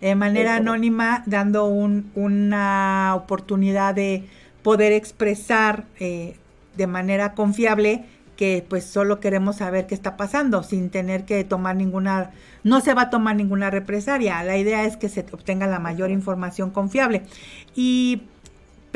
De 0.00 0.14
manera 0.14 0.56
anónima, 0.56 1.22
dando 1.26 1.66
un, 1.66 2.10
una 2.14 3.14
oportunidad 3.16 3.94
de 3.94 4.24
poder 4.62 4.92
expresar 4.92 5.84
eh, 5.98 6.36
de 6.76 6.86
manera 6.86 7.34
confiable 7.34 8.04
que 8.36 8.64
pues 8.68 8.84
solo 8.84 9.18
queremos 9.18 9.56
saber 9.56 9.86
qué 9.86 9.94
está 9.94 10.16
pasando 10.16 10.62
sin 10.62 10.90
tener 10.90 11.24
que 11.24 11.42
tomar 11.42 11.74
ninguna, 11.74 12.30
no 12.64 12.80
se 12.80 12.94
va 12.94 13.02
a 13.02 13.10
tomar 13.10 13.34
ninguna 13.34 13.70
represalia. 13.70 14.42
La 14.42 14.56
idea 14.56 14.84
es 14.84 14.96
que 14.96 15.08
se 15.08 15.20
obtenga 15.32 15.66
la 15.66 15.78
mayor 15.78 16.10
información 16.10 16.70
confiable. 16.70 17.22
Y 17.74 18.22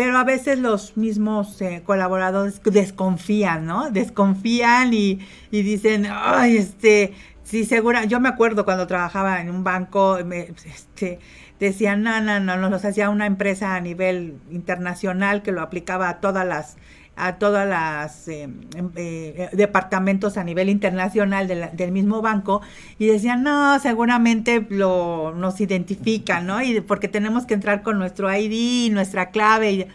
pero 0.00 0.16
a 0.16 0.24
veces 0.24 0.58
los 0.58 0.96
mismos 0.96 1.60
eh, 1.60 1.82
colaboradores 1.84 2.62
desconfían, 2.64 3.66
¿no? 3.66 3.90
Desconfían 3.90 4.94
y, 4.94 5.18
y, 5.50 5.60
dicen, 5.60 6.06
ay, 6.10 6.56
este, 6.56 7.12
sí, 7.42 7.66
segura, 7.66 8.06
yo 8.06 8.18
me 8.18 8.30
acuerdo 8.30 8.64
cuando 8.64 8.86
trabajaba 8.86 9.42
en 9.42 9.50
un 9.50 9.62
banco, 9.62 10.16
este, 10.16 11.18
decían, 11.58 12.02
no, 12.02 12.18
no, 12.22 12.40
no, 12.40 12.56
nos 12.56 12.82
hacía 12.86 13.10
una 13.10 13.26
empresa 13.26 13.74
a 13.74 13.80
nivel 13.82 14.38
internacional 14.50 15.42
que 15.42 15.52
lo 15.52 15.60
aplicaba 15.60 16.08
a 16.08 16.20
todas 16.20 16.46
las 16.46 16.78
a 17.16 17.36
todas 17.36 17.68
las 17.68 18.28
eh, 18.28 18.44
em, 18.44 18.90
eh, 18.96 19.50
departamentos 19.52 20.36
a 20.36 20.44
nivel 20.44 20.68
internacional 20.68 21.46
del 21.46 21.92
mismo 21.92 22.22
banco 22.22 22.62
y 22.98 23.06
decían, 23.06 23.42
no, 23.42 23.78
seguramente 23.78 24.66
lo, 24.70 25.34
nos 25.34 25.60
identifican, 25.60 26.46
¿no? 26.46 26.62
Y 26.62 26.80
porque 26.80 27.08
tenemos 27.08 27.46
que 27.46 27.54
entrar 27.54 27.82
con 27.82 27.98
nuestro 27.98 28.34
ID, 28.34 28.90
nuestra 28.92 29.30
clave. 29.30 29.72
Y, 29.72 29.86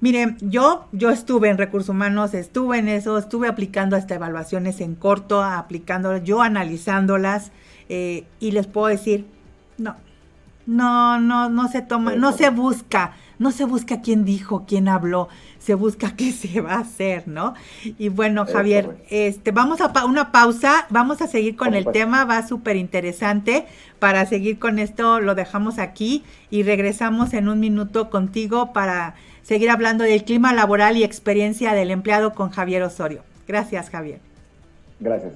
Mire, 0.00 0.36
yo, 0.40 0.88
yo 0.92 1.10
estuve 1.10 1.50
en 1.50 1.58
recursos 1.58 1.90
humanos, 1.90 2.32
estuve 2.32 2.78
en 2.78 2.88
eso, 2.88 3.18
estuve 3.18 3.48
aplicando 3.48 3.96
hasta 3.96 4.14
evaluaciones 4.14 4.80
en 4.80 4.94
corto, 4.94 5.42
aplicando, 5.42 6.16
yo 6.16 6.40
analizándolas, 6.40 7.52
eh, 7.90 8.24
y 8.40 8.52
les 8.52 8.66
puedo 8.66 8.86
decir, 8.86 9.26
no, 9.76 9.96
no, 10.64 11.20
no, 11.20 11.50
no 11.50 11.68
se 11.68 11.82
toma, 11.82 12.14
no 12.14 12.32
se 12.32 12.48
busca, 12.48 13.12
no 13.40 13.50
se 13.50 13.64
busca 13.64 14.02
quién 14.02 14.24
dijo, 14.24 14.64
quién 14.68 14.86
habló, 14.86 15.28
se 15.58 15.74
busca 15.74 16.14
qué 16.16 16.30
se 16.30 16.60
va 16.60 16.74
a 16.74 16.80
hacer, 16.80 17.26
¿no? 17.26 17.54
Y 17.98 18.08
bueno, 18.10 18.46
Javier, 18.46 18.98
este, 19.08 19.50
vamos 19.50 19.80
a 19.80 20.04
una 20.04 20.30
pausa, 20.30 20.86
vamos 20.90 21.20
a 21.22 21.26
seguir 21.26 21.56
con 21.56 21.74
el 21.74 21.86
tema, 21.86 22.24
va 22.24 22.46
súper 22.46 22.76
interesante. 22.76 23.66
Para 23.98 24.24
seguir 24.26 24.58
con 24.58 24.78
esto, 24.78 25.20
lo 25.20 25.34
dejamos 25.34 25.78
aquí 25.78 26.22
y 26.50 26.62
regresamos 26.62 27.34
en 27.34 27.48
un 27.48 27.58
minuto 27.58 28.10
contigo 28.10 28.72
para 28.72 29.14
seguir 29.42 29.70
hablando 29.70 30.04
del 30.04 30.24
clima 30.24 30.52
laboral 30.52 30.96
y 30.96 31.04
experiencia 31.04 31.72
del 31.72 31.90
empleado 31.90 32.34
con 32.34 32.50
Javier 32.50 32.82
Osorio. 32.82 33.22
Gracias, 33.48 33.90
Javier. 33.90 34.20
Gracias, 35.00 35.32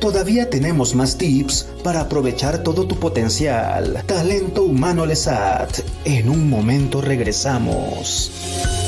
Todavía 0.00 0.48
tenemos 0.48 0.94
más 0.94 1.18
tips 1.18 1.68
para 1.82 2.02
aprovechar 2.02 2.62
todo 2.62 2.86
tu 2.86 2.96
potencial. 2.96 4.02
Talento 4.06 4.62
Humano 4.62 5.04
Lesat. 5.04 5.80
En 6.04 6.28
un 6.28 6.48
momento 6.48 7.00
regresamos. 7.00 8.87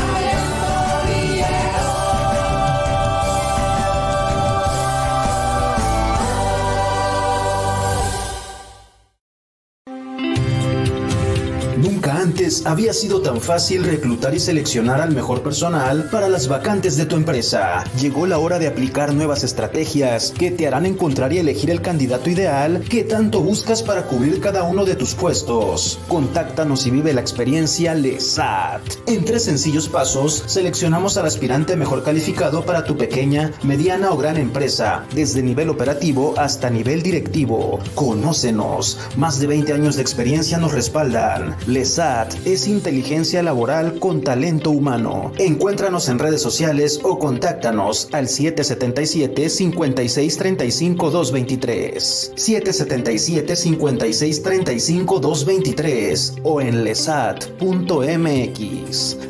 Había 12.65 12.93
sido 12.93 13.21
tan 13.21 13.39
fácil 13.39 13.83
reclutar 13.83 14.33
y 14.35 14.39
seleccionar 14.39 14.99
al 14.99 15.13
mejor 15.13 15.41
personal 15.41 16.09
para 16.11 16.27
las 16.27 16.47
vacantes 16.47 16.97
de 16.97 17.05
tu 17.05 17.15
empresa. 17.15 17.83
Llegó 17.99 18.25
la 18.27 18.39
hora 18.39 18.59
de 18.59 18.67
aplicar 18.67 19.13
nuevas 19.13 19.43
estrategias 19.43 20.33
que 20.37 20.51
te 20.51 20.67
harán 20.67 20.85
encontrar 20.85 21.31
y 21.31 21.37
elegir 21.37 21.69
el 21.69 21.81
candidato 21.81 22.29
ideal 22.29 22.83
que 22.89 23.03
tanto 23.03 23.41
buscas 23.41 23.81
para 23.81 24.03
cubrir 24.03 24.41
cada 24.41 24.63
uno 24.63 24.83
de 24.83 24.95
tus 24.95 25.15
puestos. 25.15 25.99
Contáctanos 26.07 26.85
y 26.85 26.91
vive 26.91 27.13
la 27.13 27.21
experiencia 27.21 27.93
LESAT. 27.95 28.81
En 29.07 29.23
tres 29.23 29.43
sencillos 29.43 29.87
pasos, 29.87 30.43
seleccionamos 30.47 31.17
al 31.17 31.27
aspirante 31.27 31.75
mejor 31.77 32.03
calificado 32.03 32.65
para 32.65 32.83
tu 32.83 32.97
pequeña, 32.97 33.51
mediana 33.63 34.11
o 34.11 34.17
gran 34.17 34.37
empresa, 34.37 35.05
desde 35.15 35.41
nivel 35.41 35.69
operativo 35.69 36.33
hasta 36.37 36.69
nivel 36.69 37.01
directivo. 37.01 37.79
Conócenos. 37.95 38.99
Más 39.15 39.39
de 39.39 39.47
20 39.47 39.73
años 39.73 39.95
de 39.95 40.01
experiencia 40.01 40.57
nos 40.57 40.73
respaldan. 40.73 41.55
LESAT 41.67 42.40
es 42.45 42.67
inteligencia 42.67 43.43
laboral 43.43 43.99
con 43.99 44.21
talento 44.21 44.71
humano. 44.71 45.31
Encuéntranos 45.37 46.09
en 46.09 46.19
redes 46.19 46.41
sociales 46.41 46.99
o 47.03 47.19
contáctanos 47.19 48.09
al 48.11 48.27
777 48.27 49.49
56 49.49 50.37
35 50.37 51.11
223, 51.11 52.33
777 52.35 53.55
56 53.55 54.43
35 54.43 55.19
223 55.19 56.33
o 56.43 56.61
en 56.61 56.83
lesat.mx. 56.83 57.47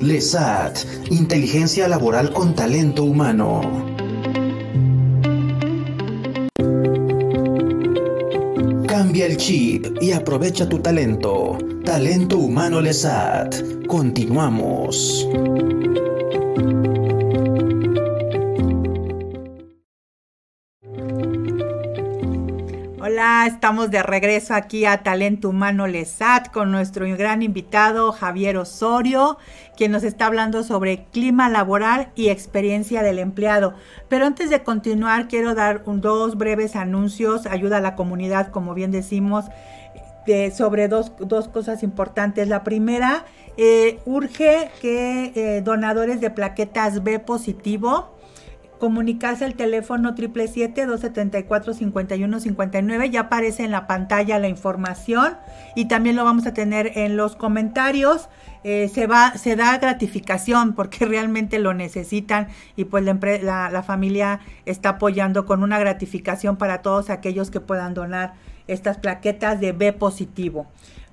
Lesat, 0.02 0.80
inteligencia 1.10 1.88
laboral 1.88 2.32
con 2.34 2.56
talento 2.56 3.04
humano. 3.04 4.01
Cambia 9.02 9.26
el 9.26 9.36
chip 9.36 9.98
y 10.00 10.12
aprovecha 10.12 10.70
tu 10.70 10.78
talento. 10.78 11.58
Talento 11.84 12.38
Humano 12.38 12.80
Lesat. 12.80 13.88
Continuamos. 13.88 15.28
Estamos 23.22 23.92
de 23.92 24.02
regreso 24.02 24.56
aquí 24.56 24.86
a 24.86 25.04
Talento 25.04 25.50
Humano 25.50 25.86
Lesat 25.86 26.52
con 26.52 26.72
nuestro 26.72 27.06
gran 27.06 27.44
invitado 27.44 28.12
Javier 28.12 28.58
Osorio, 28.58 29.38
quien 29.78 29.92
nos 29.92 30.02
está 30.02 30.26
hablando 30.26 30.64
sobre 30.64 31.06
clima 31.12 31.48
laboral 31.48 32.10
y 32.16 32.30
experiencia 32.30 33.04
del 33.04 33.20
empleado. 33.20 33.76
Pero 34.10 34.26
antes 34.26 34.50
de 34.50 34.64
continuar, 34.64 35.28
quiero 35.28 35.54
dar 35.54 35.84
dos 35.86 36.36
breves 36.36 36.76
anuncios, 36.76 37.46
ayuda 37.46 37.78
a 37.78 37.82
la 37.82 37.96
comunidad, 37.96 38.48
como 38.48 38.74
bien 38.74 38.90
decimos, 38.90 39.46
sobre 40.56 40.88
dos, 40.88 41.12
cosas 41.54 41.84
importantes. 41.84 42.48
La 42.48 42.64
primera, 42.64 43.26
eh, 43.56 44.00
urge 44.06 44.72
que 44.82 45.32
eh, 45.36 45.62
donadores 45.62 46.22
de 46.22 46.32
plaquetas 46.32 47.04
B 47.04 47.20
positivo, 47.20 48.16
comunicarse 48.82 49.46
al 49.46 49.54
teléfono 49.54 50.14
777-274-5159. 50.16 53.12
Ya 53.12 53.22
aparece 53.22 53.64
en 53.64 53.70
la 53.70 53.86
pantalla 53.86 54.40
la 54.40 54.48
información 54.48 55.38
y 55.76 55.86
también 55.86 56.16
lo 56.16 56.24
vamos 56.24 56.48
a 56.48 56.56
tener 56.56 56.98
en 56.98 57.16
los 57.16 57.36
comentarios. 57.36 58.28
Eh, 58.64 58.90
se, 58.92 59.06
va, 59.06 59.38
se 59.38 59.56
da 59.56 59.78
gratificación 59.78 60.74
porque 60.74 61.06
realmente 61.14 61.60
lo 61.60 61.76
necesitan 61.76 62.48
y 62.76 62.86
pues 62.86 63.04
la, 63.04 63.84
familia 63.86 64.40
está 64.66 64.90
apoyando 64.90 65.46
con 65.46 65.62
una 65.62 65.78
gratificación 65.78 66.58
para 66.58 66.82
todos 66.82 67.12
aquellos 67.12 67.52
que 67.52 67.60
puedan 67.60 67.94
donar 67.94 68.34
estas 68.66 68.98
plaquetas 68.98 69.60
de 69.60 69.74
B 69.74 69.94
positivo. 69.94 70.66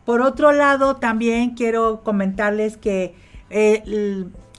Por 0.07 0.23
otro 0.23 0.53
lado, 0.53 0.97
también 0.97 1.51
quiero 1.51 2.03
comentarles 2.03 2.79
que 2.79 3.14
eh, 3.51 3.83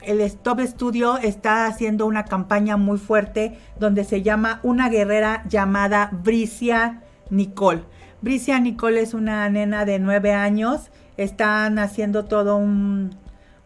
el 0.02 0.20
Stop 0.20 0.60
Studio 0.60 1.18
está 1.18 1.66
haciendo 1.66 2.06
una 2.06 2.24
campaña 2.24 2.76
muy 2.76 2.98
fuerte 2.98 3.58
donde 3.78 4.04
se 4.04 4.22
llama 4.22 4.60
Una 4.62 4.88
guerrera 4.88 5.44
llamada 5.48 6.10
Bricia 6.12 7.02
Nicole. 7.30 7.84
Bricia 8.22 8.58
Nicole 8.60 9.00
es 9.00 9.14
una 9.14 9.48
nena 9.48 9.84
de 9.84 9.98
nueve 9.98 10.32
años. 10.32 10.90
Están 11.16 11.78
haciendo 11.78 12.24
todo 12.24 12.56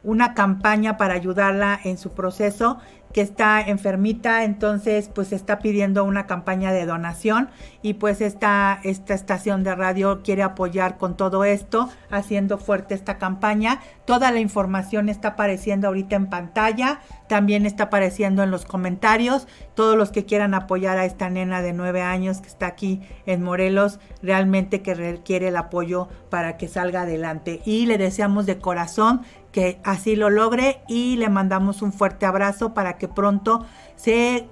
una 0.02 0.34
campaña 0.34 0.96
para 0.96 1.14
ayudarla 1.14 1.78
en 1.82 1.98
su 1.98 2.10
proceso 2.10 2.78
que 3.14 3.20
está 3.20 3.60
enfermita, 3.60 4.42
entonces 4.42 5.08
pues 5.08 5.32
está 5.32 5.60
pidiendo 5.60 6.02
una 6.02 6.26
campaña 6.26 6.72
de 6.72 6.84
donación 6.84 7.48
y 7.80 7.94
pues 7.94 8.20
esta, 8.20 8.80
esta 8.82 9.14
estación 9.14 9.62
de 9.62 9.76
radio 9.76 10.20
quiere 10.24 10.42
apoyar 10.42 10.98
con 10.98 11.16
todo 11.16 11.44
esto, 11.44 11.88
haciendo 12.10 12.58
fuerte 12.58 12.92
esta 12.94 13.16
campaña. 13.16 13.80
Toda 14.04 14.32
la 14.32 14.40
información 14.40 15.08
está 15.08 15.28
apareciendo 15.28 15.86
ahorita 15.86 16.16
en 16.16 16.26
pantalla, 16.26 17.00
también 17.28 17.66
está 17.66 17.84
apareciendo 17.84 18.42
en 18.42 18.50
los 18.50 18.64
comentarios. 18.64 19.46
Todos 19.74 19.96
los 19.96 20.10
que 20.10 20.24
quieran 20.24 20.52
apoyar 20.52 20.98
a 20.98 21.04
esta 21.04 21.30
nena 21.30 21.62
de 21.62 21.72
nueve 21.72 22.02
años 22.02 22.40
que 22.40 22.48
está 22.48 22.66
aquí 22.66 23.00
en 23.26 23.44
Morelos, 23.44 24.00
realmente 24.22 24.82
que 24.82 24.94
requiere 24.94 25.48
el 25.48 25.56
apoyo 25.56 26.08
para 26.30 26.56
que 26.56 26.66
salga 26.66 27.02
adelante. 27.02 27.62
Y 27.64 27.86
le 27.86 27.96
deseamos 27.96 28.44
de 28.44 28.58
corazón 28.58 29.22
que 29.54 29.78
así 29.84 30.16
lo 30.16 30.30
logre 30.30 30.80
y 30.88 31.16
le 31.16 31.28
mandamos 31.28 31.80
un 31.80 31.92
fuerte 31.92 32.26
abrazo 32.26 32.74
para 32.74 32.98
que 32.98 33.06
pronto 33.06 33.64
se 33.94 34.48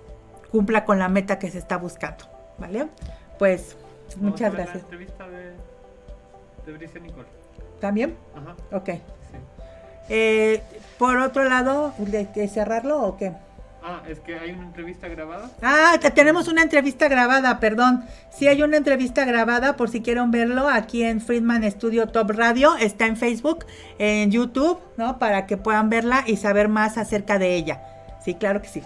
cumpla 0.52 0.84
con 0.84 1.00
la 1.00 1.08
meta 1.08 1.40
que 1.40 1.50
se 1.50 1.58
está 1.58 1.76
buscando. 1.76 2.24
¿Vale? 2.56 2.86
Pues 3.36 3.76
muchas 4.20 4.52
gracias. 4.52 4.76
La 4.76 4.82
entrevista 4.82 5.28
de, 5.28 6.78
de 6.78 7.00
Nicole. 7.00 7.26
¿También? 7.80 8.16
Ajá. 8.36 8.76
Ok. 8.76 8.90
Eh, 10.08 10.62
por 10.98 11.16
otro 11.16 11.48
lado, 11.48 11.92
¿de 11.98 12.46
cerrarlo 12.46 13.02
o 13.02 13.16
qué? 13.16 13.32
Ah, 13.84 14.00
es 14.08 14.20
que 14.20 14.38
hay 14.38 14.52
una 14.52 14.62
entrevista 14.62 15.08
grabada. 15.08 15.50
Ah, 15.60 15.98
tenemos 16.14 16.46
una 16.46 16.62
entrevista 16.62 17.08
grabada, 17.08 17.58
perdón. 17.58 18.04
Sí 18.30 18.46
hay 18.46 18.62
una 18.62 18.76
entrevista 18.76 19.24
grabada, 19.24 19.76
por 19.76 19.90
si 19.90 20.02
quieren 20.02 20.30
verlo, 20.30 20.68
aquí 20.68 21.02
en 21.02 21.20
Friedman 21.20 21.68
Studio 21.68 22.06
Top 22.06 22.30
Radio. 22.30 22.76
Está 22.76 23.06
en 23.06 23.16
Facebook, 23.16 23.66
en 23.98 24.30
YouTube, 24.30 24.78
¿no? 24.96 25.18
Para 25.18 25.46
que 25.46 25.56
puedan 25.56 25.90
verla 25.90 26.22
y 26.26 26.36
saber 26.36 26.68
más 26.68 26.96
acerca 26.96 27.40
de 27.40 27.56
ella. 27.56 27.82
Sí, 28.24 28.34
claro 28.34 28.62
que 28.62 28.68
sí. 28.68 28.82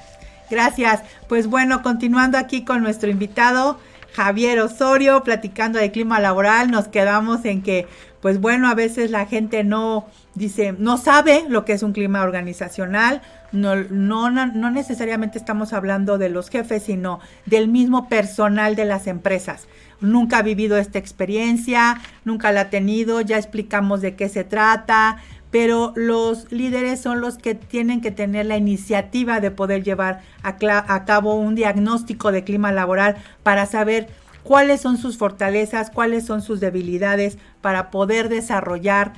Gracias. 0.50 1.02
Pues 1.28 1.46
bueno, 1.46 1.82
continuando 1.82 2.38
aquí 2.38 2.64
con 2.64 2.82
nuestro 2.82 3.10
invitado. 3.10 3.78
Javier 4.14 4.60
Osorio, 4.60 5.22
platicando 5.22 5.78
de 5.78 5.90
clima 5.90 6.20
laboral, 6.20 6.70
nos 6.70 6.88
quedamos 6.88 7.44
en 7.44 7.62
que, 7.62 7.86
pues 8.22 8.40
bueno, 8.40 8.66
a 8.70 8.74
veces 8.74 9.10
la 9.10 9.26
gente 9.26 9.62
no 9.62 10.06
dice, 10.36 10.74
no 10.78 10.98
sabe 10.98 11.44
lo 11.48 11.64
que 11.64 11.72
es 11.72 11.82
un 11.82 11.92
clima 11.92 12.22
organizacional, 12.22 13.22
no, 13.52 13.74
no, 13.74 14.30
no 14.30 14.70
necesariamente 14.70 15.38
estamos 15.38 15.72
hablando 15.72 16.18
de 16.18 16.28
los 16.28 16.50
jefes, 16.50 16.84
sino 16.84 17.20
del 17.46 17.68
mismo 17.68 18.08
personal 18.08 18.76
de 18.76 18.84
las 18.84 19.06
empresas. 19.06 19.66
Nunca 20.00 20.38
ha 20.38 20.42
vivido 20.42 20.76
esta 20.76 20.98
experiencia, 20.98 22.00
nunca 22.24 22.52
la 22.52 22.62
ha 22.62 22.70
tenido, 22.70 23.22
ya 23.22 23.38
explicamos 23.38 24.02
de 24.02 24.14
qué 24.14 24.28
se 24.28 24.44
trata, 24.44 25.18
pero 25.50 25.92
los 25.96 26.52
líderes 26.52 27.00
son 27.00 27.20
los 27.20 27.38
que 27.38 27.54
tienen 27.54 28.00
que 28.00 28.10
tener 28.10 28.44
la 28.46 28.58
iniciativa 28.58 29.40
de 29.40 29.50
poder 29.50 29.82
llevar 29.82 30.20
a, 30.42 30.56
cabo 31.04 31.34
un 31.34 31.54
diagnóstico 31.54 32.30
de 32.30 32.44
clima 32.44 32.72
laboral 32.72 33.16
para 33.42 33.64
saber 33.64 34.08
cuáles 34.42 34.80
son 34.80 34.98
sus 34.98 35.16
fortalezas, 35.16 35.90
cuáles 35.90 36.26
son 36.26 36.42
sus 36.42 36.60
debilidades 36.60 37.38
para 37.62 37.90
poder 37.90 38.28
desarrollar 38.28 39.14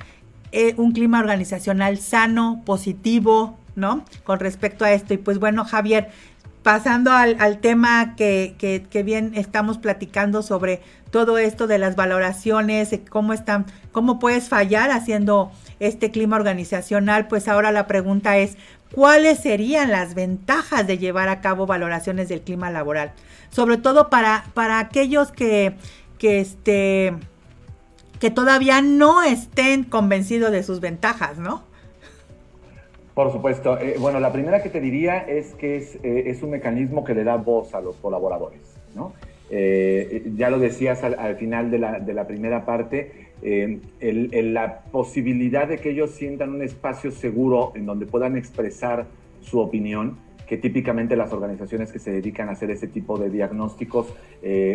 eh, 0.51 0.73
un 0.77 0.91
clima 0.91 1.19
organizacional 1.19 1.97
sano, 1.97 2.61
positivo, 2.65 3.57
¿no? 3.75 4.05
Con 4.23 4.39
respecto 4.39 4.85
a 4.85 4.91
esto. 4.91 5.13
Y 5.13 5.17
pues 5.17 5.39
bueno, 5.39 5.65
Javier, 5.65 6.09
pasando 6.63 7.11
al, 7.11 7.59
tema 7.59 8.15
que, 8.15 8.55
que, 8.57 9.03
bien 9.03 9.31
estamos 9.35 9.77
platicando 9.77 10.41
sobre 10.41 10.81
todo 11.09 11.37
esto 11.37 11.67
de 11.67 11.77
las 11.77 11.95
valoraciones, 11.95 12.89
cómo 13.09 13.33
están, 13.33 13.65
cómo 13.91 14.19
puedes 14.19 14.49
fallar 14.49 14.91
haciendo 14.91 15.51
este 15.79 16.11
clima 16.11 16.35
organizacional, 16.35 17.27
pues 17.27 17.47
ahora 17.47 17.71
la 17.71 17.87
pregunta 17.87 18.37
es, 18.37 18.57
¿cuáles 18.93 19.39
serían 19.39 19.91
las 19.91 20.13
ventajas 20.13 20.85
de 20.85 20.97
llevar 20.97 21.29
a 21.29 21.41
cabo 21.41 21.65
valoraciones 21.65 22.29
del 22.29 22.41
clima 22.41 22.69
laboral? 22.69 23.13
Sobre 23.49 23.77
todo 23.77 24.09
para, 24.09 24.45
para 24.53 24.79
aquellos 24.79 25.31
que, 25.31 25.75
que, 26.17 26.39
este, 26.39 27.15
que 28.19 28.29
todavía 28.29 28.81
no 28.81 29.23
estén 29.23 29.83
convencidos 29.83 30.51
de 30.51 30.63
sus 30.63 30.79
ventajas, 30.79 31.37
¿no? 31.37 31.63
Por 33.13 33.31
supuesto. 33.31 33.77
Eh, 33.79 33.95
bueno, 33.99 34.19
la 34.19 34.31
primera 34.31 34.63
que 34.63 34.69
te 34.69 34.79
diría 34.79 35.17
es 35.17 35.53
que 35.55 35.77
es, 35.77 35.95
eh, 36.03 36.23
es, 36.27 36.41
un 36.41 36.51
mecanismo 36.51 37.03
que 37.03 37.13
le 37.13 37.23
da 37.23 37.35
voz 37.35 37.73
a 37.73 37.81
los 37.81 37.97
colaboradores, 37.97 38.61
¿no? 38.95 39.13
Eh, 39.49 40.31
ya 40.37 40.49
lo 40.49 40.59
decías 40.59 41.03
al, 41.03 41.35
final 41.35 41.71
de 41.71 41.79
la, 41.79 42.27
primera 42.27 42.65
parte, 42.65 43.29
la 43.41 44.83
posibilidad 44.91 45.67
de 45.67 45.79
que 45.79 45.89
ellos 45.89 46.11
sientan 46.11 46.51
un 46.51 46.61
espacio 46.61 47.11
seguro 47.11 47.73
en 47.75 47.85
donde 47.85 48.05
puedan 48.05 48.37
expresar 48.37 49.07
su 49.41 49.59
opinión, 49.59 50.19
que 50.49 50.57
típicamente 50.57 51.15
las 51.15 51.31
organizaciones 51.31 51.91
que 51.91 51.99
se 51.99 52.11
dedican 52.11 52.49
a 52.49 52.53
hacer 52.53 52.71
ese 52.71 52.87
tipo 52.87 53.19
de 53.19 53.29
diagnósticos 53.29 54.11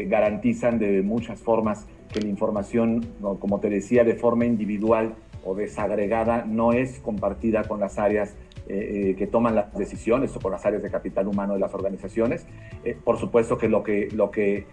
garantizan 0.06 0.78
de 0.78 1.02
muchas 1.02 1.40
formas 1.40 1.88
que 2.12 2.20
la 2.20 2.28
información, 2.28 3.04
como 3.40 3.58
te 3.58 3.68
decía, 3.68 4.04
de 4.04 4.14
forma 4.14 4.46
individual 4.46 5.16
o 5.44 5.54
desagregada 5.54 6.44
no 6.44 6.72
es 6.72 7.00
compartida 7.00 7.64
con 7.64 7.80
las 7.80 7.98
áreas 7.98 8.34
eh, 8.66 9.10
eh, 9.10 9.16
que 9.16 9.26
toman 9.26 9.54
las 9.54 9.74
decisiones 9.74 10.34
o 10.34 10.40
con 10.40 10.50
las 10.50 10.64
áreas 10.64 10.82
de 10.82 10.90
capital 10.90 11.28
humano 11.28 11.52
de 11.52 11.60
las 11.60 11.74
organizaciones. 11.74 12.46
Eh, 12.82 12.96
por 13.04 13.18
supuesto 13.18 13.58
que 13.58 13.68
lo 13.68 13.82
que, 13.82 14.08
lo 14.12 14.30
que 14.30 14.66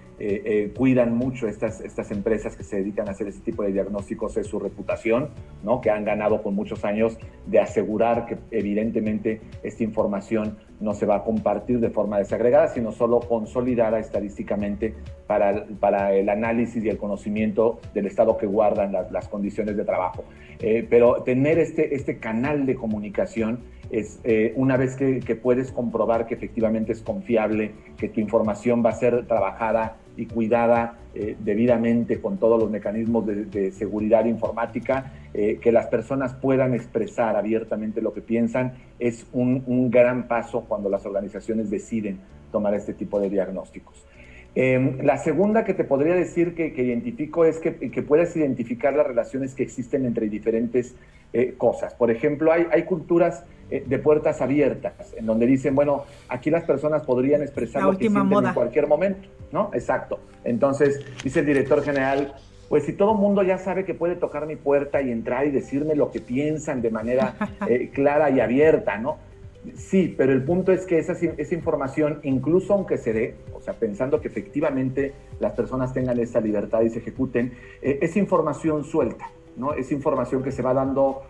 cuidan 0.75 1.15
mucho 1.15 1.47
estas, 1.47 1.81
estas 1.81 2.11
empresas 2.11 2.55
que 2.55 2.63
se 2.63 2.77
dedican 2.77 3.07
a 3.07 3.11
hacer 3.11 3.27
este 3.27 3.41
tipo 3.41 3.63
de 3.63 3.71
diagnósticos 3.71 4.37
es 4.37 4.47
su 4.47 4.59
reputación, 4.59 5.29
¿no? 5.63 5.81
que 5.81 5.89
han 5.89 6.05
ganado 6.05 6.41
con 6.43 6.55
muchos 6.55 6.85
años 6.85 7.17
de 7.45 7.59
asegurar 7.59 8.25
que 8.25 8.37
evidentemente 8.51 9.41
esta 9.63 9.83
información 9.83 10.57
no 10.79 10.93
se 10.93 11.05
va 11.05 11.17
a 11.17 11.23
compartir 11.23 11.79
de 11.79 11.89
forma 11.89 12.17
desagregada, 12.17 12.67
sino 12.67 12.91
solo 12.91 13.19
consolidada 13.19 13.99
estadísticamente 13.99 14.95
para, 15.27 15.65
para 15.79 16.13
el 16.13 16.29
análisis 16.29 16.83
y 16.83 16.89
el 16.89 16.97
conocimiento 16.97 17.79
del 17.93 18.07
estado 18.07 18.37
que 18.37 18.47
guardan 18.47 18.91
las 19.11 19.27
condiciones 19.27 19.77
de 19.77 19.85
trabajo. 19.85 20.23
pero 20.89 21.23
tener 21.23 21.59
este, 21.59 21.95
este 21.95 22.17
canal 22.17 22.65
de 22.65 22.75
comunicación 22.75 23.59
es 23.91 24.19
eh, 24.23 24.53
una 24.55 24.77
vez 24.77 24.95
que, 24.95 25.35
puedes 25.35 25.71
comprobar 25.71 26.25
que 26.25 26.33
efectivamente 26.33 26.93
es 26.93 27.01
confiable, 27.01 27.71
que 27.97 28.07
tu 28.07 28.21
información 28.21 28.83
va 28.85 28.91
a 28.91 28.93
ser 28.93 29.27
trabajada 29.27 29.97
y 30.15 30.27
cuidada 30.27 30.97
eh, 31.13 31.35
debidamente 31.39 32.21
con 32.21 32.37
todos 32.37 32.59
los 32.59 32.69
mecanismos 32.71 33.25
de, 33.25 33.71
seguridad 33.71 34.25
informática, 34.25 35.11
eh, 35.33 35.59
que 35.61 35.71
las 35.71 35.87
personas 35.87 36.33
puedan 36.33 36.73
expresar 36.73 37.35
abiertamente 37.35 38.01
lo 38.01 38.13
que 38.13 38.21
piensan, 38.21 38.73
es 38.99 39.27
un, 39.33 39.89
gran 39.91 40.27
paso 40.27 40.61
cuando 40.67 40.89
las 40.89 41.05
organizaciones 41.05 41.69
deciden 41.69 42.19
tomar 42.51 42.73
este 42.73 42.93
tipo 42.93 43.19
de 43.19 43.29
diagnósticos. 43.29 44.05
Em, 44.53 45.01
la 45.01 45.17
segunda 45.17 45.63
que 45.63 45.73
te 45.73 45.85
podría 45.85 46.13
decir 46.13 46.53
que, 46.55 46.67
identifico 46.67 47.45
es 47.45 47.59
que, 47.59 47.71
puedes 48.01 48.35
identificar 48.35 48.93
las 48.93 49.07
relaciones 49.07 49.55
que 49.55 49.63
existen 49.63 50.05
entre 50.05 50.27
diferentes 50.27 50.93
eh, 51.31 51.53
cosas. 51.57 51.93
Por 51.93 52.11
ejemplo, 52.11 52.51
hay, 52.51 52.67
hay 52.71 52.83
culturas 52.83 53.45
eh, 53.69 53.85
de 53.87 53.99
puertas 53.99 54.41
abiertas, 54.41 55.13
en 55.15 55.25
donde 55.25 55.45
dicen, 55.45 55.73
bueno, 55.73 56.03
aquí 56.27 56.49
las 56.49 56.65
personas 56.65 57.03
podrían 57.03 57.41
expresar 57.41 57.83
lo 57.83 57.97
que 57.97 58.09
sienten 58.09 58.45
en 58.45 58.53
cualquier 58.53 58.87
momento, 58.87 59.29
¿no? 59.53 59.71
Exacto. 59.73 60.19
Entonces, 60.43 60.99
dice 61.23 61.39
el 61.39 61.45
director 61.45 61.81
general, 61.81 62.33
pues 62.67 62.83
si 62.83 62.91
todo 62.91 63.13
el 63.13 63.17
mundo 63.19 63.43
ya 63.43 63.57
sabe 63.57 63.85
que 63.85 63.93
puede 63.93 64.15
tocar 64.15 64.45
mi 64.45 64.57
puerta 64.57 65.01
y 65.01 65.09
entrar 65.11 65.47
y 65.47 65.51
decirme 65.51 65.95
lo 65.95 66.11
que 66.11 66.19
piensan 66.19 66.81
de 66.81 66.89
manera 66.89 67.35
eh, 67.69 67.89
clara 67.93 68.29
y 68.29 68.41
abierta, 68.41 68.97
¿no? 68.97 69.17
Sí, 69.75 70.13
pero 70.17 70.33
el 70.33 70.43
punto 70.43 70.71
es 70.71 70.85
que 70.85 70.97
esa, 70.97 71.13
esa, 71.13 71.55
información, 71.55 72.19
incluso 72.23 72.73
aunque 72.73 72.97
se 72.97 73.13
dé, 73.13 73.35
o 73.53 73.61
sea, 73.61 73.75
pensando 73.75 74.19
que 74.19 74.27
efectivamente 74.27 75.13
las 75.39 75.53
personas 75.53 75.93
tengan 75.93 76.19
esa 76.19 76.41
libertad 76.41 76.81
y 76.81 76.89
se 76.89 76.99
ejecuten, 76.99 77.53
eh, 77.81 77.99
es 78.01 78.17
información 78.17 78.83
suelta, 78.83 79.29
¿no? 79.57 79.73
Es 79.73 79.91
información 79.91 80.41
que 80.41 80.51
se 80.51 80.63
va 80.63 80.73
dando 80.73 81.21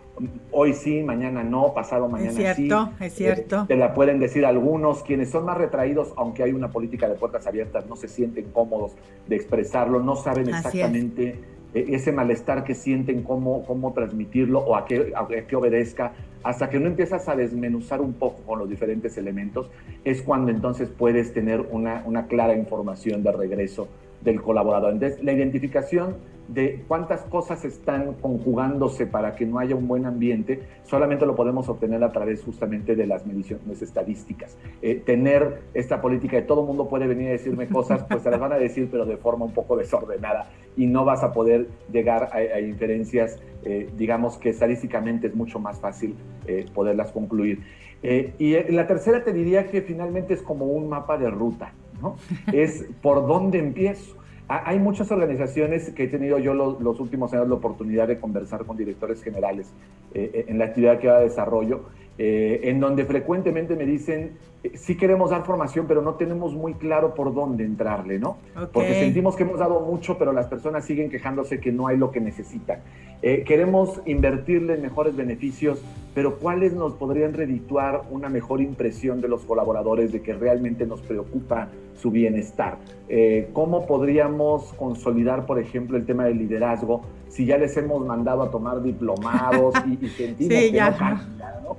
hoy 0.50 0.72
sí, 0.72 1.02
mañana 1.02 1.42
no, 1.42 1.74
pasado 1.74 2.08
mañana 2.08 2.32
sí. 2.32 2.44
Es 2.44 2.56
cierto, 2.56 2.92
es 3.00 3.14
cierto. 3.14 3.66
te 3.66 3.76
la 3.76 3.92
pueden 3.92 4.18
decir 4.18 4.46
algunos, 4.46 5.02
quienes 5.02 5.30
son 5.30 5.44
más 5.44 5.58
retraídos, 5.58 6.12
aunque 6.16 6.42
hay 6.42 6.52
una 6.52 6.70
política 6.70 7.08
de 7.08 7.16
puertas 7.16 7.46
abiertas, 7.46 7.86
no 7.86 7.96
se 7.96 8.08
sienten 8.08 8.50
cómodos 8.50 8.92
de 9.28 9.36
expresarlo, 9.36 10.00
no 10.00 10.16
saben 10.16 10.48
exactamente 10.48 11.38
ese 11.74 12.12
malestar 12.12 12.64
que 12.64 12.74
sienten, 12.74 13.22
cómo, 13.22 13.64
cómo 13.64 13.92
transmitirlo 13.92 14.60
o 14.60 14.76
a 14.76 14.84
qué, 14.84 15.12
a 15.14 15.26
qué 15.26 15.56
obedezca 15.56 16.12
hasta 16.42 16.68
que 16.70 16.80
no 16.80 16.86
empiezas 16.86 17.28
a 17.28 17.36
desmenuzar 17.36 18.00
un 18.00 18.14
poco 18.14 18.42
con 18.42 18.58
los 18.58 18.68
diferentes 18.68 19.16
elementos, 19.16 19.70
es 20.04 20.22
cuando 20.22 20.50
entonces 20.50 20.88
puedes 20.88 21.32
tener 21.32 21.60
una, 21.60 22.02
una 22.04 22.26
clara 22.26 22.56
información 22.56 23.22
de 23.22 23.32
regreso 23.32 23.88
del 24.22 24.40
colaborador. 24.40 24.92
Entonces, 24.92 25.22
la 25.22 25.32
identificación 25.32 26.16
de 26.48 26.84
cuántas 26.86 27.22
cosas 27.22 27.64
están 27.64 28.14
conjugándose 28.14 29.06
para 29.06 29.34
que 29.34 29.46
no 29.46 29.58
haya 29.58 29.74
un 29.74 29.88
buen 29.88 30.06
ambiente, 30.06 30.60
solamente 30.84 31.24
lo 31.24 31.34
podemos 31.34 31.68
obtener 31.68 32.02
a 32.04 32.12
través 32.12 32.42
justamente 32.42 32.94
de 32.94 33.06
las 33.06 33.26
mediciones 33.26 33.80
estadísticas. 33.80 34.56
Eh, 34.82 34.96
tener 34.96 35.62
esta 35.72 36.02
política 36.02 36.36
de 36.36 36.42
todo 36.42 36.64
mundo 36.64 36.88
puede 36.88 37.06
venir 37.06 37.28
a 37.28 37.32
decirme 37.32 37.68
cosas, 37.68 38.04
pues 38.08 38.22
se 38.22 38.30
las 38.30 38.40
van 38.40 38.52
a 38.52 38.58
decir, 38.58 38.88
pero 38.90 39.06
de 39.06 39.16
forma 39.16 39.44
un 39.44 39.52
poco 39.52 39.76
desordenada 39.76 40.50
y 40.76 40.86
no 40.86 41.04
vas 41.04 41.22
a 41.22 41.32
poder 41.32 41.68
llegar 41.90 42.30
a, 42.32 42.60
inferencias, 42.60 43.38
eh, 43.64 43.88
digamos 43.96 44.36
que 44.36 44.50
estadísticamente 44.50 45.28
es 45.28 45.34
mucho 45.34 45.58
más 45.58 45.80
fácil 45.80 46.16
eh, 46.46 46.66
poderlas 46.74 47.12
concluir. 47.12 47.60
y 48.02 48.56
la 48.72 48.86
tercera 48.86 49.22
te 49.22 49.32
diría 49.32 49.68
que 49.68 49.80
finalmente 49.80 50.34
es 50.34 50.42
como 50.42 50.66
un 50.66 50.88
mapa 50.88 51.16
de 51.18 51.30
ruta, 51.30 51.72
¿no? 52.02 52.16
Es 52.52 52.84
por 53.00 53.26
dónde 53.26 53.58
empiezo. 53.58 54.16
Hay 54.48 54.78
muchas 54.78 55.10
organizaciones 55.10 55.90
que 55.90 56.04
he 56.04 56.08
tenido 56.08 56.38
yo 56.38 56.52
los, 56.52 57.00
últimos 57.00 57.32
años 57.32 57.48
la 57.48 57.54
oportunidad 57.54 58.06
de 58.06 58.18
conversar 58.18 58.66
con 58.66 58.76
directores 58.76 59.22
generales 59.22 59.72
eh, 60.12 60.30
eh, 60.34 60.44
en 60.48 60.58
la 60.58 60.66
actividad 60.66 60.98
que 60.98 61.08
va 61.08 61.16
a 61.16 61.20
desarrollo, 61.20 61.84
eh, 62.18 62.60
en 62.64 62.78
donde 62.78 63.06
frecuentemente 63.06 63.76
me 63.76 63.86
dicen, 63.86 64.32
sí 64.74 64.98
queremos 64.98 65.30
dar 65.30 65.46
formación, 65.46 65.86
pero 65.86 66.02
no 66.02 66.16
tenemos 66.16 66.52
muy 66.54 66.74
claro 66.74 67.14
por 67.14 67.32
dónde 67.32 67.64
entrarle, 67.64 68.18
¿no? 68.18 68.36
Porque 68.72 68.92
sentimos 68.92 69.36
que 69.36 69.44
hemos 69.44 69.58
dado 69.58 69.80
mucho, 69.80 70.18
pero 70.18 70.32
las 70.32 70.48
personas 70.48 70.84
siguen 70.84 71.08
quejándose 71.08 71.58
que 71.58 71.72
no 71.72 71.86
hay 71.86 71.96
lo 71.96 72.10
que 72.10 72.20
necesitan. 72.20 72.80
queremos 73.22 74.02
invertirle 74.04 74.74
en 74.74 74.82
mejores 74.82 75.16
beneficios, 75.16 75.82
pero 76.14 76.38
¿cuáles 76.38 76.74
nos 76.74 76.92
podrían 76.92 77.32
redituar 77.32 78.02
una 78.10 78.28
mejor 78.28 78.60
impresión 78.60 79.22
de 79.22 79.28
los 79.28 79.44
colaboradores 79.44 80.12
de 80.12 80.20
que 80.20 80.34
realmente 80.34 80.84
nos 80.86 81.00
preocupa 81.00 81.68
su 81.94 82.10
bienestar. 82.10 82.78
Eh, 83.08 83.50
¿Cómo 83.52 83.86
podríamos 83.86 84.72
consolidar, 84.74 85.46
por 85.46 85.58
ejemplo, 85.58 85.96
el 85.96 86.06
tema 86.06 86.24
del 86.24 86.38
liderazgo 86.38 87.02
si 87.28 87.46
ya 87.46 87.56
les 87.56 87.76
hemos 87.78 88.04
mandado 88.06 88.42
a 88.42 88.50
tomar 88.50 88.82
diplomados 88.82 89.74
y, 89.86 90.06
sentimos 90.16 90.54
que 90.54 90.80
no 90.80 91.76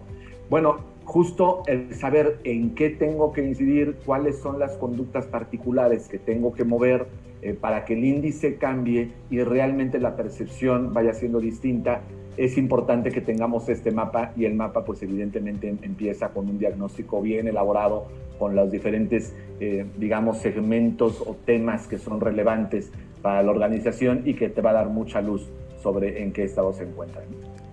Bueno, 0.50 0.78
justo 1.06 1.64
el 1.68 1.94
saber 1.94 2.40
en 2.44 2.74
qué 2.74 2.90
tengo 2.90 3.32
que 3.34 3.46
incidir, 3.46 3.98
cuáles 4.06 4.40
son 4.40 4.58
las 4.60 4.76
conductas 4.78 5.28
particulares 5.28 6.08
que 6.08 6.18
tengo 6.18 6.54
que 6.54 6.64
mover 6.64 7.08
eh, 7.44 7.54
para 7.54 7.86
que 7.86 7.94
el 7.94 8.04
índice 8.04 8.56
cambie 8.56 9.12
y 9.30 9.42
realmente 9.42 10.00
la 10.00 10.16
percepción 10.16 10.94
vaya 10.94 11.14
siendo 11.14 11.40
distinta, 11.40 12.02
es 12.38 12.58
importante 12.58 13.12
que 13.12 13.22
tengamos 13.22 13.70
este 13.70 13.92
mapa 13.92 14.32
y 14.36 14.46
el 14.46 14.56
mapa 14.56 14.84
pues 14.86 15.02
evidentemente 15.04 15.68
empieza 15.70 16.30
con 16.30 16.50
un 16.50 16.58
diagnóstico 16.58 17.22
bien 17.22 17.48
elaborado 17.48 18.08
con 18.40 18.56
los 18.56 18.72
diferentes, 18.72 19.34
eh, 19.60 19.86
digamos, 19.98 20.40
segmentos 20.40 21.22
o 21.26 21.36
temas 21.46 21.88
que 21.88 21.98
son 21.98 22.20
relevantes 22.20 22.92
para 23.22 23.44
la 23.44 23.52
organización 23.52 24.24
y 24.26 24.34
que 24.34 24.50
te 24.50 24.62
va 24.62 24.72
a 24.72 24.74
dar 24.74 24.90
mucha 24.90 25.22
luz 25.22 25.48
sobre 25.82 26.24
en 26.24 26.34
qué 26.34 26.44
estado 26.44 26.74
se 26.74 26.84
encuentran. 26.84 27.26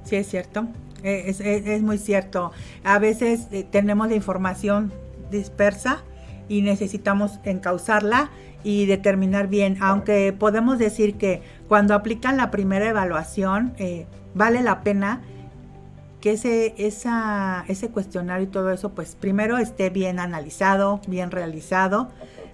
Sí, 0.04 0.16
es 0.16 0.28
cierto, 0.28 0.68
eh, 1.02 1.24
es, 1.26 1.40
es, 1.40 1.82
muy 1.82 1.98
cierto. 1.98 2.52
A 2.84 2.98
veces 2.98 3.48
eh, 3.50 3.64
tenemos 3.68 4.08
la 4.08 4.14
información 4.14 4.92
dispersa 5.30 6.04
y 6.48 6.62
necesitamos 6.62 7.40
encauzarla 7.44 8.30
y 8.62 8.86
determinar 8.86 9.48
bien, 9.48 9.78
aunque 9.80 10.34
podemos 10.38 10.78
decir 10.78 11.14
que 11.14 11.40
cuando 11.66 11.94
aplican 11.94 12.36
la 12.36 12.50
primera 12.50 12.88
evaluación, 12.88 13.72
vale 14.34 14.62
la 14.62 14.82
pena 14.82 15.20
que 16.20 16.32
ese, 16.32 16.74
esa, 16.76 17.64
ese 17.68 17.90
cuestionario 17.90 18.44
y 18.44 18.50
todo 18.50 18.70
eso, 18.70 18.90
pues 18.90 19.14
primero 19.14 19.58
esté 19.58 19.90
bien 19.90 20.18
analizado, 20.18 21.00
bien 21.06 21.30
realizado, 21.30 22.10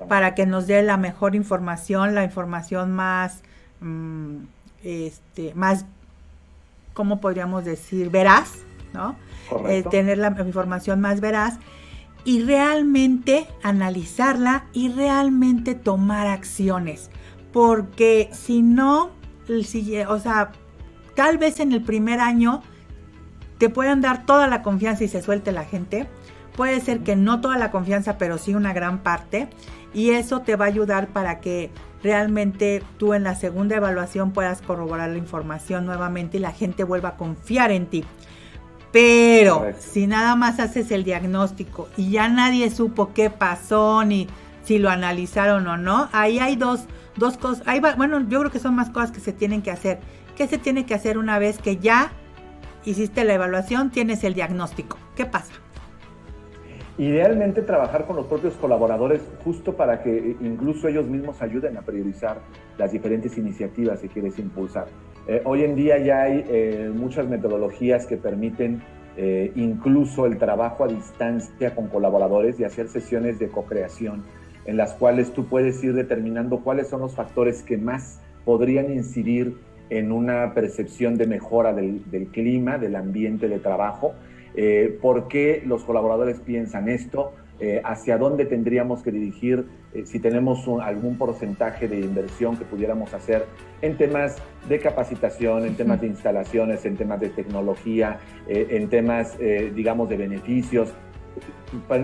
para 0.08 0.34
que 0.34 0.46
nos 0.46 0.66
dé 0.66 0.82
la 0.82 0.96
mejor 0.96 1.34
información, 1.34 2.14
la 2.14 2.22
información 2.22 2.92
más, 2.92 3.42
mm, 3.80 4.36
este, 4.84 5.52
más, 5.54 5.84
¿cómo 6.94 7.20
podríamos 7.20 7.64
decir? 7.64 8.10
Veraz, 8.10 8.52
¿no? 8.92 9.16
Eh, 9.68 9.84
tener 9.90 10.18
la 10.18 10.28
información 10.28 11.00
más 11.00 11.20
veraz 11.20 11.58
y 12.24 12.42
realmente 12.42 13.46
analizarla 13.62 14.66
y 14.72 14.90
realmente 14.90 15.74
tomar 15.74 16.26
acciones. 16.26 17.10
Porque 17.52 18.28
si 18.32 18.62
no, 18.62 19.10
o 20.08 20.18
sea, 20.18 20.52
tal 21.16 21.38
vez 21.38 21.58
en 21.58 21.72
el 21.72 21.82
primer 21.82 22.20
año 22.20 22.62
te 23.58 23.68
puedan 23.68 24.00
dar 24.00 24.24
toda 24.24 24.46
la 24.46 24.62
confianza 24.62 25.02
y 25.02 25.08
se 25.08 25.22
suelte 25.22 25.50
la 25.50 25.64
gente. 25.64 26.06
Puede 26.54 26.80
ser 26.80 27.00
que 27.00 27.16
no 27.16 27.40
toda 27.40 27.58
la 27.58 27.72
confianza, 27.72 28.18
pero 28.18 28.38
sí 28.38 28.54
una 28.54 28.72
gran 28.72 28.98
parte. 29.00 29.48
Y 29.92 30.10
eso 30.10 30.42
te 30.42 30.56
va 30.56 30.66
a 30.66 30.68
ayudar 30.68 31.08
para 31.08 31.40
que 31.40 31.70
realmente 32.02 32.82
tú 32.98 33.14
en 33.14 33.24
la 33.24 33.34
segunda 33.34 33.76
evaluación 33.76 34.32
puedas 34.32 34.62
corroborar 34.62 35.10
la 35.10 35.18
información 35.18 35.86
nuevamente 35.86 36.36
y 36.36 36.40
la 36.40 36.52
gente 36.52 36.84
vuelva 36.84 37.10
a 37.10 37.16
confiar 37.16 37.72
en 37.72 37.86
ti. 37.86 38.04
Pero 38.92 39.72
si 39.78 40.06
nada 40.06 40.36
más 40.36 40.60
haces 40.60 40.90
el 40.90 41.04
diagnóstico 41.04 41.88
y 41.96 42.10
ya 42.10 42.28
nadie 42.28 42.70
supo 42.70 43.12
qué 43.12 43.30
pasó 43.30 44.04
ni 44.04 44.28
si 44.64 44.78
lo 44.78 44.90
analizaron 44.90 45.66
o 45.66 45.76
no, 45.76 46.08
ahí 46.12 46.38
hay 46.38 46.56
dos, 46.56 46.84
dos 47.16 47.36
cosas. 47.36 47.64
bueno, 47.96 48.20
yo 48.28 48.40
creo 48.40 48.50
que 48.50 48.58
son 48.58 48.74
más 48.74 48.90
cosas 48.90 49.10
que 49.10 49.20
se 49.20 49.32
tienen 49.32 49.62
que 49.62 49.70
hacer. 49.70 50.00
¿Qué 50.36 50.46
se 50.46 50.58
tiene 50.58 50.84
que 50.84 50.92
hacer 50.92 51.16
una 51.16 51.38
vez 51.38 51.58
que 51.58 51.78
ya 51.78 52.12
hiciste 52.84 53.24
la 53.24 53.32
evaluación, 53.32 53.90
tienes 53.90 54.22
el 54.22 54.34
diagnóstico? 54.34 54.98
¿Qué 55.16 55.24
pasa? 55.24 55.54
Idealmente 56.98 57.62
trabajar 57.62 58.06
con 58.06 58.16
los 58.16 58.26
propios 58.26 58.52
colaboradores 58.54 59.22
justo 59.42 59.76
para 59.76 60.02
que 60.02 60.36
incluso 60.42 60.88
ellos 60.88 61.06
mismos 61.06 61.40
ayuden 61.40 61.78
a 61.78 61.82
priorizar 61.82 62.40
las 62.76 62.92
diferentes 62.92 63.38
iniciativas 63.38 64.00
que 64.00 64.08
quieres 64.08 64.38
impulsar. 64.38 64.88
Eh, 65.26 65.40
hoy 65.44 65.64
en 65.64 65.74
día 65.74 65.98
ya 65.98 66.22
hay 66.22 66.44
eh, 66.48 66.92
muchas 66.94 67.26
metodologías 67.28 68.04
que 68.04 68.18
permiten 68.18 68.82
eh, 69.16 69.52
incluso 69.56 70.26
el 70.26 70.36
trabajo 70.36 70.84
a 70.84 70.88
distancia 70.88 71.74
con 71.74 71.88
colaboradores 71.88 72.60
y 72.60 72.64
hacer 72.64 72.88
sesiones 72.88 73.38
de 73.38 73.48
co-creación 73.48 74.22
en 74.66 74.76
las 74.76 74.92
cuales 74.92 75.32
tú 75.32 75.46
puedes 75.46 75.82
ir 75.82 75.94
determinando 75.94 76.60
cuáles 76.60 76.88
son 76.88 77.00
los 77.00 77.14
factores 77.14 77.62
que 77.62 77.78
más 77.78 78.20
podrían 78.44 78.92
incidir 78.92 79.56
en 79.90 80.12
una 80.12 80.54
percepción 80.54 81.16
de 81.16 81.26
mejora 81.26 81.72
del, 81.72 82.28
clima, 82.32 82.78
del 82.78 82.96
ambiente 82.96 83.48
de 83.48 83.58
trabajo. 83.58 84.14
Eh, 84.54 84.98
¿Por 85.00 85.28
qué 85.28 85.62
los 85.66 85.84
colaboradores 85.84 86.40
piensan 86.40 86.88
esto? 86.88 87.32
Eh, 87.58 87.80
¿Hacia 87.84 88.18
dónde 88.18 88.44
tendríamos 88.44 89.02
que 89.02 89.10
dirigir 89.10 89.64
eh, 89.94 90.04
si 90.04 90.18
tenemos 90.18 90.66
algún 90.82 91.16
porcentaje 91.16 91.88
de 91.88 92.00
inversión 92.00 92.56
que 92.58 92.64
pudiéramos 92.66 93.14
hacer 93.14 93.46
en 93.80 93.96
temas 93.96 94.36
de 94.68 94.78
capacitación, 94.78 95.64
en 95.64 95.74
temas 95.74 96.00
de 96.00 96.08
instalaciones, 96.08 96.84
en 96.84 96.96
temas 96.96 97.20
de 97.20 97.30
tecnología, 97.30 98.18
en 98.48 98.88
temas, 98.88 99.38
digamos, 99.74 100.08
de 100.08 100.16
beneficios? 100.16 100.92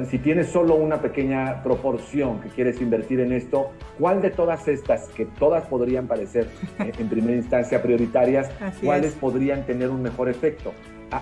Si 0.08 0.18
tienes 0.18 0.48
solo 0.48 0.74
una 0.74 1.00
pequeña 1.00 1.62
proporción 1.62 2.40
que 2.40 2.48
quieres 2.48 2.80
invertir 2.80 3.20
en 3.20 3.32
esto, 3.32 3.70
¿cuál 3.98 4.22
de 4.22 4.30
todas 4.30 4.68
estas, 4.68 5.08
que 5.08 5.26
todas 5.26 5.66
podrían 5.66 6.06
parecer 6.06 6.48
eh, 6.78 6.92
en 6.98 7.08
primera 7.08 7.36
instancia 7.36 7.82
prioritarias, 7.82 8.50
cuáles 8.82 9.12
podrían 9.12 9.64
tener 9.66 9.90
un 9.90 10.02
mejor 10.02 10.28
efecto? 10.28 10.72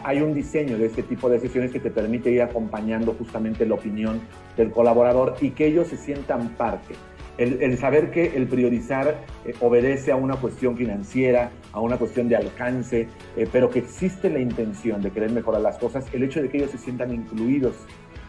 Hay 0.05 0.21
un 0.21 0.35
diseño 0.35 0.79
de 0.79 0.87
este 0.87 1.03
tipo 1.03 1.29
de 1.29 1.41
sesiones 1.41 1.73
que 1.73 1.81
te 1.81 1.91
permite 1.91 2.31
ir 2.31 2.43
acompañando 2.43 3.13
justamente 3.15 3.67
la 3.67 3.75
opinión 3.75 4.21
del 4.57 4.71
colaborador 4.71 5.35
y 5.41 5.51
que 5.51 5.67
ellos 5.67 5.89
se 5.89 5.97
sientan 5.97 6.51
parte. 6.51 6.95
El, 7.41 7.79
saber 7.79 8.11
que 8.11 8.37
el 8.37 8.47
priorizar 8.47 9.25
eh, 9.47 9.55
obedece 9.61 10.13
a 10.13 10.17
una 10.17 10.37
cuestión 10.37 10.77
financiera, 10.77 11.51
a 11.73 11.81
una 11.81 11.97
cuestión 11.97 12.29
de 12.29 12.37
alcance, 12.37 13.09
eh, 13.35 13.49
pero 13.51 13.71
que 13.71 13.79
existe 13.79 14.29
la 14.29 14.41
intención 14.41 15.01
de 15.01 15.11
querer 15.11 15.31
mejorar 15.31 15.63
las 15.63 15.79
cosas, 15.79 16.05
el 16.13 16.23
hecho 16.23 16.43
de 16.43 16.51
que 16.51 16.59
ellos 16.59 16.71
se 16.71 16.77
sientan 16.77 17.15
incluidos 17.15 17.77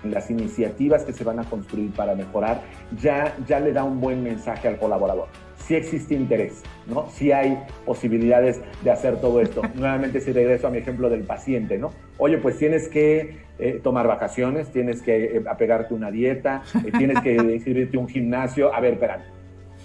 las 0.03 0.29
iniciativas 0.29 1.03
que 1.03 1.13
se 1.13 1.23
van 1.23 1.39
a 1.39 1.43
construir 1.43 1.91
para 1.91 2.15
mejorar, 2.15 2.61
ya, 2.99 3.35
ya 3.47 3.59
le 3.59 3.73
da 3.73 3.83
un 3.83 3.99
buen 3.99 4.23
mensaje 4.23 4.67
al 4.67 4.77
colaborador. 4.77 5.27
Si 5.57 5.75
existe 5.75 6.15
interés, 6.15 6.63
¿no? 6.87 7.07
Si 7.11 7.31
hay 7.31 7.57
posibilidades 7.85 8.59
de 8.83 8.91
hacer 8.91 9.21
todo 9.21 9.41
esto. 9.41 9.61
Nuevamente 9.75 10.19
si 10.19 10.31
regreso 10.31 10.67
a 10.67 10.71
mi 10.71 10.79
ejemplo 10.79 11.09
del 11.09 11.23
paciente, 11.23 11.77
¿no? 11.77 11.91
Oye, 12.17 12.37
pues 12.37 12.57
tienes 12.57 12.87
que 12.87 13.37
eh, 13.59 13.79
tomar 13.83 14.07
vacaciones, 14.07 14.71
tienes 14.71 15.01
que 15.01 15.37
eh, 15.37 15.43
apegarte 15.49 15.93
una 15.93 16.09
dieta, 16.09 16.63
eh, 16.85 16.91
tienes 16.97 17.21
que 17.21 17.33
inscribirte 17.55 17.97
un 17.97 18.07
gimnasio. 18.07 18.73
A 18.73 18.79
ver, 18.79 18.93
espera, 18.93 19.23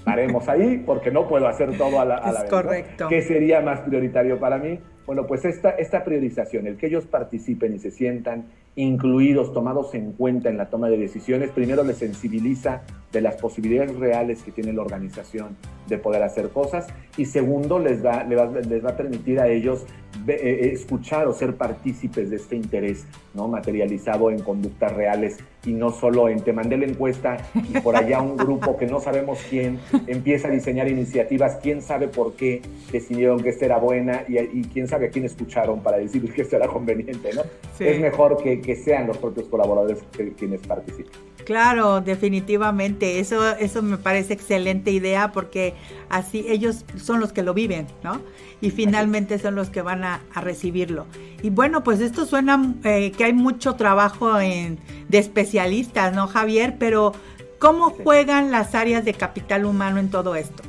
paremos 0.05 0.49
ahí 0.49 0.83
porque 0.85 1.11
no 1.11 1.29
puedo 1.29 1.47
hacer 1.47 1.77
todo 1.77 2.01
a 2.01 2.05
la, 2.05 2.17
a 2.17 2.33
vez. 2.33 2.51
Correcto. 2.51 3.09
¿Qué 3.09 3.23
sería 3.23 3.61
más 3.61 3.81
prioritario 3.81 4.39
para 4.39 4.57
mí? 4.59 4.81
Bueno, 5.07 5.27
pues 5.27 5.45
esta, 5.45 5.71
esta 5.71 6.03
priorización, 6.03 6.67
el 6.67 6.77
que 6.77 6.87
ellos 6.87 7.07
participen 7.07 7.75
y 7.75 7.79
se 7.79 7.93
sientan 7.93 8.47
incluidos, 8.75 9.53
tomados 9.53 9.95
en 9.95 10.13
cuenta 10.13 10.51
en 10.51 10.59
la 10.59 10.69
toma 10.69 10.89
de 10.89 10.99
decisiones, 10.99 11.51
primero 11.51 11.85
les 11.85 11.99
sensibiliza 11.99 12.83
de 13.13 13.21
las 13.21 13.37
posibilidades 13.37 13.97
reales 13.97 14.43
que 14.43 14.51
tiene 14.51 14.73
la 14.73 14.83
organización 14.83 15.57
de 15.89 15.97
poder 15.97 16.23
hacer 16.23 16.51
cosas 16.51 16.87
y 17.17 17.25
segundo 17.25 17.79
les 17.79 18.05
va, 18.05 18.25
les 18.25 18.39
va, 18.39 18.47
les 18.47 18.85
va 18.85 18.91
a 18.91 18.97
permitir 18.97 19.41
a 19.41 19.49
ellos 19.49 19.87
escuchar 20.27 21.27
o 21.27 21.33
ser 21.33 21.57
partícipes 21.57 22.31
de 22.31 22.37
este 22.37 22.57
interés 22.57 23.05
¿no? 23.35 23.49
materializado 23.49 24.31
en 24.31 24.41
conductas 24.41 24.93
reales 24.93 25.39
y 25.65 25.73
no 25.73 25.91
solo 25.91 26.29
en 26.29 26.41
te 26.41 26.53
mandé 26.53 26.77
la 26.77 26.87
encuesta 26.87 27.39
y 27.55 27.81
por 27.81 27.97
allá 27.97 28.21
un 28.21 28.37
grupo 28.37 28.77
que 28.77 28.87
no 28.87 29.01
sabemos 29.01 29.39
quién 29.49 29.79
empieza 30.07 30.49
a 30.49 30.51
diseñar 30.51 30.89
iniciativas, 30.89 31.59
quién 31.63 31.83
sabe 31.83 32.09
por 32.09 32.35
qué 32.35 32.63
decidieron 32.93 33.43
que 33.43 33.51
esta 33.51 33.67
era 33.67 33.79
buena 33.79 34.25
y, 34.29 34.63
quién 34.73 34.89
sabe 34.89 35.07
a 35.07 35.11
quién 35.11 35.25
escucharon 35.25 35.83
para 35.83 35.99
decir 35.99 36.33
que 36.33 36.43
esto 36.43 36.57
era 36.57 36.69
conveniente. 36.69 37.31
¿no? 37.35 37.43
Es 37.79 38.01
mejor 38.01 38.43
que, 38.43 38.61
que 38.61 38.77
sean 38.77 39.07
los 39.07 39.19
propios 39.19 39.49
colaboradores 39.49 39.99
quienes 40.37 40.61
participen. 40.67 41.13
Claro, 41.47 42.01
definitivamente. 42.01 43.21
Eso, 43.21 43.57
eso 43.57 43.81
me 43.81 43.99
parece 43.99 44.35
excelente 44.35 44.91
idea 44.91 45.31
porque 45.31 45.75
así 46.09 46.45
ellos 46.49 46.85
son 46.97 47.21
los 47.21 47.33
que 47.33 47.45
lo 47.45 47.55
viven, 47.55 47.87
¿no? 48.03 48.21
Y 48.61 48.71
finalmente 48.71 49.39
son 49.39 49.55
los 49.55 49.69
que 49.69 49.83
van 49.83 50.05
a, 50.05 50.21
recibirlo. 50.35 51.07
Y 51.43 51.51
bueno, 51.51 51.85
pues 51.85 52.01
esto 52.01 52.25
suena 52.25 52.75
eh, 52.85 53.13
que 53.13 53.25
hay 53.25 53.33
mucho 53.33 53.75
trabajo 53.75 54.41
en, 54.41 54.79
de 55.09 55.19
especialistas, 55.19 56.15
¿no, 56.15 56.27
Javier? 56.27 56.77
Pero 56.79 57.13
¿cómo 57.59 57.91
juegan 57.91 58.51
las 58.51 58.75
áreas 58.75 59.05
de 59.05 59.15
capital 59.15 59.67
humano 59.67 59.99
en 59.99 60.11
todo 60.11 60.35
esto? 60.37 60.63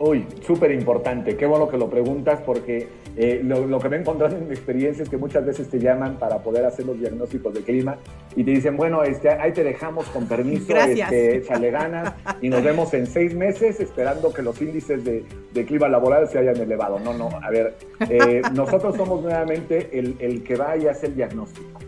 Uy, 0.00 0.26
súper 0.46 0.72
importante. 0.72 1.36
Qué 1.36 1.46
bueno 1.46 1.68
que 1.68 1.76
lo 1.76 1.90
preguntas 1.90 2.40
porque 2.44 2.88
eh, 3.20 3.40
lo, 3.42 3.80
que 3.80 3.88
me 3.88 3.96
he 3.96 4.00
encontrado 4.00 4.36
en 4.36 4.46
mi 4.46 4.54
experiencia 4.54 5.02
es 5.02 5.08
que 5.08 5.16
muchas 5.16 5.44
veces 5.44 5.68
te 5.68 5.80
llaman 5.80 6.20
para 6.20 6.40
poder 6.40 6.64
hacer 6.64 6.86
los 6.86 7.00
diagnósticos 7.00 7.52
de 7.52 7.62
clima 7.62 7.98
y 8.36 8.44
te 8.44 8.52
dicen, 8.52 8.76
bueno, 8.76 9.02
este, 9.02 9.28
ahí 9.28 9.50
te 9.50 9.64
dejamos 9.64 10.06
con 10.10 10.28
permiso, 10.28 10.76
este, 10.76 11.38
échale 11.38 11.72
ganas 11.72 12.14
y 12.40 12.48
nos 12.48 12.62
vemos 12.62 12.94
en 12.94 13.08
seis 13.08 13.34
meses 13.34 13.80
esperando 13.80 14.32
que 14.32 14.40
los 14.40 14.62
índices 14.62 15.04
de, 15.04 15.24
clima 15.66 15.88
laboral 15.88 16.28
se 16.28 16.38
hayan 16.38 16.58
elevado. 16.58 17.00
No, 17.00 17.12
no, 17.12 17.28
a 17.42 17.50
ver, 17.50 17.74
eh, 18.08 18.40
nosotros 18.54 18.96
somos 18.96 19.20
nuevamente 19.20 19.98
el, 19.98 20.44
que 20.44 20.54
va 20.54 20.76
y 20.76 20.86
hace 20.86 21.06
el 21.06 21.16
diagnóstico, 21.16 21.80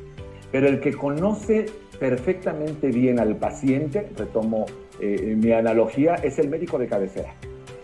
pero 0.51 0.67
el 0.67 0.81
que 0.81 0.93
conoce 0.95 1.67
perfectamente 2.01 2.89
bien 2.89 3.21
al 3.21 3.37
paciente, 3.37 4.09
retomo 4.17 4.67
eh, 4.99 5.37
mi 5.37 5.53
analogía, 5.53 6.17
es 6.17 6.41
el 6.41 6.49
médico 6.49 6.77
de 6.77 6.89
cabecera, 6.89 7.37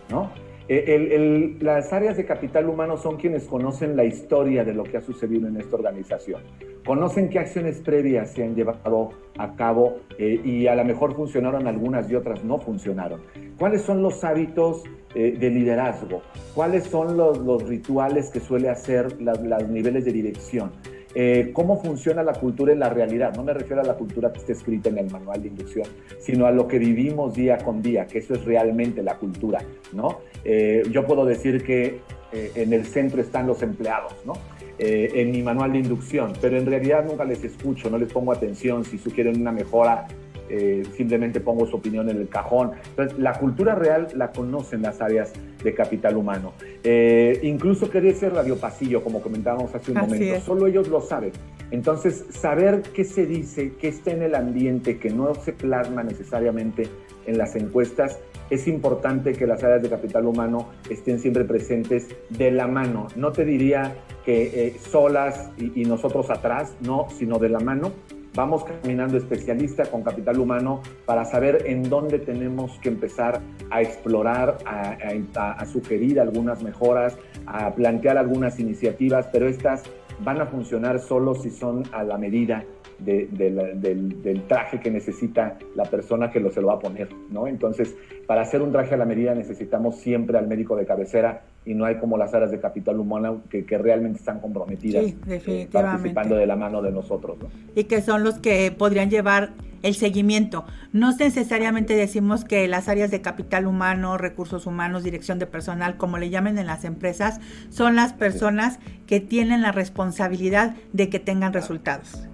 ¿no? 0.09 0.46
Eh, 0.69 1.55
las 1.61 1.93
áreas 1.93 2.17
de 2.17 2.25
capital 2.25 2.67
humano 2.67 2.97
son 2.97 3.15
quienes 3.15 3.45
conocen 3.45 3.95
la 3.95 4.03
historia 4.03 4.65
de 4.65 4.73
lo 4.73 4.83
que 4.83 4.97
ha 4.97 5.01
sucedido 5.01 5.47
en 5.47 5.57
esta 5.57 5.75
organización. 5.75 6.41
Conocen 6.85 7.29
qué 7.29 7.39
acciones 7.39 7.79
previas 7.79 8.31
se 8.31 8.43
han 8.43 8.55
llevado 8.55 9.11
a 9.37 9.55
cabo 9.55 9.97
eh, 10.17 10.41
y 10.43 10.67
a 10.67 10.75
lo 10.75 10.83
mejor 10.83 11.15
funcionaron 11.15 11.67
algunas 11.67 12.09
y 12.09 12.15
otras 12.15 12.43
no 12.43 12.59
funcionaron. 12.59 13.21
¿Cuáles 13.57 13.81
son 13.81 14.01
los 14.01 14.23
hábitos 14.23 14.83
eh, 15.15 15.37
de 15.39 15.49
liderazgo? 15.49 16.21
¿Cuáles 16.53 16.83
son 16.85 17.15
los, 17.15 17.63
rituales 17.67 18.29
que 18.29 18.39
suele 18.39 18.69
hacer 18.69 19.21
los 19.21 19.69
niveles 19.69 20.05
de 20.05 20.11
dirección? 20.11 20.71
Eh, 21.19 21.49
cómo 21.51 21.81
funciona 21.81 22.21
la 22.21 22.33
cultura 22.33 22.73
en 22.73 22.77
la 22.77 22.89
realidad. 22.89 23.35
No 23.35 23.43
me 23.43 23.51
refiero 23.51 23.81
a 23.81 23.83
la 23.83 23.95
cultura 23.95 24.31
que 24.31 24.37
está 24.37 24.51
escrita 24.51 24.89
en 24.89 24.99
el 24.99 25.09
manual 25.09 25.41
de 25.41 25.47
inducción, 25.47 25.87
sino 26.19 26.45
a 26.45 26.51
lo 26.51 26.67
que 26.67 26.77
vivimos 26.77 27.33
día 27.33 27.57
con 27.57 27.81
día, 27.81 28.05
que 28.05 28.19
eso 28.19 28.35
es 28.35 28.45
realmente 28.45 29.01
la 29.01 29.15
cultura, 29.15 29.59
¿no? 29.93 30.19
Eh, 30.45 30.83
yo 30.91 31.07
puedo 31.07 31.25
decir 31.25 31.63
que 31.63 32.01
eh, 32.31 32.51
en 32.53 32.71
el 32.71 32.85
centro 32.85 33.19
están 33.19 33.47
los 33.47 33.63
empleados, 33.63 34.13
¿no? 34.25 34.33
en 34.79 35.31
mi 35.31 35.41
manual 35.41 35.71
de 35.71 35.79
inducción, 35.79 36.33
pero 36.39 36.55
en 36.55 36.67
realidad 36.67 37.03
nunca 37.03 37.25
les 37.25 37.43
escucho, 37.43 37.89
no 37.89 37.97
les 37.97 38.13
pongo 38.13 38.31
atención 38.31 38.85
si 38.85 38.99
sugieren 38.99 39.41
una 39.41 39.51
mejora 39.51 40.05
eh, 40.49 40.83
simplemente 40.95 41.39
pongo 41.39 41.65
su 41.67 41.77
opinión 41.77 42.09
en 42.09 42.17
el 42.17 42.29
cajón. 42.29 42.71
Entonces, 42.89 43.17
la 43.19 43.33
cultura 43.33 43.75
real 43.75 44.07
la 44.15 44.31
conocen 44.31 44.81
las 44.81 45.01
áreas 45.01 45.33
de 45.63 45.73
capital 45.73 46.17
humano. 46.17 46.53
Eh, 46.83 47.39
incluso 47.43 47.89
quería 47.89 48.13
ser 48.13 48.33
radio 48.33 48.57
pasillo, 48.57 49.03
como 49.03 49.21
comentábamos 49.21 49.73
hace 49.73 49.91
un 49.91 49.99
momento, 49.99 50.39
solo 50.41 50.67
ellos 50.67 50.87
lo 50.87 51.01
saben. 51.01 51.31
Entonces, 51.71 52.25
saber 52.29 52.81
qué 52.93 53.03
se 53.03 53.25
dice, 53.25 53.73
qué 53.79 53.89
está 53.89 54.11
en 54.11 54.21
el 54.21 54.35
ambiente, 54.35 54.99
que 54.99 55.09
no 55.09 55.35
se 55.35 55.51
plasma 55.53 56.03
necesariamente 56.03 56.87
en 57.25 57.37
las 57.37 57.55
encuestas, 57.55 58.19
es 58.49 58.67
importante 58.69 59.33
que 59.33 59.45
las 59.45 59.61
áreas 59.63 59.81
de 59.81 59.89
capital 59.89 60.25
humano 60.25 60.69
estén 60.89 61.19
siempre 61.19 61.43
presentes 61.43 62.07
de 62.29 62.51
la 62.51 62.67
mano. 62.67 63.07
No 63.17 63.33
te 63.33 63.43
diría 63.43 63.95
que 64.23 64.67
eh, 64.67 64.75
solas 64.79 65.49
y, 65.57 65.81
y 65.81 65.85
nosotros 65.85 66.29
atrás, 66.29 66.73
no, 66.79 67.07
sino 67.09 67.39
de 67.39 67.49
la 67.49 67.59
mano 67.59 67.91
vamos 68.37 68.63
caminando 68.63 69.17
especialista 69.17 69.87
con 69.87 70.03
capital 70.03 70.39
humano 70.39 70.83
para 71.07 71.25
saber 71.25 71.63
en 71.65 71.89
dónde 71.89 72.19
tenemos 72.19 72.77
que 72.83 72.89
empezar 72.89 73.41
a 73.71 73.81
explorar, 73.81 74.59
a, 74.63 75.65
sugerir 75.65 76.19
algunas 76.19 76.61
mejoras, 76.61 77.17
a 77.47 77.73
plantear 77.73 78.15
algunas 78.15 78.59
iniciativas, 78.59 79.27
pero 79.31 79.47
estas 79.47 79.81
van 80.23 80.41
a 80.41 80.45
funcionar 80.45 80.99
solo 80.99 81.35
si 81.35 81.49
son 81.49 81.83
a 81.91 82.03
la 82.03 82.17
medida 82.17 82.63
del, 82.99 84.43
traje 84.47 84.79
que 84.79 84.89
necesita 84.89 85.57
la 85.75 85.85
persona 85.85 86.31
que 86.31 86.39
lo, 86.39 86.49
se 86.49 86.61
lo 86.61 86.67
va 86.67 86.73
a 86.73 86.79
poner, 86.79 87.09
¿no? 87.29 87.47
Entonces, 87.47 87.95
para 88.25 88.41
hacer 88.41 88.61
un 88.61 88.71
traje 88.71 88.95
a 88.95 88.97
la 88.97 89.05
medida 89.05 89.35
necesitamos 89.35 89.97
siempre 89.97 90.37
al 90.37 90.47
médico 90.47 90.75
de 90.75 90.85
cabecera 90.85 91.43
y 91.65 91.73
no 91.73 91.85
hay 91.85 91.97
como 91.97 92.17
las 92.17 92.33
áreas 92.33 92.51
de 92.51 92.59
capital 92.59 92.99
humano 92.99 93.41
que, 93.49 93.65
realmente 93.77 94.19
están 94.19 94.39
comprometidas 94.39 95.13
eh, 95.27 95.67
participando 95.71 96.35
de 96.35 96.47
la 96.47 96.55
mano 96.55 96.81
de 96.81 96.91
nosotros. 96.91 97.37
Y 97.75 97.83
que 97.83 98.01
son 98.01 98.23
los 98.23 98.39
que 98.39 98.71
podrían 98.71 99.09
llevar 99.09 99.51
el 99.83 99.95
seguimiento. 99.95 100.65
No 100.93 101.15
necesariamente 101.15 101.95
decimos 101.95 102.45
que 102.45 102.67
las 102.67 102.87
áreas 102.89 103.11
de 103.11 103.21
capital 103.21 103.67
humano, 103.67 104.17
recursos 104.17 104.65
humanos, 104.65 105.03
dirección 105.03 105.39
de 105.39 105.47
personal, 105.47 105.97
como 105.97 106.17
le 106.17 106.29
llamen 106.29 106.57
en 106.57 106.67
las 106.67 106.85
empresas, 106.85 107.39
son 107.69 107.95
las 107.95 108.13
personas 108.13 108.79
que 109.05 109.19
tienen 109.19 109.61
la 109.61 109.71
responsabilidad 109.71 110.75
de 110.93 111.09
que 111.09 111.19
tengan 111.19 111.53
resultados. 111.53 112.27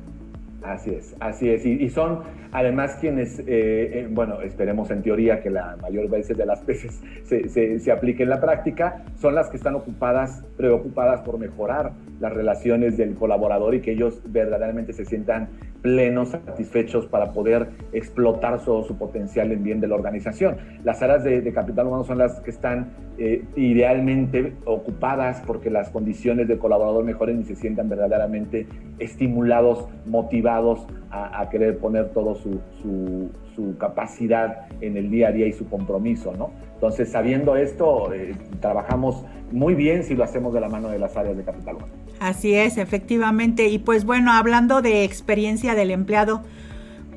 Así 0.64 0.91
es, 0.91 1.16
así 1.20 1.50
es. 1.50 1.66
Y, 1.66 1.89
son 1.89 2.24
además 2.54 2.97
quienes, 3.01 3.39
eh, 3.39 3.45
eh, 3.47 4.08
bueno, 4.10 4.41
esperemos 4.41 4.89
en 4.91 5.01
teoría 5.01 5.41
que 5.41 5.49
la 5.49 5.76
mayor 5.82 6.10
veces 6.10 6.38
de 6.38 6.45
las 6.45 6.66
veces 6.66 7.01
se, 7.24 7.49
se, 7.49 7.80
se, 7.80 7.91
aplique 7.91 8.24
en 8.24 8.30
la 8.30 8.39
práctica, 8.39 9.04
son 9.20 9.36
las 9.36 9.49
que 9.49 9.58
están 9.58 9.76
ocupadas, 9.76 10.43
preocupadas 10.56 11.22
por 11.22 11.39
mejorar 11.39 11.91
las 12.20 12.32
relaciones 12.32 12.95
del 12.95 13.16
colaborador 13.16 13.76
y 13.76 13.82
que 13.82 13.91
ellos 13.91 14.22
verdaderamente 14.26 14.93
se 14.93 15.04
sientan 15.04 15.49
plenos, 15.84 16.30
satisfechos 16.30 17.06
para 17.06 17.34
poder 17.34 17.68
explotar 17.91 18.64
todo 18.64 18.84
su 18.84 18.97
potencial 18.97 19.51
en 19.51 19.64
bien 19.64 19.82
de 19.82 19.88
la 19.88 19.95
organización. 19.95 20.56
Las 20.84 21.04
áreas 21.04 21.24
de, 21.26 21.54
capital 21.54 21.88
humano 21.88 22.06
son 22.06 22.18
las 22.18 22.39
que 22.39 22.49
están 22.49 22.93
eh, 23.18 23.43
idealmente 23.56 24.54
ocupadas 24.66 25.43
porque 25.45 25.70
las 25.70 25.89
condiciones 25.89 26.47
del 26.47 26.58
colaborador 26.58 27.04
mejoren 27.04 27.41
y 27.41 27.43
se 27.43 27.56
sientan 27.56 27.89
verdaderamente 27.89 28.66
estimulados, 28.97 29.88
motivados 30.06 30.88
a, 31.12 31.47
querer 31.49 31.78
poner 31.78 32.10
todo 32.10 32.34
su, 32.44 33.30
su, 33.56 33.78
capacidad 33.78 34.68
en 34.82 34.98
el 34.98 35.10
día 35.10 35.30
a 35.30 35.32
día 35.32 35.48
y 35.48 35.54
su 35.54 35.68
compromiso, 35.70 36.34
¿no? 36.38 36.52
Entonces, 36.74 37.10
sabiendo 37.10 37.56
esto, 37.56 38.14
eh, 38.14 38.36
trabajamos 38.60 39.24
muy 39.52 39.74
bien 39.74 40.04
si 40.04 40.16
lo 40.16 40.24
hacemos 40.24 40.54
de 40.54 40.62
la 40.62 40.70
mano 40.70 40.89
de 40.89 41.00
las 41.00 41.16
áreas 41.16 41.38
de 41.38 41.44
capital 41.44 41.76
humano. 41.78 41.94
Así 42.20 42.56
es, 42.56 42.78
efectivamente. 42.78 43.68
Y 43.68 43.80
pues 43.80 44.06
bueno, 44.06 44.32
hablando 44.32 44.82
de 44.82 45.04
experiencia 45.04 45.76
del 45.76 45.91
empleado, 45.91 46.41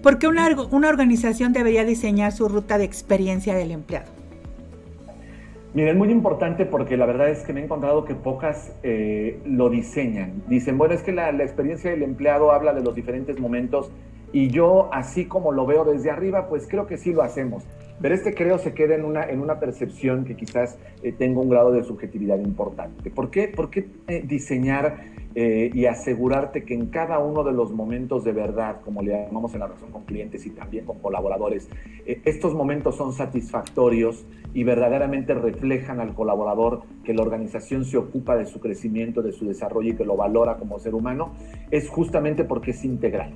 ¿por 0.02 0.18
qué 0.18 0.28
una, 0.28 0.48
una 0.70 0.88
organización 0.88 1.52
debería 1.52 1.84
diseñar 1.84 2.32
su 2.32 2.48
ruta 2.48 2.78
de 2.78 2.84
experiencia 2.84 3.54
del 3.54 3.72
empleado? 3.72 4.16
Mira, 5.76 5.90
es 5.90 5.96
muy 5.98 6.10
importante 6.10 6.64
porque 6.64 6.96
la 6.96 7.04
verdad 7.04 7.28
es 7.28 7.42
que 7.42 7.52
me 7.52 7.60
he 7.60 7.64
encontrado 7.64 8.06
que 8.06 8.14
pocas 8.14 8.72
eh, 8.82 9.38
lo 9.44 9.68
diseñan. 9.68 10.42
Dicen, 10.48 10.78
bueno, 10.78 10.94
es 10.94 11.02
que 11.02 11.12
la, 11.12 11.28
experiencia 11.28 11.90
del 11.90 12.02
empleado 12.02 12.50
habla 12.50 12.72
de 12.72 12.82
los 12.82 12.94
diferentes 12.94 13.38
momentos 13.38 13.90
Y 14.32 14.48
yo, 14.48 14.90
así 14.92 15.26
como 15.26 15.52
lo 15.52 15.66
veo 15.66 15.84
desde 15.84 16.10
arriba, 16.10 16.48
pues 16.48 16.66
creo 16.68 16.86
que 16.86 16.98
sí 16.98 17.12
lo 17.12 17.22
hacemos. 17.22 17.64
Pero 18.00 18.14
este 18.14 18.34
creo 18.34 18.58
se 18.58 18.74
queda 18.74 18.94
en 18.94 19.04
una, 19.04 19.24
en 19.24 19.40
una 19.40 19.58
percepción 19.58 20.24
que 20.24 20.36
quizás 20.36 20.78
eh, 21.02 21.12
tenga 21.12 21.40
un 21.40 21.48
grado 21.48 21.72
de 21.72 21.82
subjetividad 21.82 22.38
importante. 22.38 23.10
¿Por 23.10 23.30
qué, 23.30 23.48
por 23.48 23.70
qué 23.70 23.88
eh, 24.06 24.22
diseñar 24.26 24.98
eh, 25.34 25.70
y 25.72 25.86
asegurarte 25.86 26.64
que 26.64 26.74
en 26.74 26.86
cada 26.86 27.18
uno 27.18 27.42
de 27.42 27.52
los 27.52 27.72
momentos 27.72 28.24
de 28.24 28.32
verdad, 28.32 28.80
como 28.84 29.00
le 29.02 29.12
llamamos 29.12 29.54
en 29.54 29.60
la 29.60 29.66
relación 29.66 29.92
con 29.92 30.04
clientes 30.04 30.44
y 30.44 30.50
también 30.50 30.84
con 30.84 30.98
colaboradores, 30.98 31.68
estos 32.04 32.54
momentos 32.54 32.96
son 32.96 33.12
satisfactorios 33.12 34.26
y 34.52 34.64
verdaderamente 34.64 35.34
reflejan 35.34 36.00
al 36.00 36.14
colaborador 36.14 36.82
que 37.04 37.12
la 37.12 37.22
organización 37.22 37.84
se 37.84 37.96
ocupa 37.96 38.36
de 38.36 38.46
su 38.46 38.60
crecimiento, 38.60 39.22
de 39.22 39.32
su 39.32 39.46
desarrollo 39.46 39.92
y 39.92 39.96
que 39.96 40.04
lo 40.04 40.16
valora 40.16 40.56
como 40.56 40.78
ser 40.78 40.94
humano, 40.94 41.32
es 41.70 41.88
justamente 41.88 42.44
porque 42.44 42.70
es 42.70 42.84
integral. 42.84 43.32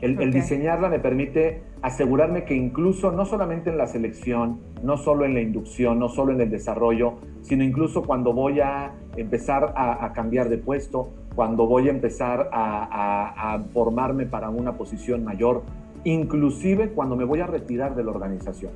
El, 0.00 0.32
diseñarla 0.32 0.88
me 0.88 0.98
permite 0.98 1.62
asegurarme 1.82 2.44
que 2.44 2.54
incluso 2.54 3.12
no 3.12 3.26
solamente 3.26 3.68
en 3.68 3.76
la 3.76 3.86
selección, 3.86 4.60
no 4.82 4.96
solo 4.96 5.26
en 5.26 5.34
la 5.34 5.40
inducción, 5.40 5.98
no 5.98 6.08
solo 6.08 6.32
en 6.32 6.40
el 6.40 6.50
desarrollo, 6.50 7.14
sino 7.42 7.64
incluso 7.64 8.02
cuando 8.02 8.32
voy 8.32 8.60
a 8.60 8.92
empezar 9.16 9.74
a, 9.76 10.10
cambiar 10.14 10.48
de 10.48 10.56
puesto, 10.56 11.10
cuando 11.34 11.66
voy 11.66 11.88
a 11.88 11.90
empezar 11.90 12.48
a, 12.50 13.54
a, 13.54 13.58
formarme 13.74 14.24
para 14.24 14.48
una 14.48 14.72
posición 14.72 15.22
mayor, 15.22 15.62
inclusive 16.04 16.90
cuando 16.90 17.14
me 17.14 17.24
voy 17.24 17.40
a 17.40 17.46
retirar 17.46 17.94
de 17.94 18.04
la 18.04 18.10
organización. 18.10 18.72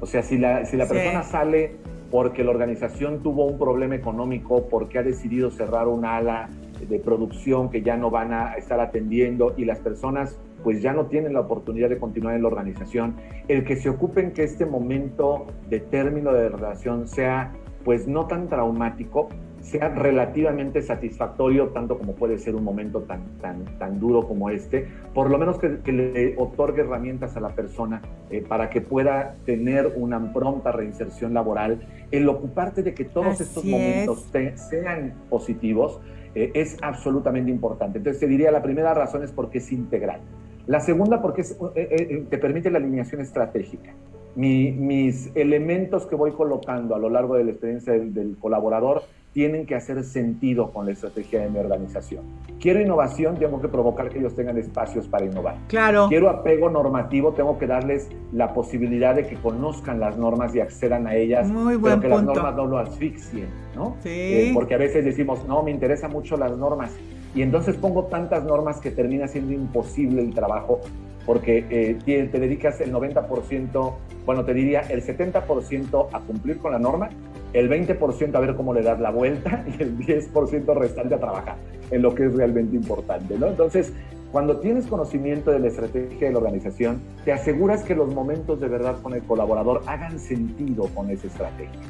O 0.00 0.06
sea, 0.06 0.22
si 0.22 0.38
la, 0.38 0.64
si 0.64 0.76
la 0.78 0.86
persona 0.86 1.22
sale 1.22 1.76
porque 2.10 2.44
la 2.44 2.50
organización 2.50 3.22
tuvo 3.22 3.44
un 3.44 3.58
problema 3.58 3.94
económico, 3.94 4.68
porque 4.68 4.98
ha 4.98 5.02
decidido 5.02 5.50
cerrar 5.50 5.88
una 5.88 6.16
ala 6.16 6.48
de 6.88 6.98
producción 6.98 7.70
que 7.70 7.82
ya 7.82 7.96
no 7.96 8.10
van 8.10 8.32
a 8.32 8.54
estar 8.54 8.80
atendiendo 8.80 9.54
y 9.56 9.64
las 9.64 9.78
personas 9.78 10.38
pues 10.62 10.82
ya 10.82 10.92
no 10.92 11.06
tienen 11.06 11.34
la 11.34 11.40
oportunidad 11.40 11.88
de 11.88 11.98
continuar 11.98 12.34
en 12.34 12.42
la 12.42 12.48
organización, 12.48 13.16
el 13.48 13.64
que 13.64 13.76
se 13.76 13.88
ocupen 13.88 14.32
que 14.32 14.44
este 14.44 14.66
momento 14.66 15.46
de 15.68 15.80
término 15.80 16.32
de 16.32 16.48
relación 16.48 17.08
sea 17.08 17.52
pues 17.84 18.06
no 18.06 18.26
tan 18.26 18.48
traumático, 18.48 19.28
sea 19.60 19.88
relativamente 19.88 20.82
satisfactorio, 20.82 21.68
tanto 21.68 21.98
como 21.98 22.14
puede 22.14 22.38
ser 22.38 22.54
un 22.56 22.64
momento 22.64 23.02
tan, 23.02 23.38
tan, 23.40 23.64
tan 23.78 24.00
duro 24.00 24.26
como 24.26 24.50
este, 24.50 24.88
por 25.14 25.30
lo 25.30 25.38
menos 25.38 25.58
que, 25.58 25.92
le 25.92 26.34
otorgue 26.36 26.82
herramientas 26.82 27.36
a 27.36 27.40
la 27.40 27.50
persona 27.50 28.02
eh, 28.30 28.44
para 28.46 28.70
que 28.70 28.80
pueda 28.80 29.36
tener 29.46 29.94
una 29.96 30.32
pronta 30.32 30.72
reinserción 30.72 31.34
laboral, 31.34 31.80
el 32.10 32.28
ocuparte 32.28 32.82
de 32.82 32.94
que 32.94 33.04
todos 33.04 33.40
estos 33.40 33.64
momentos 33.64 34.28
sean 34.56 35.14
positivos, 35.30 36.00
eh, 36.34 36.50
es 36.54 36.78
absolutamente 36.82 37.50
importante. 37.50 37.98
Entonces 37.98 38.20
te 38.20 38.26
diría, 38.26 38.50
la 38.50 38.62
primera 38.62 38.94
razón 38.94 39.22
es 39.22 39.30
porque 39.32 39.58
es 39.58 39.70
integral. 39.70 40.20
La 40.66 40.80
segunda, 40.80 41.20
porque 41.20 41.42
eh, 41.42 41.46
eh, 41.74 41.88
eh, 41.90 42.24
te 42.28 42.38
permite 42.38 42.70
la 42.70 42.78
alineación 42.78 43.20
estratégica. 43.20 43.92
mis 44.34 45.30
elementos 45.34 46.06
que 46.06 46.14
voy 46.14 46.32
colocando 46.32 46.94
a 46.94 46.98
lo 46.98 47.10
largo 47.10 47.34
de 47.34 47.44
la 47.44 47.50
experiencia 47.50 47.92
del, 47.92 48.36
colaborador 48.38 49.02
tienen 49.32 49.64
que 49.64 49.74
hacer 49.74 50.04
sentido 50.04 50.70
con 50.72 50.84
la 50.84 50.92
estrategia 50.92 51.40
de 51.40 51.48
mi 51.48 51.58
organización. 51.58 52.22
Quiero 52.60 52.80
innovación, 52.80 53.36
tengo 53.36 53.62
que 53.62 53.68
provocar 53.68 54.10
que 54.10 54.18
ellos 54.18 54.34
tengan 54.36 54.58
espacios 54.58 55.08
para 55.08 55.24
innovar. 55.24 55.56
Claro. 55.68 56.06
Quiero 56.08 56.28
apego 56.28 56.68
normativo, 56.68 57.32
tengo 57.32 57.58
que 57.58 57.66
darles 57.66 58.08
la 58.30 58.52
posibilidad 58.52 59.14
de 59.14 59.26
que 59.26 59.36
conozcan 59.36 60.00
las 60.00 60.18
normas 60.18 60.54
y 60.54 60.60
accedan 60.60 61.06
a 61.06 61.14
ellas, 61.14 61.48
Muy 61.48 61.76
buen 61.76 62.00
pero 62.00 62.16
que 62.16 62.22
punto. 62.22 62.34
las 62.34 62.44
normas 62.44 62.56
no 62.56 62.66
lo 62.66 62.78
asfixien, 62.78 63.48
¿no? 63.74 63.96
Sí. 64.02 64.50
porque 64.52 64.74
a 64.74 64.78
veces 64.78 65.02
decimos, 65.02 65.46
no, 65.48 65.62
me 65.62 65.70
interesan 65.70 66.12
mucho 66.12 66.36
las 66.36 66.56
normas 66.56 66.90
y 67.34 67.42
entonces 67.42 67.76
pongo 67.76 68.04
tantas 68.04 68.44
normas 68.44 68.80
que 68.80 68.90
termina 68.90 69.28
siendo 69.28 69.52
imposible 69.52 70.22
el 70.22 70.34
trabajo 70.34 70.80
porque 71.24 71.64
eh, 71.70 71.98
te, 72.04 72.38
dedicas 72.38 72.80
el 72.80 72.92
90%, 72.92 73.94
bueno, 74.26 74.44
te 74.44 74.54
diría 74.54 74.80
el 74.80 75.04
70% 75.04 76.08
a 76.12 76.20
cumplir 76.20 76.58
con 76.58 76.72
la 76.72 76.78
norma, 76.78 77.10
el 77.52 77.70
20% 77.70 78.34
a 78.34 78.40
ver 78.40 78.54
cómo 78.56 78.74
le 78.74 78.82
das 78.82 79.00
la 79.00 79.10
vuelta 79.10 79.64
y 79.78 79.82
el 79.82 79.96
10% 79.98 80.74
restante 80.74 81.14
a 81.14 81.18
trabajar 81.18 81.56
en 81.90 82.02
lo 82.02 82.14
que 82.14 82.26
es 82.26 82.34
realmente 82.34 82.74
importante, 82.74 83.38
¿no? 83.38 83.46
Entonces, 83.48 83.92
cuando 84.32 84.58
tienes 84.60 84.86
conocimiento 84.86 85.50
de 85.50 85.58
la 85.58 85.68
estrategia 85.68 86.28
de 86.28 86.32
la 86.32 86.38
organización, 86.38 87.02
te 87.24 87.32
aseguras 87.32 87.84
que 87.84 87.94
los 87.94 88.12
momentos 88.14 88.60
de 88.60 88.68
verdad 88.68 88.96
con 89.02 89.12
el 89.12 89.22
colaborador 89.22 89.82
hagan 89.86 90.18
sentido 90.18 90.86
con 90.94 91.10
esa 91.10 91.26
estrategia. 91.26 91.80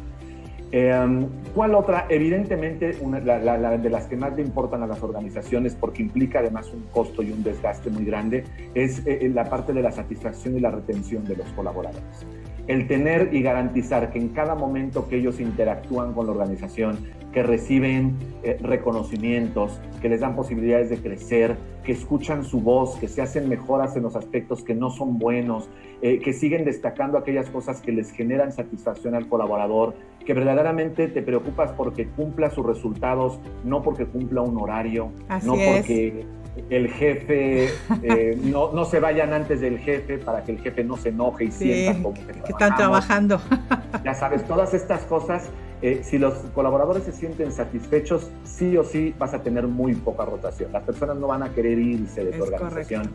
Em, 0.72 1.28
¿Cuál 1.54 1.74
otra? 1.74 2.06
Evidentemente, 2.08 2.96
una, 3.02 3.20
la, 3.20 3.76
de 3.76 3.90
las 3.90 4.06
que 4.06 4.16
más 4.16 4.34
le 4.34 4.40
importan 4.40 4.82
a 4.82 4.86
las 4.86 5.02
organizaciones, 5.02 5.74
porque 5.74 6.00
implica 6.00 6.38
además 6.38 6.72
un 6.72 6.84
costo 6.90 7.22
y 7.22 7.30
un 7.30 7.42
desgaste 7.42 7.90
muy 7.90 8.06
grande, 8.06 8.44
es 8.74 9.06
eh, 9.06 9.18
eh, 9.20 9.28
la 9.28 9.44
parte 9.44 9.74
de 9.74 9.82
la 9.82 9.92
satisfacción 9.92 10.56
y 10.56 10.60
la 10.60 10.70
retención 10.70 11.24
de 11.26 11.36
los 11.36 11.46
colaboradores. 11.48 12.26
El 12.66 12.86
tener 12.86 13.30
y 13.32 13.42
garantizar 13.42 14.12
que 14.12 14.18
en 14.18 14.28
cada 14.28 14.54
momento 14.54 15.08
que 15.08 15.16
ellos 15.16 15.40
interactúan 15.40 16.12
con 16.12 16.26
la 16.26 16.32
organización, 16.32 16.98
que 17.32 17.42
reciben 17.42 18.16
eh, 18.42 18.58
reconocimientos, 18.60 19.80
que 20.00 20.08
les 20.08 20.20
dan 20.20 20.36
posibilidades 20.36 20.90
de 20.90 20.98
crecer, 20.98 21.56
que 21.82 21.92
escuchan 21.92 22.44
su 22.44 22.60
voz, 22.60 22.96
que 22.96 23.08
se 23.08 23.22
hacen 23.22 23.48
mejoras 23.48 23.96
en 23.96 24.02
los 24.02 24.14
aspectos 24.14 24.62
que 24.62 24.74
no 24.74 24.90
son 24.90 25.18
buenos, 25.18 25.68
que 26.00 26.32
siguen 26.32 26.64
destacando 26.64 27.16
aquellas 27.16 27.48
cosas 27.48 27.80
que 27.80 27.92
les 27.92 28.10
generan 28.10 28.52
satisfacción 28.52 29.14
al 29.14 29.28
colaborador, 29.28 29.94
que 30.24 30.34
verdaderamente 30.34 31.08
te 31.08 31.22
preocupas 31.22 31.72
porque 31.72 32.06
cumpla 32.08 32.50
sus 32.50 32.66
resultados, 32.66 33.38
no 33.64 33.82
porque 33.82 34.06
cumpla 34.06 34.42
un 34.42 34.60
horario, 34.60 35.10
no 35.44 35.54
porque 35.54 36.24
el 36.70 36.88
jefe, 36.88 37.70
eh, 38.02 38.38
no, 38.42 38.72
no, 38.72 38.84
se 38.84 39.00
vayan 39.00 39.32
antes 39.32 39.60
del 39.60 39.78
jefe 39.78 40.18
para 40.18 40.44
que 40.44 40.52
el 40.52 40.58
jefe 40.60 40.84
no 40.84 40.96
se 40.96 41.10
enoje 41.10 41.44
y 41.44 41.50
sienta 41.50 42.02
como 42.02 42.14
que, 42.14 42.20
están 42.48 42.76
trabajando. 42.76 43.40
Ya 44.04 44.14
sabes, 44.14 44.44
todas 44.46 44.74
estas 44.74 45.02
cosas, 45.02 45.48
eh, 45.80 46.00
si 46.02 46.18
los 46.18 46.34
colaboradores 46.54 47.04
se 47.04 47.12
sienten 47.12 47.52
satisfechos, 47.52 48.28
sí 48.42 48.76
o 48.76 48.82
sí 48.82 49.14
vas 49.16 49.32
a 49.32 49.42
tener 49.42 49.68
muy 49.68 49.94
poca 49.94 50.24
rotación. 50.24 50.72
Las 50.72 50.82
personas 50.82 51.16
no 51.18 51.28
van 51.28 51.44
a 51.44 51.50
querer 51.50 51.78
irse 51.78 52.24
de 52.24 52.32
tu 52.32 52.42
organización. 52.42 53.10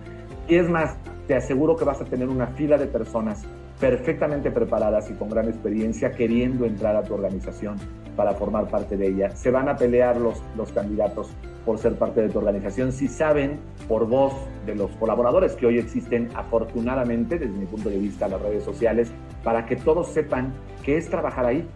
Y 0.48 0.56
es 0.56 0.70
más, 0.70 0.96
te 1.28 1.36
aseguro 1.36 1.76
que 1.76 1.84
vas 1.84 2.00
a 2.00 2.06
tener 2.06 2.30
una 2.30 2.48
fila 2.48 2.78
de 2.78 2.86
personas 2.88 3.44
perfectamente 3.80 4.52
preparadas 4.52 5.10
y 5.12 5.14
con 5.14 5.30
gran 5.30 5.48
experiencia 5.48 6.12
queriendo 6.12 6.66
entrar 6.66 6.96
a 6.96 7.04
tu 7.04 7.14
organización 7.14 7.78
para 8.16 8.34
formar 8.34 8.68
parte 8.68 8.98
de 8.98 9.08
ella. 9.08 9.36
Se 9.36 9.52
van 9.52 9.70
a 9.70 9.76
pelear 9.76 10.18
los, 10.18 10.42
los 10.56 10.72
candidatos 10.72 11.30
por 11.66 11.78
ser 11.78 11.96
parte 11.96 12.22
de 12.22 12.30
tu 12.30 12.40
organización 12.40 12.92
si 12.92 13.08
saben 13.08 13.60
por 13.88 14.08
voz 14.08 14.34
de 14.66 14.74
los 14.74 14.90
colaboradores 14.92 15.54
que 15.54 15.66
hoy 15.66 15.78
existen 15.78 16.30
afortunadamente 16.34 17.38
desde 17.38 17.54
mi 17.54 17.66
punto 17.66 17.90
de 17.90 17.98
vista 17.98 18.28
las 18.28 18.42
redes 18.42 18.64
sociales 18.64 19.12
para 19.44 19.66
que 19.66 19.76
todos 19.76 20.08
sepan 20.08 20.54
qué 20.84 20.98
es 20.98 21.10
trabajar 21.10 21.46
ahí. 21.46 21.68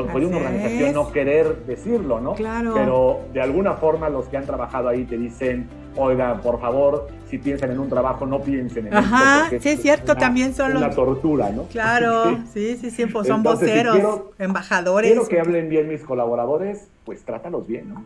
Puede 0.00 0.26
una 0.26 0.38
organización 0.38 0.94
no 0.94 1.12
querer 1.12 1.66
decirlo, 1.66 2.20
¿no? 2.20 2.34
Claro. 2.34 2.72
Pero 2.74 3.20
de 3.32 3.42
alguna 3.42 3.74
forma 3.74 4.08
los 4.08 4.26
que 4.26 4.38
han 4.38 4.46
trabajado 4.46 4.88
ahí 4.88 5.04
te 5.04 5.18
dicen, 5.18 5.68
oiga, 5.96 6.40
por 6.40 6.60
favor, 6.60 7.08
si 7.28 7.38
piensan 7.38 7.72
en 7.72 7.78
un 7.78 7.88
trabajo, 7.88 8.24
no 8.24 8.40
piensen 8.40 8.86
en 8.86 8.94
Ajá, 8.94 9.50
sí, 9.50 9.68
es 9.68 9.82
cierto, 9.82 10.14
también 10.16 10.54
son 10.54 10.76
una 10.76 10.90
tortura, 10.90 11.50
¿no? 11.50 11.64
Claro, 11.64 12.38
sí, 12.54 12.78
sí, 12.80 12.90
sí, 12.90 13.06
pues 13.06 13.26
son 13.26 13.42
voceros, 13.42 13.98
embajadores. 14.38 15.10
Quiero 15.10 15.28
que 15.28 15.40
hablen 15.40 15.68
bien 15.68 15.88
mis 15.88 16.02
colaboradores, 16.02 16.88
pues 17.04 17.24
trátalos 17.24 17.66
bien, 17.66 17.90
¿no? 17.90 18.04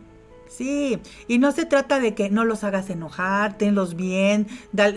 Sí, 0.49 0.99
y 1.27 1.39
no 1.39 1.51
se 1.51 1.65
trata 1.65 1.99
de 1.99 2.13
que 2.13 2.29
no 2.29 2.45
los 2.45 2.63
hagas 2.63 2.89
enojar, 2.89 3.57
tenlos 3.57 3.95
bien, 3.95 4.47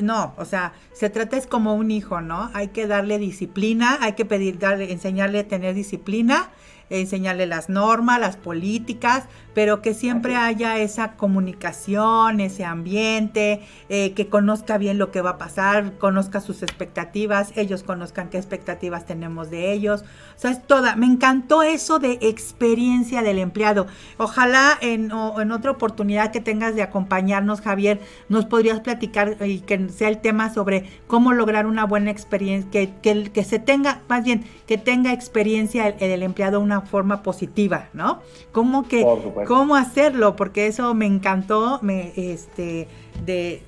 no, 0.01 0.33
o 0.39 0.45
sea, 0.45 0.73
se 0.93 1.11
trata 1.11 1.37
es 1.37 1.47
como 1.47 1.75
un 1.75 1.91
hijo, 1.91 2.21
¿no? 2.21 2.51
Hay 2.55 2.69
que 2.69 2.87
darle 2.87 3.19
disciplina, 3.19 3.99
hay 4.01 4.13
que 4.13 4.25
pedir, 4.25 4.59
darle, 4.59 4.93
enseñarle 4.93 5.41
a 5.41 5.49
tener 5.49 5.75
disciplina 5.75 6.51
enseñarle 6.91 7.47
las 7.47 7.69
normas, 7.69 8.21
las 8.21 8.37
políticas, 8.37 9.25
pero 9.55 9.83
que 9.83 9.95
siempre 9.95 10.37
haya 10.37 10.79
esa 10.79 11.13
comunicación, 11.13 12.41
ese 12.41 12.65
ambiente, 12.65 13.63
eh, 13.89 14.13
que 14.13 14.29
conozca 14.29 14.79
bien 14.79 14.99
lo 14.99 15.11
que 15.11 15.23
va 15.23 15.31
a 15.31 15.39
pasar, 15.39 15.99
conozca 15.99 16.41
sus 16.41 16.63
expectativas, 16.63 17.53
ellos 17.57 17.83
conozcan 17.83 18.29
qué 18.29 18.39
expectativas 18.39 19.07
tenemos 19.07 19.51
de 19.51 19.73
ellos. 19.73 20.03
O 20.37 20.41
sea, 20.41 20.51
es 20.51 20.67
toda, 20.67 20.97
me 20.97 21.07
encantó 21.07 21.63
eso 21.63 21.99
de 21.99 22.19
experiencia 22.23 23.23
del 23.23 23.39
empleado. 23.39 23.87
Ojalá 24.19 24.79
en, 24.81 25.11
en 25.11 25.53
otra 25.53 25.71
oportunidad 25.71 26.31
que 26.31 26.41
tengas 26.41 26.75
de 26.75 26.83
acompañarnos, 26.83 27.61
Javier, 27.61 28.01
nos 28.29 28.47
podrías 28.47 28.81
platicar 28.81 29.37
y 29.47 29.61
que 29.61 29.89
sea 29.91 30.09
el 30.09 30.21
tema 30.21 30.53
sobre 30.53 30.89
cómo 31.07 31.33
lograr 31.33 31.67
una 31.67 31.85
buena 31.85 32.11
experiencia, 32.11 32.71
que, 32.71 32.93
que, 33.03 33.31
que 33.31 33.45
se 33.45 33.59
tenga, 33.59 34.03
más 34.09 34.25
bien, 34.25 34.45
que 34.67 34.79
tenga 34.79 35.13
experiencia 35.13 35.89
el, 35.89 36.03
el 36.03 36.23
empleado 36.23 36.61
una 36.61 36.80
forma 36.83 37.23
positiva, 37.23 37.89
¿no? 37.93 38.21
¿Cómo 38.53 38.87
que, 38.87 39.07
cómo 39.47 39.77
hacerlo? 39.77 40.37
Porque 40.37 40.67
eso 40.67 40.95
me 40.95 41.07
encantó, 41.07 41.79
me, 41.83 42.13
este, 42.17 42.89
de, 43.25 43.63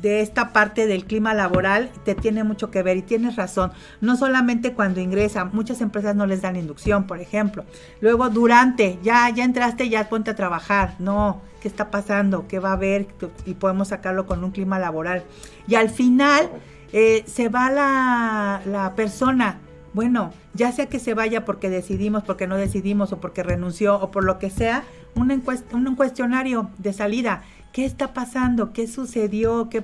de 0.00 0.20
esta 0.20 0.52
parte 0.52 0.86
del 0.86 1.04
clima 1.04 1.34
laboral 1.34 1.90
te 2.04 2.14
tiene 2.14 2.44
mucho 2.44 2.70
que 2.70 2.82
ver 2.82 2.96
y 2.98 3.02
tienes 3.02 3.36
razón. 3.36 3.72
No 4.00 4.16
solamente 4.16 4.72
cuando 4.72 5.00
ingresa, 5.00 5.44
muchas 5.46 5.80
empresas 5.80 6.14
no 6.14 6.26
les 6.26 6.42
dan 6.42 6.56
inducción, 6.56 7.06
por 7.06 7.20
ejemplo. 7.20 7.64
Luego 8.00 8.28
durante, 8.28 8.98
ya, 9.02 9.28
ya 9.30 9.44
entraste, 9.44 9.88
ya 9.88 10.08
ponte 10.08 10.30
a 10.30 10.36
trabajar. 10.36 10.94
No, 10.98 11.40
¿qué 11.60 11.68
está 11.68 11.90
pasando? 11.90 12.46
¿Qué 12.46 12.58
va 12.58 12.70
a 12.70 12.74
haber? 12.74 13.06
Y 13.44 13.54
podemos 13.54 13.88
sacarlo 13.88 14.26
con 14.26 14.44
un 14.44 14.50
clima 14.50 14.78
laboral. 14.78 15.24
Y 15.66 15.76
al 15.76 15.88
final 15.88 16.50
eh, 16.92 17.24
se 17.26 17.48
va 17.48 17.70
la, 17.70 18.60
la 18.66 18.94
persona. 18.94 19.60
Bueno, 19.96 20.30
ya 20.52 20.72
sea 20.72 20.86
que 20.86 20.98
se 20.98 21.14
vaya 21.14 21.46
porque 21.46 21.70
decidimos, 21.70 22.22
porque 22.22 22.46
no 22.46 22.58
decidimos, 22.58 23.14
o 23.14 23.16
porque 23.18 23.42
renunció, 23.42 23.96
o 23.96 24.10
por 24.10 24.24
lo 24.24 24.38
que 24.38 24.50
sea, 24.50 24.84
un, 25.14 25.32
un 25.72 25.96
cuestionario 25.96 26.68
de 26.76 26.92
salida 26.92 27.42
¿Qué 27.76 27.84
está 27.84 28.14
pasando? 28.14 28.72
¿Qué 28.72 28.86
sucedió? 28.86 29.68
¿Qué, 29.68 29.82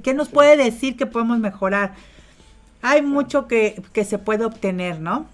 qué, 0.00 0.14
nos 0.14 0.28
puede 0.28 0.56
decir 0.56 0.96
que 0.96 1.06
podemos 1.06 1.40
mejorar? 1.40 1.92
Hay 2.82 3.02
mucho 3.02 3.48
que, 3.48 3.82
se 4.04 4.18
puede 4.18 4.44
obtener, 4.44 5.00
¿no? 5.00 5.26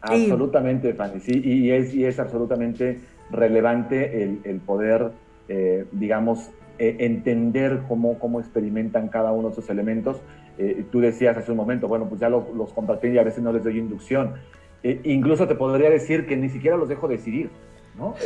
Absolutamente, 0.00 0.94
Fanny, 0.94 1.18
sí, 1.18 1.40
y 1.44 1.70
es, 1.72 1.92
y 1.92 2.04
es 2.04 2.20
absolutamente 2.20 3.00
relevante 3.32 4.38
el, 4.44 4.60
poder, 4.60 5.10
eh, 5.48 5.86
digamos, 5.90 6.50
eh, 6.78 6.98
entender 7.00 7.82
cómo, 7.88 8.16
cómo 8.20 8.38
experimentan 8.38 9.08
cada 9.08 9.32
uno 9.32 9.48
de 9.48 9.54
esos 9.54 9.70
elementos. 9.70 10.18
Eh, 10.58 10.84
tú 10.90 11.00
decías 11.00 11.36
hace 11.36 11.50
un 11.50 11.56
momento, 11.56 11.88
bueno, 11.88 12.06
pues 12.08 12.20
ya 12.20 12.28
los, 12.28 12.48
los 12.54 12.72
compartí 12.72 13.08
y 13.08 13.18
a 13.18 13.24
veces 13.24 13.42
no 13.42 13.52
les 13.52 13.64
doy 13.64 13.78
inducción. 13.78 14.34
incluso 14.82 15.48
te 15.48 15.54
podría 15.54 15.90
decir 15.90 16.26
que 16.26 16.36
ni 16.36 16.48
siquiera 16.48 16.76
los 16.76 16.88
dejo 16.88 17.08
decidir. 17.08 17.50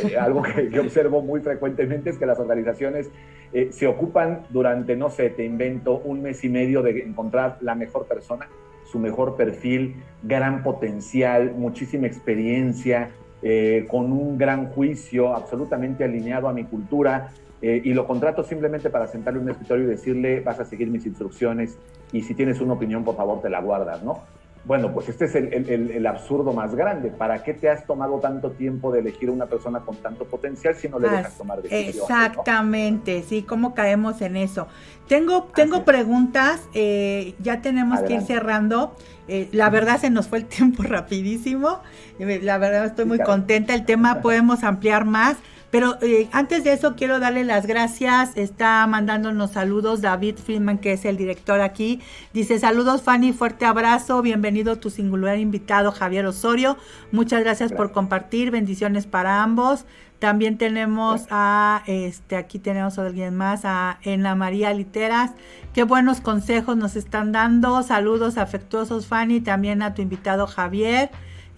Eh, 0.03 0.17
algo 0.19 0.41
que, 0.41 0.79
observo 0.79 1.21
muy 1.21 1.41
frecuentemente 1.41 2.09
es 2.09 2.17
que 2.17 2.25
las 2.25 2.39
organizaciones 2.39 3.09
eh, 3.53 3.69
se 3.71 3.87
ocupan 3.87 4.43
durante, 4.49 4.95
no 4.95 5.09
sé, 5.09 5.29
te 5.29 5.45
invento, 5.45 5.97
un 5.97 6.21
mes 6.21 6.43
y 6.43 6.49
medio 6.49 6.81
de 6.81 7.01
encontrar 7.01 7.57
la 7.61 7.75
mejor 7.75 8.05
persona, 8.05 8.47
su 8.91 8.99
mejor 8.99 9.35
perfil, 9.35 9.95
gran 10.23 10.63
potencial, 10.63 11.53
muchísima 11.55 12.07
experiencia, 12.07 13.11
eh, 13.41 13.85
con 13.87 14.11
un 14.11 14.37
gran 14.37 14.67
juicio, 14.67 15.33
absolutamente 15.35 16.03
alineado 16.03 16.47
a 16.47 16.53
mi 16.53 16.65
cultura, 16.65 17.31
y 17.61 17.93
lo 17.93 18.07
contrato 18.07 18.41
simplemente 18.41 18.89
para 18.89 19.05
sentarle 19.07 19.41
un 19.41 19.49
escritorio 19.49 19.83
y 19.83 19.87
decirle, 19.87 20.39
vas 20.39 20.61
a 20.61 20.63
seguir 20.63 20.89
mis 20.89 21.05
instrucciones, 21.05 21.77
y 22.11 22.21
si 22.23 22.33
tienes 22.33 22.59
una 22.61 22.73
opinión, 22.73 23.03
por 23.03 23.15
favor, 23.15 23.41
te 23.41 23.49
la 23.49 23.61
guardas, 23.61 24.03
¿no? 24.03 24.23
Bueno, 24.65 24.91
pues 24.93 25.07
este 25.09 25.25
es 25.25 25.35
el, 25.35 26.05
absurdo 26.05 26.51
más 26.53 26.75
grande. 26.75 27.09
¿Para 27.09 27.43
qué 27.43 27.53
te 27.53 27.69
has 27.69 27.85
tomado 27.85 28.19
tanto 28.19 28.51
tiempo 28.51 28.91
de 28.91 28.99
elegir 28.99 29.29
a 29.29 29.31
una 29.31 29.45
persona 29.45 29.79
con 29.79 29.95
tanto 29.95 30.25
potencial 30.25 30.75
si 30.75 30.89
no 30.89 30.99
le 30.99 31.09
dejas 31.09 31.37
tomar 31.37 31.61
decisiones? 31.61 31.95
Exactamente, 31.95 33.23
sí, 33.23 33.41
¿cómo 33.43 33.73
caemos 33.73 34.21
en 34.21 34.35
eso? 34.35 34.67
Tengo, 35.07 35.49
tengo 35.55 35.85
preguntas, 35.85 36.67
eh, 36.73 37.35
ya 37.39 37.61
tenemos 37.61 38.01
que 38.01 38.13
ir 38.15 38.21
cerrando. 38.21 38.95
Eh, 39.27 39.47
la 39.53 39.69
verdad 39.69 39.99
se 39.99 40.09
nos 40.09 40.27
fue 40.27 40.39
el 40.39 40.45
tiempo 40.45 40.83
rapidísimo. 40.87 41.79
Eh, 42.19 42.39
la 42.43 42.57
verdad 42.57 42.85
estoy 42.85 43.05
muy 43.05 43.19
contenta. 43.19 43.73
El 43.73 43.85
tema 43.85 44.15
podemos 44.21 44.63
ampliar 44.63 45.05
más. 45.05 45.37
Pero 45.71 45.97
eh, 46.01 46.27
antes 46.31 46.63
de 46.63 46.73
eso 46.73 46.95
quiero 46.95 47.19
darle 47.19 47.43
las 47.43 47.67
gracias. 47.67 48.31
Está 48.35 48.85
mandándonos 48.87 49.51
saludos 49.51 50.01
David 50.01 50.37
Friedman, 50.37 50.79
que 50.79 50.93
es 50.93 51.05
el 51.05 51.17
director 51.17 51.61
aquí. 51.61 52.01
Dice 52.33 52.57
saludos 52.59 53.03
Fanny, 53.03 53.33
fuerte 53.33 53.65
abrazo. 53.65 54.21
Bienvenido 54.21 54.77
tu 54.77 54.89
singular 54.89 55.37
invitado 55.37 55.91
Javier 55.91 56.25
Osorio. 56.25 56.77
Muchas 57.11 57.41
gracias, 57.41 57.71
por 57.71 57.91
compartir. 57.91 58.51
Bendiciones 58.51 59.05
para 59.05 59.43
ambos. 59.43 59.85
También 60.17 60.57
tenemos 60.57 61.27
a, 61.29 61.83
este, 61.87 62.35
aquí 62.35 62.59
tenemos 62.59 62.99
a 62.99 63.05
alguien 63.05 63.35
más, 63.35 63.61
a 63.63 63.99
Ena 64.03 64.35
María 64.35 64.73
Literas. 64.73 65.31
Qué 65.73 65.83
buenos 65.83 66.19
consejos 66.19 66.75
nos 66.75 66.97
están 66.97 67.31
dando. 67.31 67.83
Saludos 67.83 68.37
afectuosos, 68.37 69.07
Fanny. 69.07 69.39
También 69.39 69.81
a 69.81 69.93
tu 69.93 70.01
invitado 70.01 70.45
Javier. 70.45 71.09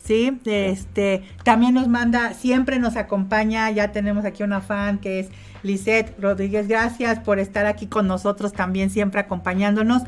¿Sí? 0.04 0.40
Este, 0.46 1.24
también 1.44 1.74
nos 1.74 1.88
manda, 1.88 2.34
siempre 2.34 2.80
nos 2.80 2.96
acompaña, 2.96 3.70
ya 3.72 3.92
tenemos 3.92 4.26
aquí 4.26 4.44
una 4.44 4.62
fan 4.62 5.00
que 5.00 5.20
es 5.20 5.30
Lisette 5.64 6.20
Rodríguez, 6.20 6.68
gracias 6.68 7.20
por 7.20 7.40
estar 7.40 7.66
aquí 7.66 7.88
con 7.88 8.08
nosotros 8.08 8.54
también, 8.54 8.90
siempre 8.90 9.20
acompañándonos. 9.20 10.04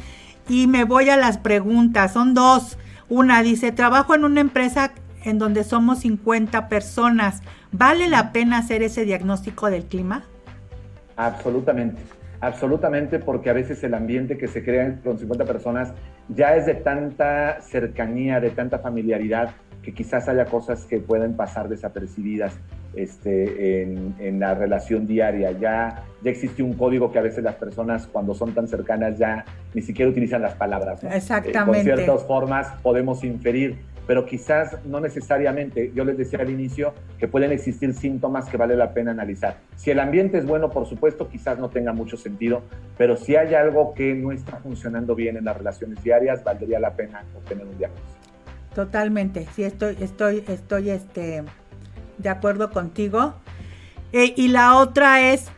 Y 0.50 0.68
me 0.68 0.84
voy 0.84 1.10
a 1.10 1.18
las 1.18 1.38
preguntas, 1.38 2.14
son 2.14 2.34
dos. 2.34 2.78
Una 3.10 3.44
dice, 3.44 3.72
trabajo 3.72 4.16
en 4.16 4.24
una 4.24 4.42
empresa 4.42 4.94
en 5.24 5.40
donde 5.40 5.64
somos 5.64 6.00
50 6.00 6.68
personas, 6.68 7.42
¿vale 7.72 8.10
la 8.10 8.34
pena 8.34 8.58
hacer 8.58 8.84
ese 8.84 9.06
diagnóstico 9.06 9.70
del 9.70 9.86
clima? 9.86 10.26
Absolutamente. 11.16 12.02
Absolutamente, 12.42 13.20
porque 13.20 13.50
a 13.50 13.54
veces 13.54 13.82
el 13.86 13.94
ambiente 13.94 14.38
que 14.38 14.50
se 14.50 14.66
crea 14.66 15.00
con 15.02 15.18
50 15.18 15.46
personas 15.46 15.94
ya 16.28 16.58
es 16.58 16.66
de 16.66 16.74
tanta 16.74 17.62
cercanía, 17.62 18.42
de 18.42 18.50
tanta 18.50 18.80
familiaridad, 18.80 19.52
que 19.84 19.94
quizás 19.94 20.28
haya 20.30 20.46
cosas 20.46 20.86
que 20.86 21.00
pueden 21.00 21.36
pasar 21.36 21.68
desapercibidas 21.68 22.54
este, 22.96 23.84
en, 23.84 24.40
la 24.40 24.54
relación 24.54 25.06
diaria. 25.06 25.52
Ya, 25.52 26.04
ya 26.22 26.32
existe 26.32 26.64
un 26.64 26.74
código 26.74 27.12
que 27.12 27.20
a 27.20 27.22
veces 27.22 27.44
las 27.44 27.56
personas 27.56 28.08
cuando 28.08 28.34
son 28.34 28.54
tan 28.54 28.68
cercanas 28.68 29.18
ya 29.18 29.46
ni 29.74 29.82
siquiera 29.82 30.10
utilizan 30.10 30.42
las 30.42 30.56
palabras. 30.56 31.04
Exactamente. 31.04 31.90
con 31.90 31.96
ciertas 31.98 32.24
formas 32.26 32.68
podemos 32.82 33.24
inferir, 33.24 33.78
pero 34.08 34.26
quizás 34.26 34.78
no 34.86 35.00
necesariamente. 35.00 35.92
Yo 35.94 36.06
les 36.06 36.18
decía 36.18 36.40
al 36.40 36.50
inicio 36.50 36.94
que 37.18 37.28
pueden 37.28 37.52
existir 37.52 37.94
síntomas 37.94 38.50
que 38.50 38.58
vale 38.58 38.76
la 38.76 38.94
pena 38.94 39.12
analizar. 39.12 39.58
Si 39.76 39.92
el 39.92 40.00
ambiente 40.00 40.38
es 40.38 40.46
bueno, 40.46 40.70
por 40.70 40.86
supuesto, 40.86 41.28
quizás 41.30 41.60
no 41.60 41.70
tenga 41.70 41.94
mucho 41.94 42.16
sentido, 42.16 42.62
pero 42.98 43.18
si 43.18 43.36
hay 43.36 43.54
algo 43.54 43.94
que 43.94 44.14
no 44.14 44.32
está 44.32 44.58
funcionando 44.58 45.16
bien 45.16 45.38
en 45.38 45.46
las 45.46 45.58
relaciones 45.58 46.02
diarias, 46.04 46.44
valdría 46.44 46.80
la 46.80 46.92
pena 46.92 47.24
obtener 47.36 47.66
un 47.66 47.78
diagnóstico. 47.78 48.13
Totalmente, 48.76 49.46
sí, 49.54 49.64
estoy, 49.64 49.98
estoy, 50.00 50.44
estoy 50.48 50.90
este, 50.90 51.44
de 52.18 52.30
acuerdo 52.30 52.72
contigo. 52.72 53.36
Eh, 54.12 54.34
y 54.36 54.48
la 54.48 54.78
otra 54.78 55.32
es, 55.32 55.52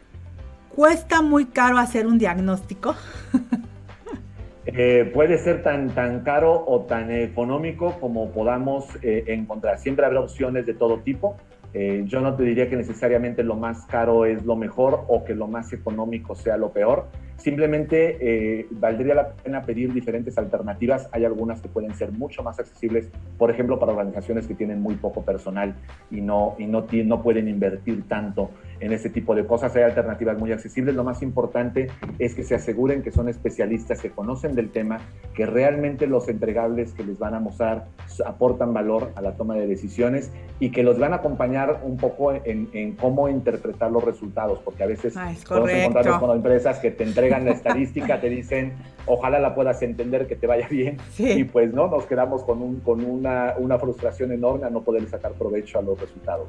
¿cuesta 0.70 1.22
muy 1.22 1.45
caro 1.45 1.78
hacer 1.78 2.07
un 2.07 2.18
diagnóstico? 2.18 2.95
Eh, 4.78 5.09
puede 5.13 5.38
ser 5.38 5.61
tan, 5.61 5.91
tan 5.91 6.22
caro 6.22 6.66
o 6.68 6.82
tan 6.82 7.11
económico 7.11 7.97
como 8.01 8.32
podamos 8.32 8.86
eh, 9.03 9.24
encontrar. 9.28 9.78
Siempre 9.78 10.05
habrá 10.07 10.20
opciones 10.20 10.66
de 10.66 10.74
todo 10.74 10.99
tipo. 11.01 11.38
yo 11.72 12.20
no 12.20 12.36
te 12.36 12.43
diría 12.43 12.68
que 12.68 12.76
necesariamente 12.76 13.43
lo 13.43 13.55
más 13.55 13.86
caro 13.86 14.26
es 14.26 14.43
lo 14.43 14.55
mejor 14.55 15.05
o 15.07 15.24
que 15.24 15.36
lo 15.36 15.47
más 15.47 15.72
económico 15.72 16.34
sea 16.34 16.57
lo 16.57 16.72
peor. 16.72 17.05
Simplemente 17.38 18.17
eh, 18.19 18.67
valdría 18.71 19.13
la 19.13 19.33
pena 19.33 19.61
pedir 19.61 19.93
diferentes 19.93 20.38
alternativas. 20.38 21.09
Hay 21.11 21.25
algunas 21.25 21.61
que 21.61 21.67
pueden 21.67 21.93
ser 21.93 22.11
mucho 22.11 22.43
más 22.43 22.59
accesibles, 22.59 23.09
por 23.38 23.51
ejemplo, 23.51 23.77
para 23.77 23.91
organizaciones 23.91 24.47
que 24.47 24.55
tienen 24.55 24.81
muy 24.81 24.95
poco 24.95 25.23
personal 25.23 25.75
y 26.09 26.21
no, 26.21 26.55
y 26.57 26.65
no, 26.65 26.86
no 27.05 27.21
pueden 27.21 27.47
invertir 27.47 28.07
tanto 28.07 28.51
en 28.80 28.93
ese 28.93 29.09
tipo 29.09 29.36
de 29.36 29.45
cosas. 29.45 29.76
Hay 29.76 29.84
alternativas 29.84 30.38
muy 30.38 30.51
accesibles. 30.51 30.95
Lo 30.95 31.03
más 31.03 31.21
importante 31.21 31.88
es 32.19 32.36
que 32.36 32.43
se 32.43 32.55
aseguren 32.55 33.01
que 33.01 33.11
son 33.11 33.30
especialistas, 33.30 34.01
que 34.01 34.11
conocen 34.11 34.55
del 34.55 34.71
tema, 34.71 34.99
que 35.34 35.45
realmente 35.45 36.07
los 36.07 36.28
entregables 36.30 36.93
que 36.93 37.03
les 37.03 37.19
van 37.19 37.36
a 37.36 37.39
mostrar 37.39 37.86
aportan 38.26 38.73
valor 38.73 39.11
a 39.15 39.21
la 39.21 39.34
toma 39.34 39.55
de 39.55 39.67
decisiones 39.67 40.32
y 40.59 40.71
que 40.71 40.84
los 40.84 40.99
van 40.99 41.13
a 41.13 41.17
acompañar 41.17 41.82
un 41.84 41.97
poco 41.97 42.34
en, 42.34 42.95
cómo 42.95 43.30
interpretar 43.30 43.91
los 43.91 44.03
resultados, 44.03 44.59
porque 44.63 44.84
a 44.84 44.88
veces 44.88 45.15
ah, 45.17 45.34
podemos 45.47 45.71
encontrarnos 45.71 46.19
con 46.19 46.36
empresas 46.36 46.80
que 46.80 46.91
te 46.91 47.03
entregan 47.03 47.45
la 47.45 47.51
estadística, 47.55 48.19
te 48.21 48.30
dicen, 48.30 48.73
ojalá 49.05 49.39
la 49.39 49.55
puedas 49.55 49.82
entender, 49.82 50.28
que 50.28 50.36
te 50.36 50.47
vaya 50.47 50.67
bien. 50.67 50.97
Y 51.17 51.43
pues 51.45 51.73
no, 51.73 51.88
nos 51.88 52.05
quedamos 52.05 52.43
con, 52.43 52.61
un, 52.61 52.80
con 52.80 53.03
una, 53.03 53.53
una 53.57 53.78
frustración 53.78 54.32
enorme 54.32 54.67
a 54.67 54.69
no 54.69 54.82
poder 54.82 55.07
sacar 55.07 55.34
provecho 55.34 55.80
a 55.80 55.82
los 55.82 55.99
resultados. 55.99 56.47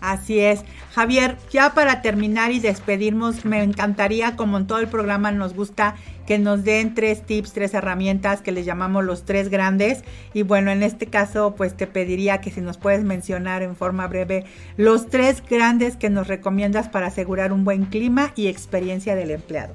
Así 0.00 0.40
es. 0.40 0.64
Javier, 0.92 1.36
ya 1.50 1.74
para 1.74 2.02
terminar 2.02 2.52
y 2.52 2.60
despedirnos, 2.60 3.44
me 3.44 3.62
encantaría, 3.62 4.36
como 4.36 4.58
en 4.58 4.66
todo 4.66 4.78
el 4.78 4.88
programa 4.88 5.32
nos 5.32 5.54
gusta, 5.54 5.96
que 6.26 6.38
nos 6.38 6.62
den 6.62 6.94
tres 6.94 7.22
tips, 7.22 7.52
tres 7.52 7.74
herramientas 7.74 8.42
que 8.42 8.52
les 8.52 8.66
llamamos 8.66 9.04
los 9.04 9.24
tres 9.24 9.48
grandes. 9.48 10.04
Y 10.34 10.42
bueno, 10.42 10.70
en 10.70 10.82
este 10.82 11.06
caso, 11.06 11.54
pues 11.56 11.74
te 11.74 11.86
pediría 11.86 12.40
que 12.40 12.50
si 12.50 12.60
nos 12.60 12.78
puedes 12.78 13.02
mencionar 13.02 13.62
en 13.62 13.76
forma 13.76 14.06
breve 14.06 14.44
los 14.76 15.08
tres 15.08 15.42
grandes 15.48 15.96
que 15.96 16.10
nos 16.10 16.28
recomiendas 16.28 16.88
para 16.88 17.06
asegurar 17.06 17.52
un 17.52 17.64
buen 17.64 17.86
clima 17.86 18.32
y 18.36 18.48
experiencia 18.48 19.14
del 19.14 19.30
empleado. 19.30 19.74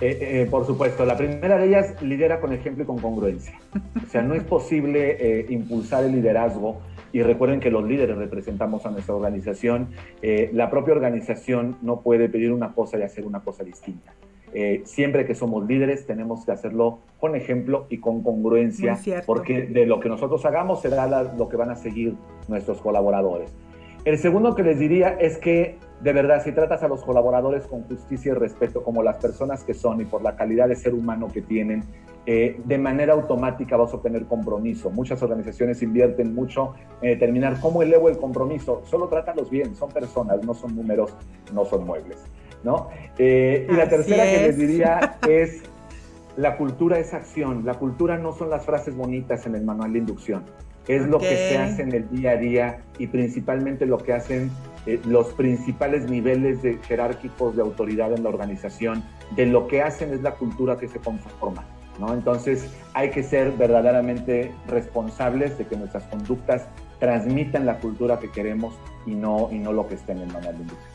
Eh, 0.00 0.42
eh, 0.42 0.48
por 0.50 0.66
supuesto, 0.66 1.04
la 1.04 1.16
primera 1.16 1.56
de 1.56 1.68
ellas 1.68 2.02
lidera 2.02 2.40
con 2.40 2.52
ejemplo 2.52 2.82
y 2.82 2.86
con 2.86 2.98
congruencia. 2.98 3.58
O 4.04 4.10
sea, 4.10 4.22
no 4.22 4.34
es 4.34 4.42
posible 4.42 5.16
eh, 5.20 5.46
impulsar 5.50 6.04
el 6.04 6.12
liderazgo 6.12 6.80
y 7.14 7.22
recuerden 7.22 7.60
que 7.60 7.70
los 7.70 7.84
líderes 7.84 8.18
representamos 8.18 8.84
a 8.84 8.90
nuestra 8.90 9.14
organización. 9.14 9.88
la 10.52 10.68
propia 10.68 10.94
organización 10.94 11.76
no 11.80 12.00
puede 12.00 12.28
pedir 12.28 12.52
una 12.52 12.72
cosa 12.72 12.98
y 12.98 13.02
hacer 13.02 13.24
una 13.24 13.40
cosa 13.40 13.62
distinta. 13.62 14.12
siempre 14.84 15.24
que 15.24 15.34
somos 15.34 15.66
líderes 15.66 16.06
tenemos 16.06 16.44
que 16.44 16.50
hacerlo 16.52 16.98
con 17.20 17.36
ejemplo 17.36 17.86
y 17.88 17.98
con 17.98 18.22
congruencia, 18.22 18.98
porque 19.26 19.62
de 19.62 19.86
lo 19.86 20.00
que 20.00 20.08
nosotros 20.08 20.44
hagamos 20.44 20.82
será 20.82 21.06
lo 21.22 21.48
que 21.48 21.56
van 21.56 21.70
a 21.70 21.76
seguir 21.76 22.14
nuestros 22.48 22.80
colaboradores. 22.80 23.54
El 24.04 24.18
segundo 24.18 24.54
que 24.56 24.64
les 24.64 24.78
diría 24.78 25.10
es 25.20 25.38
que 25.38 25.76
de 26.04 26.12
verdad, 26.12 26.44
si 26.44 26.52
tratas 26.52 26.82
a 26.82 26.88
los 26.88 27.02
colaboradores 27.02 27.66
con 27.66 27.84
justicia 27.84 28.32
y 28.32 28.34
respeto 28.34 28.84
como 28.84 29.02
las 29.02 29.16
personas 29.16 29.64
que 29.64 29.72
son 29.72 30.02
y 30.02 30.04
por 30.04 30.20
la 30.20 30.36
calidad 30.36 30.68
de 30.68 30.76
ser 30.76 30.92
humano 30.92 31.28
que 31.32 31.40
tienen, 31.40 31.82
eh, 32.26 32.60
de 32.62 32.76
manera 32.76 33.14
automática 33.14 33.78
vas 33.78 33.90
a 33.90 33.96
obtener 33.96 34.26
compromiso. 34.26 34.90
Muchas 34.90 35.22
organizaciones 35.22 35.82
invierten 35.82 36.34
mucho 36.34 36.74
en 37.00 37.08
determinar 37.08 37.58
cómo 37.58 37.82
elevo 37.82 38.10
el 38.10 38.18
compromiso. 38.18 38.82
Solo 38.84 39.08
trátalos 39.08 39.48
bien, 39.48 39.74
son 39.74 39.88
personas, 39.88 40.44
no 40.44 40.52
son 40.52 40.76
números, 40.76 41.16
no 41.54 41.64
son 41.64 41.86
muebles. 41.86 42.18
¿no? 42.62 42.90
Eh, 43.16 43.66
y 43.70 43.72
la 43.72 43.88
tercera 43.88 44.24
que 44.24 44.42
les 44.42 44.58
diría 44.58 45.16
es, 45.26 45.62
la 46.36 46.58
cultura 46.58 46.98
es 46.98 47.14
acción. 47.14 47.64
La 47.64 47.74
cultura 47.78 48.18
no 48.18 48.32
son 48.32 48.50
las 48.50 48.66
frases 48.66 48.94
bonitas 48.94 49.46
en 49.46 49.54
el 49.54 49.64
manual 49.64 49.94
de 49.94 50.00
inducción. 50.00 50.44
Es 50.86 51.06
lo 51.06 51.18
que 51.18 51.36
se 51.48 51.58
hace 51.58 51.82
en 51.82 51.94
el 51.94 52.10
día 52.10 52.32
a 52.32 52.36
día 52.36 52.78
y 52.98 53.06
principalmente 53.06 53.86
lo 53.86 53.98
que 53.98 54.12
hacen 54.12 54.50
eh, 54.86 55.00
los 55.06 55.28
principales 55.32 56.10
niveles 56.10 56.62
de 56.62 56.78
jerárquicos 56.86 57.56
de 57.56 57.62
autoridad 57.62 58.12
en 58.12 58.22
la 58.22 58.28
organización, 58.28 59.02
de 59.34 59.46
lo 59.46 59.66
que 59.66 59.80
hacen 59.80 60.12
es 60.12 60.20
la 60.20 60.32
cultura 60.32 60.76
que 60.76 60.88
se 60.88 60.98
conforma. 60.98 61.64
¿no? 61.98 62.12
Entonces 62.12 62.68
hay 62.92 63.10
que 63.10 63.22
ser 63.22 63.52
verdaderamente 63.52 64.52
responsables 64.68 65.56
de 65.56 65.66
que 65.66 65.76
nuestras 65.76 66.04
conductas 66.04 66.66
transmitan 66.98 67.64
la 67.64 67.78
cultura 67.78 68.18
que 68.18 68.30
queremos 68.30 68.74
y 69.06 69.14
no, 69.14 69.48
y 69.50 69.58
no 69.58 69.72
lo 69.72 69.86
que 69.88 69.94
está 69.94 70.12
en 70.12 70.18
el 70.18 70.26
manual 70.26 70.56
de 70.56 70.62
industria. 70.62 70.88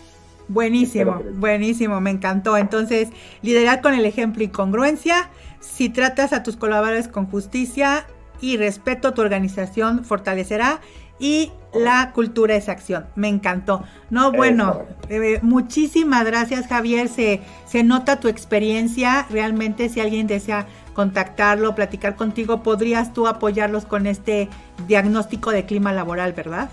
Buenísimo, 0.48 1.22
buenísimo, 1.36 2.02
me 2.02 2.10
encantó. 2.10 2.58
Entonces, 2.58 3.10
liderar 3.44 3.82
con 3.82 3.94
el 3.94 4.06
ejemplo 4.06 4.44
y 4.44 4.48
congruencia. 4.48 5.30
Si 5.60 5.90
tratas 5.90 6.34
a 6.34 6.42
tus 6.42 6.58
colaboradores 6.58 7.08
con 7.08 7.28
justicia 7.28 8.08
y 8.42 8.58
respeto, 8.58 9.14
tu 9.14 9.22
organización 9.22 10.04
fortalecerá 10.06 10.82
y 11.20 11.52
la 11.74 12.12
cultura 12.14 12.56
es 12.56 12.70
acción. 12.70 13.06
Me 13.16 13.28
encantó. 13.28 13.84
No, 14.10 14.32
bueno, 14.32 14.84
eh, 15.10 15.40
muchísimas 15.42 16.26
gracias 16.26 16.68
Javier. 16.68 17.10
Se, 17.10 17.42
se 17.66 17.84
nota 17.84 18.20
tu 18.20 18.28
experiencia. 18.28 19.28
Realmente 19.30 19.90
si 19.90 20.00
alguien 20.00 20.28
desea 20.28 20.66
contactarlo, 20.94 21.76
platicar 21.76 22.16
contigo, 22.16 22.64
podrías 22.64 23.14
tú 23.14 23.28
apoyarlos 23.28 23.86
con 23.86 24.08
este 24.08 24.50
diagnóstico 24.88 25.52
de 25.52 25.66
clima 25.66 25.94
laboral, 25.94 26.34
¿verdad? 26.34 26.70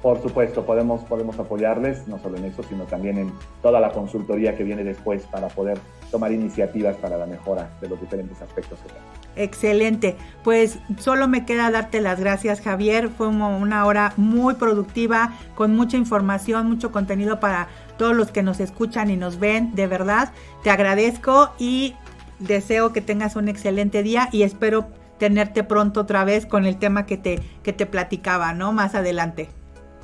Por 0.00 0.20
supuesto, 0.20 0.66
podemos, 0.66 1.02
podemos 1.04 1.38
apoyarles, 1.38 2.08
no 2.08 2.18
solo 2.18 2.36
en 2.36 2.46
eso, 2.46 2.64
sino 2.64 2.84
también 2.84 3.18
en 3.18 3.32
toda 3.62 3.78
la 3.78 3.92
consultoría 3.92 4.56
que 4.56 4.64
viene 4.64 4.82
después 4.82 5.22
para 5.26 5.46
poder 5.46 5.78
tomar 6.10 6.32
iniciativas 6.32 6.96
para 6.96 7.16
la 7.16 7.26
mejora 7.26 7.70
de 7.80 7.88
los 7.88 8.00
diferentes 8.00 8.42
aspectos 8.42 8.80
que 8.80 8.88
tenemos. 8.88 9.21
Excelente. 9.36 10.16
Pues 10.44 10.78
solo 10.98 11.28
me 11.28 11.44
queda 11.46 11.70
darte 11.70 12.00
las 12.00 12.20
gracias, 12.20 12.60
Javier. 12.60 13.08
Fue 13.08 13.28
una 13.28 13.86
hora 13.86 14.12
muy 14.16 14.54
productiva, 14.54 15.32
con 15.54 15.74
mucha 15.74 15.96
información, 15.96 16.68
mucho 16.68 16.92
contenido 16.92 17.40
para 17.40 17.68
todos 17.96 18.14
los 18.14 18.30
que 18.30 18.42
nos 18.42 18.60
escuchan 18.60 19.10
y 19.10 19.16
nos 19.16 19.38
ven. 19.38 19.74
De 19.74 19.86
verdad, 19.86 20.32
te 20.62 20.70
agradezco 20.70 21.50
y 21.58 21.94
deseo 22.38 22.92
que 22.92 23.00
tengas 23.00 23.36
un 23.36 23.48
excelente 23.48 24.02
día 24.02 24.28
y 24.32 24.42
espero 24.42 24.86
tenerte 25.18 25.62
pronto 25.62 26.00
otra 26.00 26.24
vez 26.24 26.46
con 26.46 26.66
el 26.66 26.76
tema 26.78 27.06
que 27.06 27.16
te, 27.16 27.40
que 27.62 27.72
te 27.72 27.86
platicaba, 27.86 28.52
¿no? 28.54 28.72
Más 28.72 28.94
adelante. 28.94 29.48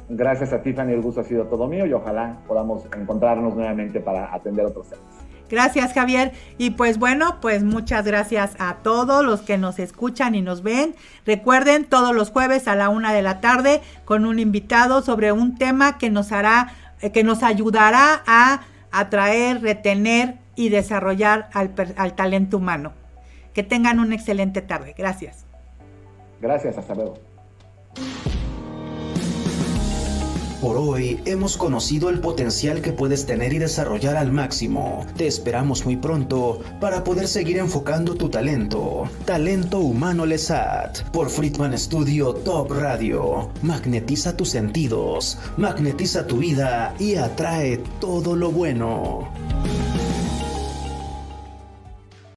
Gracias 0.08 0.52
a 0.52 0.62
Tiffany, 0.62 0.92
el 0.92 1.02
gusto 1.02 1.20
ha 1.20 1.24
sido 1.24 1.46
todo 1.46 1.66
mío 1.68 1.84
y 1.84 1.92
ojalá 1.92 2.38
podamos 2.46 2.84
encontrarnos 2.96 3.54
nuevamente 3.54 4.00
para 4.00 4.32
atender 4.34 4.64
otros 4.64 4.88
temas. 4.88 5.27
Gracias 5.48 5.92
Javier. 5.92 6.32
Y 6.58 6.70
pues 6.70 6.98
bueno, 6.98 7.40
pues 7.40 7.62
muchas 7.62 8.04
gracias 8.04 8.52
a 8.58 8.76
todos 8.82 9.24
los 9.24 9.40
que 9.40 9.58
nos 9.58 9.78
escuchan 9.78 10.34
y 10.34 10.42
nos 10.42 10.62
ven. 10.62 10.94
Recuerden 11.26 11.84
todos 11.84 12.14
los 12.14 12.30
jueves 12.30 12.68
a 12.68 12.76
la 12.76 12.88
una 12.88 13.12
de 13.12 13.22
la 13.22 13.40
tarde 13.40 13.80
con 14.04 14.26
un 14.26 14.38
invitado 14.38 15.02
sobre 15.02 15.32
un 15.32 15.56
tema 15.56 15.98
que 15.98 16.10
nos 16.10 16.32
hará, 16.32 16.74
eh, 17.00 17.12
que 17.12 17.24
nos 17.24 17.42
ayudará 17.42 18.22
a 18.26 18.62
atraer, 18.90 19.62
retener 19.62 20.36
y 20.56 20.68
desarrollar 20.70 21.48
al, 21.52 21.72
al 21.96 22.14
talento 22.14 22.56
humano. 22.56 22.92
Que 23.54 23.62
tengan 23.62 24.00
una 24.00 24.14
excelente 24.14 24.62
tarde. 24.62 24.94
Gracias. 24.96 25.44
Gracias, 26.40 26.78
hasta 26.78 26.94
luego. 26.94 27.18
Por 30.60 30.76
hoy 30.76 31.20
hemos 31.24 31.56
conocido 31.56 32.10
el 32.10 32.18
potencial 32.18 32.80
que 32.80 32.92
puedes 32.92 33.26
tener 33.26 33.52
y 33.52 33.58
desarrollar 33.58 34.16
al 34.16 34.32
máximo. 34.32 35.06
Te 35.16 35.28
esperamos 35.28 35.84
muy 35.84 35.96
pronto 35.96 36.58
para 36.80 37.04
poder 37.04 37.28
seguir 37.28 37.58
enfocando 37.58 38.16
tu 38.16 38.28
talento. 38.28 39.04
Talento 39.24 39.78
Humano 39.78 40.26
Lesat 40.26 41.02
por 41.10 41.30
Friedman 41.30 41.78
Studio 41.78 42.34
Top 42.34 42.72
Radio. 42.72 43.50
Magnetiza 43.62 44.36
tus 44.36 44.48
sentidos, 44.48 45.38
magnetiza 45.56 46.26
tu 46.26 46.38
vida 46.38 46.92
y 46.98 47.14
atrae 47.14 47.76
todo 48.00 48.34
lo 48.34 48.50
bueno. 48.50 49.28